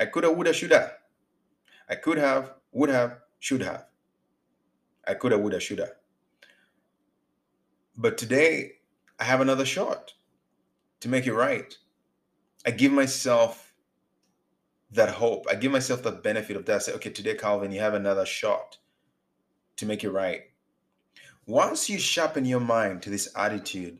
I 0.00 0.06
could 0.06 0.24
have, 0.24 0.34
woulda, 0.34 0.54
shoulda. 0.54 0.92
I 1.88 1.96
could 1.96 2.16
have, 2.16 2.52
would 2.72 2.88
have, 2.88 3.18
should 3.40 3.60
have. 3.60 3.84
I 5.06 5.14
could 5.14 5.32
have, 5.32 5.42
would 5.42 5.52
have, 5.52 5.62
should 5.62 5.78
have. 5.80 5.92
But 7.96 8.16
today, 8.16 8.72
I 9.20 9.24
have 9.24 9.42
another 9.42 9.66
shot 9.66 10.14
to 11.00 11.08
make 11.10 11.26
it 11.26 11.34
right. 11.34 11.76
I 12.66 12.70
give 12.70 12.92
myself 12.92 13.63
that 14.94 15.10
hope. 15.10 15.46
I 15.50 15.54
give 15.56 15.72
myself 15.72 16.02
the 16.02 16.12
benefit 16.12 16.56
of 16.56 16.64
that. 16.66 16.76
I 16.76 16.78
say, 16.78 16.92
okay, 16.94 17.10
today, 17.10 17.34
Calvin, 17.34 17.72
you 17.72 17.80
have 17.80 17.94
another 17.94 18.24
shot 18.24 18.78
to 19.76 19.86
make 19.86 20.04
it 20.04 20.10
right. 20.10 20.42
Once 21.46 21.90
you 21.90 21.98
sharpen 21.98 22.44
your 22.44 22.60
mind 22.60 23.02
to 23.02 23.10
this 23.10 23.28
attitude, 23.36 23.98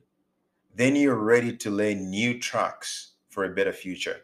then 0.74 0.96
you're 0.96 1.16
ready 1.16 1.56
to 1.56 1.70
lay 1.70 1.94
new 1.94 2.38
tracks 2.38 3.12
for 3.28 3.44
a 3.44 3.54
better 3.54 3.72
future. 3.72 4.22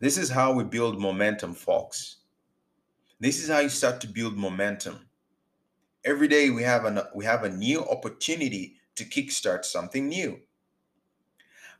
This 0.00 0.16
is 0.16 0.30
how 0.30 0.52
we 0.52 0.64
build 0.64 1.00
momentum, 1.00 1.54
folks. 1.54 2.16
This 3.20 3.42
is 3.42 3.48
how 3.48 3.58
you 3.60 3.68
start 3.68 4.00
to 4.02 4.06
build 4.06 4.36
momentum. 4.36 5.08
Every 6.04 6.28
day 6.28 6.50
we 6.50 6.62
have 6.62 6.84
an 6.84 7.00
we 7.14 7.24
have 7.24 7.44
a 7.44 7.50
new 7.50 7.84
opportunity 7.84 8.76
to 8.94 9.04
kickstart 9.04 9.64
something 9.64 10.08
new. 10.08 10.40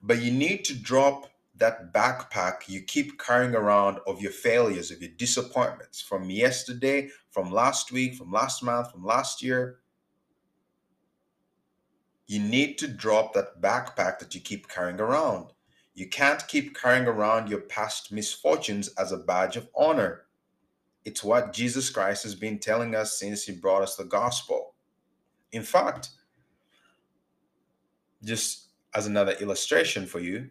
But 0.02 0.20
you 0.20 0.32
need 0.32 0.64
to 0.66 0.74
drop 0.74 1.30
that 1.58 1.92
backpack 1.92 2.68
you 2.68 2.82
keep 2.82 3.18
carrying 3.18 3.54
around 3.54 3.98
of 4.06 4.20
your 4.20 4.32
failures, 4.32 4.90
of 4.90 5.00
your 5.00 5.10
disappointments 5.16 6.00
from 6.00 6.30
yesterday, 6.30 7.10
from 7.30 7.50
last 7.50 7.92
week, 7.92 8.14
from 8.14 8.32
last 8.32 8.62
month, 8.62 8.90
from 8.92 9.04
last 9.04 9.42
year. 9.42 9.78
You 12.26 12.40
need 12.40 12.78
to 12.78 12.88
drop 12.88 13.32
that 13.34 13.60
backpack 13.60 14.18
that 14.18 14.34
you 14.34 14.40
keep 14.40 14.68
carrying 14.68 15.00
around. 15.00 15.52
You 15.94 16.08
can't 16.08 16.46
keep 16.46 16.78
carrying 16.78 17.06
around 17.06 17.48
your 17.48 17.62
past 17.62 18.12
misfortunes 18.12 18.88
as 18.98 19.10
a 19.12 19.16
badge 19.16 19.56
of 19.56 19.68
honor. 19.74 20.26
It's 21.04 21.24
what 21.24 21.52
Jesus 21.52 21.90
Christ 21.90 22.22
has 22.22 22.34
been 22.34 22.58
telling 22.58 22.94
us 22.94 23.18
since 23.18 23.44
he 23.44 23.52
brought 23.52 23.82
us 23.82 23.96
the 23.96 24.04
gospel. 24.04 24.74
In 25.52 25.62
fact, 25.62 26.10
just 28.22 28.68
as 28.94 29.06
another 29.06 29.32
illustration 29.40 30.06
for 30.06 30.20
you, 30.20 30.50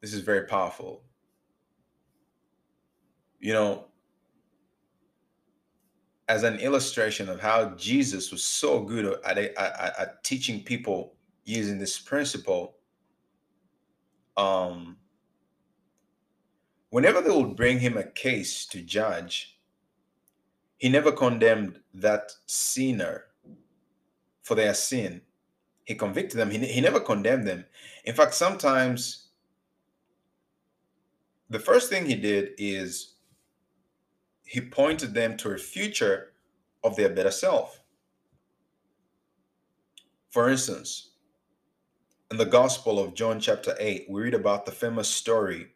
this 0.00 0.12
is 0.12 0.20
very 0.20 0.46
powerful. 0.46 1.02
You 3.40 3.52
know, 3.52 3.84
as 6.28 6.42
an 6.42 6.58
illustration 6.58 7.28
of 7.28 7.40
how 7.40 7.70
Jesus 7.70 8.30
was 8.30 8.44
so 8.44 8.80
good 8.80 9.18
at, 9.24 9.38
at, 9.38 9.56
at 9.56 10.24
teaching 10.24 10.62
people 10.62 11.14
using 11.44 11.78
this 11.78 11.98
principle, 11.98 12.76
um, 14.36 14.96
whenever 16.90 17.20
they 17.20 17.30
would 17.30 17.56
bring 17.56 17.78
him 17.80 17.96
a 17.96 18.04
case 18.04 18.66
to 18.66 18.82
judge, 18.82 19.58
he 20.76 20.88
never 20.88 21.10
condemned 21.10 21.80
that 21.94 22.30
sinner 22.46 23.24
for 24.42 24.54
their 24.54 24.74
sin. 24.74 25.22
He 25.84 25.94
convicted 25.94 26.38
them, 26.38 26.50
he, 26.50 26.58
he 26.58 26.80
never 26.80 27.00
condemned 27.00 27.46
them. 27.46 27.64
In 28.04 28.14
fact, 28.14 28.34
sometimes 28.34 29.27
the 31.50 31.58
first 31.58 31.88
thing 31.88 32.06
he 32.06 32.14
did 32.14 32.50
is 32.58 33.14
he 34.44 34.60
pointed 34.60 35.14
them 35.14 35.36
to 35.38 35.50
a 35.50 35.58
future 35.58 36.32
of 36.84 36.96
their 36.96 37.08
better 37.08 37.30
self. 37.30 37.82
For 40.30 40.48
instance, 40.48 41.10
in 42.30 42.36
the 42.36 42.44
Gospel 42.44 42.98
of 42.98 43.14
John, 43.14 43.40
chapter 43.40 43.74
8, 43.78 44.06
we 44.08 44.22
read 44.22 44.34
about 44.34 44.66
the 44.66 44.72
famous 44.72 45.08
story 45.08 45.68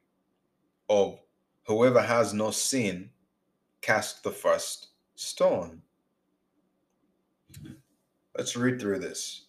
of 0.88 1.18
whoever 1.66 2.02
has 2.02 2.34
no 2.34 2.50
sin 2.50 3.10
cast 3.80 4.22
the 4.22 4.30
first 4.30 4.88
stone. 5.14 5.80
Let's 8.36 8.56
read 8.56 8.80
through 8.80 8.98
this. 8.98 9.46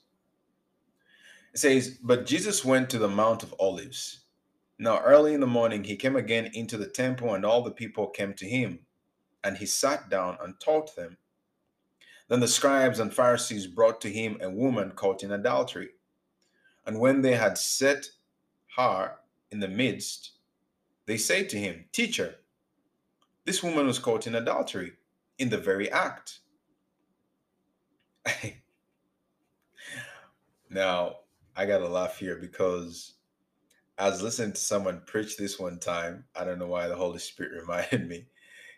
It 1.54 1.60
says, 1.60 1.98
But 2.02 2.26
Jesus 2.26 2.66
went 2.66 2.90
to 2.90 2.98
the 2.98 3.08
Mount 3.08 3.44
of 3.44 3.54
Olives. 3.60 4.23
Now, 4.80 5.02
early 5.02 5.34
in 5.34 5.40
the 5.40 5.48
morning, 5.48 5.84
he 5.84 5.96
came 5.96 6.16
again 6.16 6.50
into 6.54 6.78
the 6.78 6.88
temple, 6.88 7.34
and 7.34 7.46
all 7.46 7.62
the 7.62 7.72
people 7.72 8.08
came 8.08 8.34
to 8.36 8.48
him, 8.48 8.80
and 9.44 9.58
he 9.58 9.66
sat 9.66 10.10
down 10.10 10.38
and 10.42 10.60
taught 10.60 10.96
them. 10.96 11.18
Then 12.28 12.40
the 12.40 12.48
scribes 12.48 13.00
and 13.00 13.14
Pharisees 13.14 13.68
brought 13.68 14.02
to 14.02 14.12
him 14.12 14.38
a 14.42 14.50
woman 14.50 14.92
caught 14.92 15.24
in 15.24 15.32
adultery. 15.32 15.90
And 16.86 17.00
when 17.00 17.22
they 17.22 17.36
had 17.36 17.58
set 17.58 18.08
her 18.76 19.18
in 19.52 19.60
the 19.60 19.68
midst, 19.68 20.32
they 21.06 21.18
say 21.18 21.44
to 21.46 21.58
him, 21.58 21.86
Teacher, 21.92 22.36
this 23.46 23.62
woman 23.62 23.86
was 23.88 24.00
caught 24.00 24.26
in 24.26 24.36
adultery 24.36 24.94
in 25.38 25.50
the 25.50 25.58
very 25.58 25.92
act. 25.92 26.40
now, 30.70 31.18
I 31.56 31.66
got 31.66 31.80
to 31.80 31.88
laugh 31.88 32.18
here 32.18 32.38
because 32.38 33.14
I 33.98 34.10
was 34.10 34.22
listening 34.22 34.54
to 34.54 34.60
someone 34.60 35.02
preach 35.06 35.38
this 35.38 35.60
one 35.60 35.80
time. 35.80 36.26
I 36.36 36.44
don't 36.44 36.60
know 36.60 36.68
why 36.68 36.88
the 36.88 36.96
Holy 36.96 37.20
Spirit 37.20 37.54
reminded 37.62 38.08
me. 38.08 38.18
It 38.18 38.26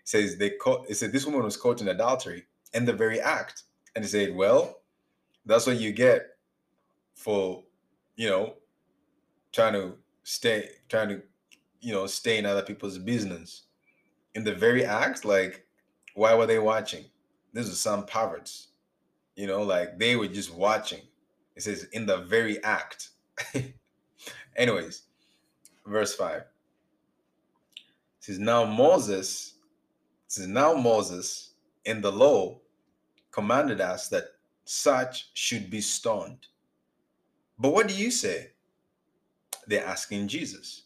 says 0.04 0.38
they 0.38 0.52
caught, 0.52 0.90
it 0.90 0.96
said 0.96 1.12
this 1.12 1.26
woman 1.26 1.44
was 1.44 1.58
caught 1.58 1.82
in 1.82 1.88
adultery 1.88 2.46
in 2.74 2.86
the 2.86 2.94
very 2.94 3.22
act. 3.22 3.64
And 3.96 4.04
he 4.04 4.10
said, 4.10 4.36
Well, 4.36 4.82
that's 5.46 5.68
what 5.68 5.80
you 5.80 5.92
get 5.92 6.28
for, 7.16 7.64
you 8.18 8.30
know, 8.30 8.56
trying 9.52 9.74
to 9.74 9.96
stay, 10.24 10.70
trying 10.90 11.10
to, 11.10 11.22
you 11.80 11.94
know, 11.94 12.08
stay 12.08 12.38
in 12.38 12.46
other 12.46 12.64
people's 12.64 12.98
business. 12.98 13.64
In 14.34 14.44
the 14.44 14.54
very 14.54 14.84
act, 14.84 15.24
like, 15.24 15.66
why 16.16 16.36
were 16.36 16.46
they 16.46 16.60
watching? 16.60 17.06
This 17.54 17.68
is 17.68 17.80
some 17.80 18.06
perverts. 18.06 18.70
You 19.36 19.48
know, 19.48 19.64
like 19.64 19.98
they 19.98 20.16
were 20.16 20.28
just 20.28 20.54
watching. 20.54 21.02
It 21.56 21.64
says 21.64 21.86
in 21.94 22.06
the 22.06 22.18
very 22.18 22.62
act. 22.64 23.10
Anyways, 24.56 25.04
verse 25.86 26.16
5. 26.16 26.38
It 26.38 26.46
says, 28.20 28.40
Now 28.40 28.66
Moses, 28.66 29.56
it 30.26 30.32
says, 30.32 30.48
Now 30.48 30.74
Moses 30.74 31.54
in 31.86 32.02
the 32.02 32.12
law 32.12 32.60
commanded 33.32 33.82
us 33.82 34.08
that 34.10 34.26
such 34.66 35.30
should 35.34 35.70
be 35.70 35.82
stoned. 35.82 36.48
But 37.60 37.74
what 37.74 37.88
do 37.88 37.94
you 37.94 38.12
say? 38.12 38.52
They're 39.68 39.86
asking 39.86 40.28
Jesus. 40.28 40.84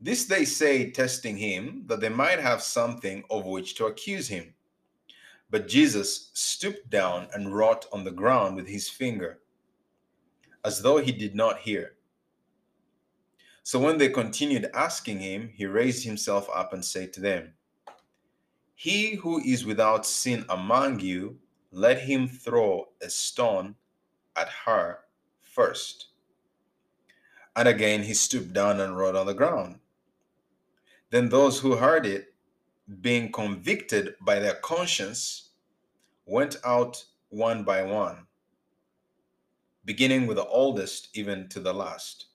This 0.00 0.26
they 0.26 0.44
say, 0.44 0.90
testing 0.90 1.36
him, 1.36 1.84
that 1.86 2.00
they 2.00 2.08
might 2.08 2.38
have 2.38 2.62
something 2.62 3.24
of 3.30 3.46
which 3.46 3.74
to 3.76 3.86
accuse 3.86 4.28
him. 4.28 4.52
But 5.50 5.68
Jesus 5.68 6.30
stooped 6.34 6.90
down 6.90 7.28
and 7.32 7.54
wrote 7.54 7.86
on 7.92 8.04
the 8.04 8.10
ground 8.10 8.56
with 8.56 8.66
his 8.66 8.88
finger, 8.88 9.38
as 10.64 10.82
though 10.82 10.98
he 10.98 11.12
did 11.12 11.34
not 11.34 11.58
hear. 11.58 11.94
So 13.66 13.78
when 13.78 13.96
they 13.96 14.10
continued 14.10 14.70
asking 14.74 15.20
him, 15.20 15.50
he 15.54 15.64
raised 15.64 16.04
himself 16.04 16.50
up 16.54 16.74
and 16.74 16.84
said 16.84 17.14
to 17.14 17.20
them, 17.20 17.54
He 18.74 19.14
who 19.14 19.40
is 19.40 19.64
without 19.64 20.04
sin 20.04 20.44
among 20.50 21.00
you, 21.00 21.38
let 21.72 22.02
him 22.02 22.28
throw 22.28 22.90
a 23.00 23.08
stone 23.08 23.76
at 24.36 24.50
her 24.66 24.98
first. 25.40 26.08
And 27.56 27.66
again 27.66 28.02
he 28.02 28.12
stooped 28.12 28.52
down 28.52 28.80
and 28.80 28.98
wrote 28.98 29.16
on 29.16 29.26
the 29.26 29.32
ground. 29.32 29.80
Then 31.08 31.30
those 31.30 31.60
who 31.60 31.76
heard 31.76 32.04
it, 32.04 32.34
being 33.00 33.32
convicted 33.32 34.14
by 34.20 34.40
their 34.40 34.56
conscience, 34.56 35.52
went 36.26 36.56
out 36.66 37.02
one 37.30 37.64
by 37.64 37.82
one, 37.82 38.26
beginning 39.86 40.26
with 40.26 40.36
the 40.36 40.44
oldest 40.44 41.08
even 41.14 41.48
to 41.48 41.60
the 41.60 41.72
last. 41.72 42.26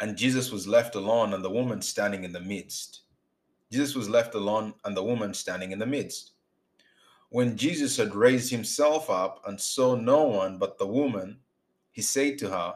And 0.00 0.16
Jesus 0.16 0.50
was 0.50 0.66
left 0.66 0.94
alone, 0.94 1.34
and 1.34 1.44
the 1.44 1.50
woman 1.50 1.82
standing 1.82 2.24
in 2.24 2.32
the 2.32 2.40
midst. 2.40 3.02
Jesus 3.70 3.94
was 3.94 4.08
left 4.08 4.34
alone, 4.34 4.74
and 4.84 4.96
the 4.96 5.04
woman 5.04 5.34
standing 5.34 5.72
in 5.72 5.78
the 5.78 5.86
midst. 5.86 6.32
When 7.28 7.56
Jesus 7.56 7.96
had 7.96 8.14
raised 8.14 8.50
himself 8.50 9.08
up 9.08 9.42
and 9.46 9.60
saw 9.60 9.94
no 9.94 10.24
one 10.24 10.58
but 10.58 10.78
the 10.78 10.86
woman, 10.86 11.38
he 11.92 12.02
said 12.02 12.38
to 12.38 12.48
her, 12.48 12.74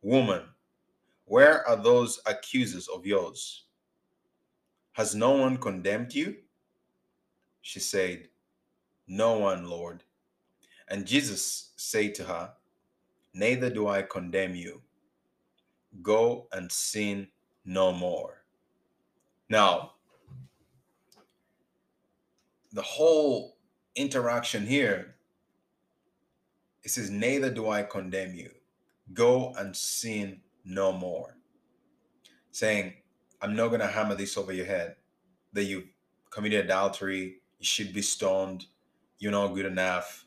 Woman, 0.00 0.42
where 1.26 1.66
are 1.68 1.76
those 1.76 2.20
accusers 2.24 2.88
of 2.88 3.04
yours? 3.04 3.64
Has 4.92 5.14
no 5.14 5.32
one 5.32 5.56
condemned 5.56 6.14
you? 6.14 6.36
She 7.62 7.80
said, 7.80 8.28
No 9.06 9.38
one, 9.38 9.68
Lord. 9.68 10.04
And 10.88 11.06
Jesus 11.06 11.72
said 11.76 12.14
to 12.16 12.24
her, 12.24 12.52
Neither 13.34 13.70
do 13.70 13.86
I 13.88 14.02
condemn 14.02 14.54
you. 14.54 14.82
Go 16.02 16.46
and 16.52 16.70
sin 16.70 17.28
no 17.64 17.92
more. 17.92 18.44
Now, 19.48 19.92
the 22.72 22.82
whole 22.82 23.56
interaction 23.96 24.66
here 24.66 25.16
it 26.82 26.90
says, 26.90 27.10
Neither 27.10 27.50
do 27.50 27.68
I 27.68 27.82
condemn 27.82 28.34
you. 28.34 28.50
Go 29.12 29.52
and 29.56 29.76
sin 29.76 30.40
no 30.64 30.92
more. 30.92 31.36
Saying, 32.52 32.94
I'm 33.42 33.54
not 33.54 33.68
going 33.68 33.80
to 33.80 33.86
hammer 33.86 34.14
this 34.14 34.36
over 34.36 34.52
your 34.52 34.66
head 34.66 34.96
that 35.52 35.64
you 35.64 35.84
committed 36.30 36.64
adultery, 36.64 37.40
you 37.58 37.64
should 37.64 37.92
be 37.92 38.02
stoned, 38.02 38.66
you're 39.18 39.32
not 39.32 39.48
good 39.48 39.66
enough. 39.66 40.24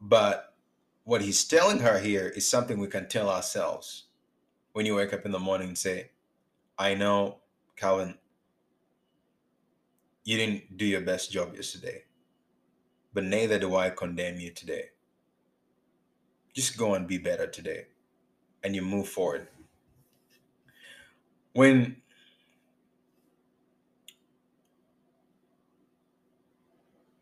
But 0.00 0.51
what 1.04 1.22
he's 1.22 1.44
telling 1.44 1.80
her 1.80 1.98
here 1.98 2.28
is 2.28 2.48
something 2.48 2.78
we 2.78 2.86
can 2.86 3.08
tell 3.08 3.28
ourselves 3.28 4.04
when 4.72 4.86
you 4.86 4.94
wake 4.94 5.12
up 5.12 5.26
in 5.26 5.32
the 5.32 5.38
morning 5.38 5.68
and 5.68 5.78
say, 5.78 6.10
I 6.78 6.94
know, 6.94 7.38
Calvin, 7.76 8.18
you 10.24 10.36
didn't 10.36 10.76
do 10.76 10.86
your 10.86 11.00
best 11.00 11.32
job 11.32 11.54
yesterday, 11.54 12.04
but 13.12 13.24
neither 13.24 13.58
do 13.58 13.76
I 13.76 13.90
condemn 13.90 14.38
you 14.38 14.50
today. 14.50 14.90
Just 16.54 16.78
go 16.78 16.94
and 16.94 17.06
be 17.08 17.18
better 17.18 17.46
today, 17.46 17.86
and 18.62 18.74
you 18.74 18.82
move 18.82 19.08
forward. 19.08 19.48
When 21.54 21.96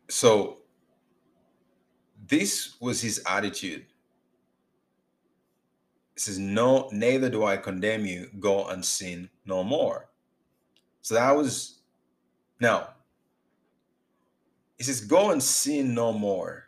so 0.09 0.60
this 2.31 2.77
was 2.81 3.01
his 3.01 3.21
attitude. 3.27 3.85
He 6.15 6.21
says, 6.21 6.39
No, 6.39 6.89
neither 6.91 7.29
do 7.29 7.43
I 7.45 7.57
condemn 7.57 8.07
you, 8.07 8.29
go 8.39 8.67
and 8.67 8.83
sin 8.83 9.29
no 9.45 9.63
more. 9.63 10.09
So 11.03 11.15
that 11.15 11.35
was 11.35 11.81
now, 12.59 12.89
he 14.77 14.85
says, 14.85 15.01
"Go 15.01 15.31
and 15.31 15.43
sin 15.43 15.93
no 15.93 16.13
more." 16.13 16.65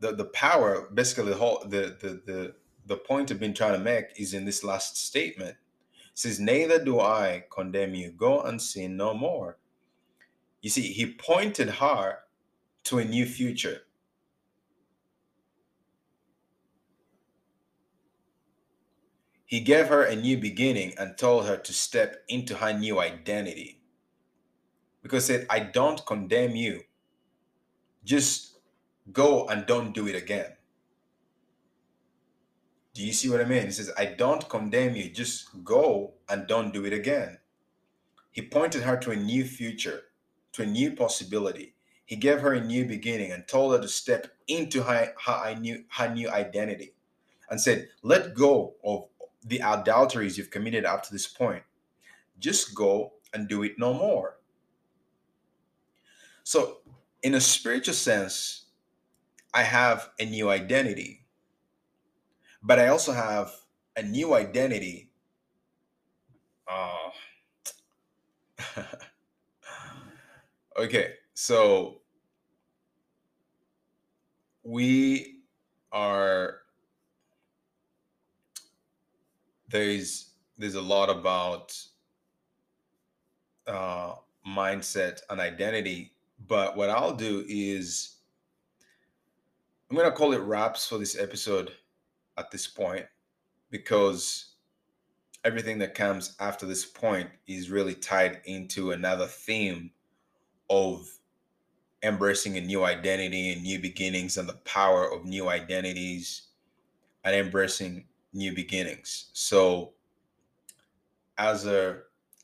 The 0.00 0.12
the 0.12 0.26
power, 0.26 0.88
basically, 0.94 1.32
the 1.32 1.36
whole 1.36 1.62
the 1.66 1.96
the 2.00 2.22
the 2.24 2.54
the 2.86 2.96
point 2.96 3.30
I've 3.30 3.40
been 3.40 3.54
trying 3.54 3.74
to 3.74 3.78
make 3.78 4.06
is 4.16 4.34
in 4.34 4.46
this 4.46 4.64
last 4.64 4.96
statement. 4.96 5.56
It 5.92 6.18
says, 6.18 6.40
"Neither 6.40 6.82
do 6.82 7.00
I 7.00 7.44
condemn 7.50 7.94
you. 7.94 8.12
Go 8.12 8.40
and 8.42 8.62
sin 8.62 8.96
no 8.96 9.14
more." 9.14 9.58
You 10.62 10.70
see, 10.70 10.92
he 10.92 11.12
pointed 11.12 11.68
her 11.68 12.20
to 12.84 12.98
a 12.98 13.04
new 13.04 13.26
future. 13.26 13.82
He 19.48 19.60
gave 19.60 19.88
her 19.88 20.02
a 20.04 20.14
new 20.14 20.36
beginning 20.36 20.92
and 20.98 21.16
told 21.16 21.46
her 21.46 21.56
to 21.56 21.72
step 21.72 22.22
into 22.28 22.56
her 22.56 22.74
new 22.74 23.00
identity 23.00 23.80
because 25.02 25.26
he 25.26 25.32
said, 25.32 25.46
I 25.48 25.60
don't 25.60 26.04
condemn 26.04 26.54
you. 26.54 26.82
Just 28.04 28.58
go 29.10 29.48
and 29.48 29.64
don't 29.64 29.94
do 29.94 30.06
it 30.06 30.14
again. 30.14 30.52
Do 32.92 33.02
you 33.02 33.14
see 33.14 33.30
what 33.30 33.40
I 33.40 33.46
mean? 33.46 33.64
He 33.64 33.70
says, 33.70 33.90
I 33.96 34.04
don't 34.04 34.46
condemn 34.50 34.94
you. 34.94 35.08
Just 35.08 35.64
go 35.64 36.12
and 36.28 36.46
don't 36.46 36.74
do 36.74 36.84
it 36.84 36.92
again. 36.92 37.38
He 38.30 38.42
pointed 38.42 38.82
her 38.82 38.98
to 38.98 39.12
a 39.12 39.16
new 39.16 39.46
future, 39.46 40.02
to 40.52 40.62
a 40.64 40.66
new 40.66 40.94
possibility. 40.94 41.74
He 42.04 42.16
gave 42.16 42.42
her 42.42 42.52
a 42.52 42.62
new 42.62 42.84
beginning 42.84 43.32
and 43.32 43.48
told 43.48 43.72
her 43.72 43.80
to 43.80 43.88
step 43.88 44.26
into 44.46 44.82
her, 44.82 45.14
her, 45.24 45.54
new, 45.58 45.84
her 45.92 46.14
new 46.14 46.28
identity 46.28 46.92
and 47.48 47.58
said, 47.58 47.88
Let 48.02 48.34
go 48.34 48.74
of 48.84 49.08
the 49.44 49.58
adulteries 49.58 50.36
you've 50.36 50.50
committed 50.50 50.84
up 50.84 51.02
to 51.04 51.12
this 51.12 51.26
point. 51.26 51.62
Just 52.38 52.74
go 52.74 53.14
and 53.32 53.48
do 53.48 53.62
it 53.62 53.78
no 53.78 53.92
more. 53.94 54.38
So, 56.44 56.78
in 57.22 57.34
a 57.34 57.40
spiritual 57.40 57.94
sense, 57.94 58.66
I 59.52 59.62
have 59.62 60.10
a 60.18 60.24
new 60.24 60.50
identity, 60.50 61.26
but 62.62 62.78
I 62.78 62.88
also 62.88 63.12
have 63.12 63.52
a 63.96 64.02
new 64.02 64.34
identity. 64.34 65.10
Uh, 66.66 67.10
okay, 70.78 71.14
so 71.34 72.00
we 74.62 75.40
are 75.92 76.60
there's 79.68 80.30
there's 80.56 80.74
a 80.74 80.82
lot 80.82 81.08
about 81.08 81.76
uh, 83.66 84.14
mindset 84.46 85.20
and 85.30 85.40
identity 85.40 86.12
but 86.46 86.76
what 86.76 86.90
I'll 86.90 87.14
do 87.14 87.44
is 87.48 88.16
I'm 89.90 89.96
to 89.96 90.12
call 90.12 90.32
it 90.32 90.40
wraps 90.40 90.86
for 90.86 90.98
this 90.98 91.18
episode 91.18 91.72
at 92.36 92.50
this 92.50 92.66
point 92.66 93.06
because 93.70 94.52
everything 95.44 95.78
that 95.78 95.94
comes 95.94 96.36
after 96.40 96.66
this 96.66 96.84
point 96.84 97.28
is 97.46 97.70
really 97.70 97.94
tied 97.94 98.40
into 98.44 98.92
another 98.92 99.26
theme 99.26 99.90
of 100.68 101.08
embracing 102.02 102.56
a 102.56 102.60
new 102.60 102.84
identity 102.84 103.52
and 103.52 103.62
new 103.62 103.78
beginnings 103.78 104.36
and 104.36 104.48
the 104.48 104.58
power 104.64 105.10
of 105.10 105.24
new 105.24 105.48
identities 105.48 106.42
and 107.24 107.34
embracing 107.34 108.04
new 108.32 108.54
beginnings. 108.54 109.30
So, 109.32 109.92
as 111.36 111.66
a 111.66 112.00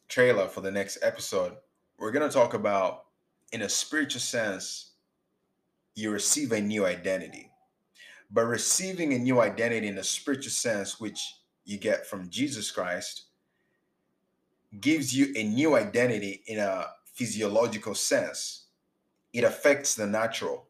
trailer 0.09 0.49
for 0.49 0.61
the 0.61 0.71
next 0.71 0.99
episode, 1.03 1.57
we're 1.99 2.13
going 2.13 2.29
to 2.29 2.35
talk 2.35 2.55
about, 2.55 3.05
in 3.53 3.63
a 3.63 3.69
spiritual 3.69 4.21
sense, 4.21 4.93
you 5.95 6.11
receive 6.11 6.53
a 6.53 6.61
new 6.61 6.87
identity. 6.87 7.51
But 8.31 8.47
receiving 8.47 9.13
a 9.13 9.19
new 9.19 9.41
identity 9.41 9.89
in 9.89 9.99
a 9.99 10.05
spiritual 10.05 10.51
sense, 10.51 11.01
which 11.01 11.37
you 11.65 11.79
get 11.79 12.07
from 12.07 12.29
Jesus 12.31 12.71
Christ, 12.71 13.25
gives 14.81 15.17
you 15.17 15.33
a 15.37 15.45
new 15.45 15.77
identity 15.77 16.43
in 16.47 16.59
a 16.59 16.87
physiological 17.05 17.95
sense. 17.95 18.67
It 19.33 19.45
affects 19.45 19.95
the 19.95 20.07
natural. 20.07 20.67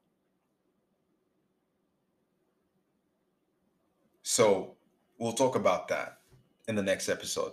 So 4.23 4.74
we'll 5.19 5.33
talk 5.33 5.57
about 5.57 5.89
that 5.89 6.19
in 6.69 6.75
the 6.75 6.83
next 6.83 7.09
episode. 7.09 7.53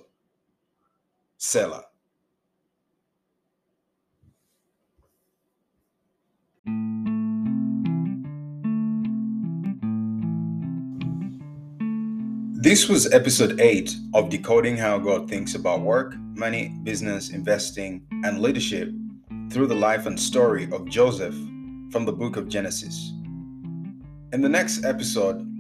Selah. 1.38 1.86
This 12.64 12.88
was 12.88 13.12
episode 13.12 13.60
8 13.60 13.92
of 14.14 14.30
Decoding 14.30 14.78
How 14.78 15.00
God 15.00 15.28
Thinks 15.28 15.56
About 15.56 15.82
Work, 15.82 16.14
Money, 16.36 16.70
Business, 16.84 17.32
Investing, 17.32 18.06
and 18.24 18.40
Leadership 18.40 18.92
through 19.52 19.66
the 19.66 19.76
life 19.76 20.06
and 20.06 20.20
story 20.20 20.72
of 20.72 20.88
Joseph 20.88 21.34
from 21.92 22.06
the 22.06 22.14
book 22.14 22.38
of 22.38 22.48
Genesis. 22.48 23.14
In 24.32 24.42
the 24.42 24.48
next 24.48 24.86
episode, 24.86 25.51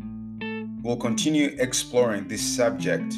we'll 0.83 0.97
continue 0.97 1.55
exploring 1.59 2.27
this 2.27 2.41
subject 2.41 3.13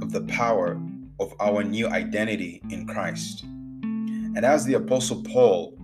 of 0.00 0.12
the 0.12 0.22
power 0.28 0.80
of 1.20 1.34
our 1.40 1.62
new 1.62 1.86
identity 1.88 2.62
in 2.70 2.86
Christ. 2.86 3.42
And 3.42 4.44
as 4.44 4.64
the 4.64 4.74
Apostle 4.74 5.22
Paul 5.22 5.76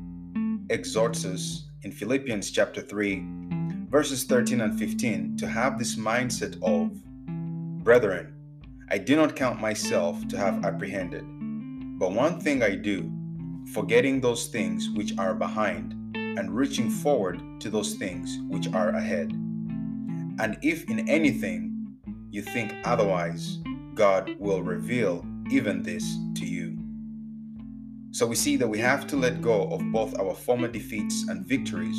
exhorts 0.70 1.26
us 1.26 1.68
in 1.83 1.93
Philippians 1.93 2.51
chapter 2.51 2.81
3, 2.81 3.22
verses 3.91 4.24
13 4.24 4.62
and 4.62 4.79
15, 4.79 5.37
to 5.37 5.47
have 5.47 5.79
this 5.79 5.97
mindset 5.97 6.57
of 6.62 6.93
Brethren, 7.85 8.35
I 8.91 8.97
do 8.97 9.14
not 9.14 9.37
count 9.37 9.61
myself 9.61 10.26
to 10.29 10.39
have 10.39 10.64
apprehended. 10.64 11.24
But 11.99 12.12
one 12.12 12.41
thing 12.41 12.62
I 12.62 12.74
do, 12.74 13.12
forgetting 13.74 14.20
those 14.20 14.47
things 14.47 14.89
which 14.95 15.16
are 15.18 15.35
behind, 15.35 15.95
and 16.14 16.57
reaching 16.57 16.89
forward 16.89 17.43
to 17.61 17.68
those 17.68 17.95
things 17.95 18.39
which 18.49 18.68
are 18.72 18.91
ahead. 18.91 19.33
And 20.41 20.57
if 20.62 20.84
in 20.89 21.09
anything 21.09 21.97
you 22.30 22.43
think 22.43 22.74
otherwise, 22.84 23.59
God 23.95 24.36
will 24.39 24.62
reveal 24.62 25.24
even 25.51 25.82
this 25.82 26.05
to 26.36 26.47
you. 26.47 26.78
So 28.12 28.26
we 28.26 28.36
see 28.36 28.57
that 28.57 28.68
we 28.68 28.78
have 28.78 29.07
to 29.09 29.16
let 29.16 29.43
go 29.43 29.68
of 29.68 29.80
both 29.93 30.18
our 30.18 30.34
former 30.34 30.68
defeats 30.68 31.26
and 31.28 31.45
victories 31.47 31.99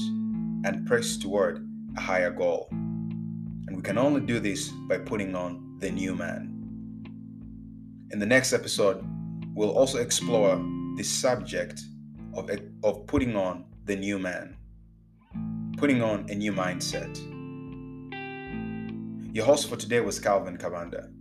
and 0.66 0.86
press 0.88 1.18
toward 1.18 1.68
a 1.98 2.02
higher 2.02 2.32
goal. 2.32 2.68
And 2.72 3.76
we 3.76 3.82
can 3.82 3.98
only 3.98 4.22
do 4.22 4.40
this 4.40 4.70
by 4.88 4.98
putting 4.98 5.36
on 5.36 5.78
the 5.80 5.92
new 5.92 6.16
man. 6.16 6.56
In 8.12 8.20
the 8.20 8.26
next 8.26 8.54
episode, 8.54 9.06
we'll 9.54 9.78
also 9.78 10.00
explore 10.00 10.56
the 10.96 11.04
subject 11.04 11.82
of, 12.34 12.50
of 12.84 13.06
putting 13.08 13.36
on 13.36 13.66
the 13.86 13.96
new 13.96 14.18
man, 14.18 14.58
putting 15.78 16.02
on 16.02 16.26
a 16.30 16.36
new 16.36 16.52
mindset. 16.52 17.18
Your 19.32 19.46
host 19.46 19.70
for 19.70 19.76
today 19.76 20.00
was 20.00 20.20
Calvin 20.20 20.58
Kabanda. 20.58 21.12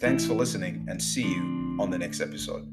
Thanks 0.00 0.24
for 0.24 0.32
listening 0.32 0.86
and 0.88 1.02
see 1.02 1.28
you 1.28 1.76
on 1.78 1.90
the 1.90 1.98
next 1.98 2.20
episode. 2.20 2.66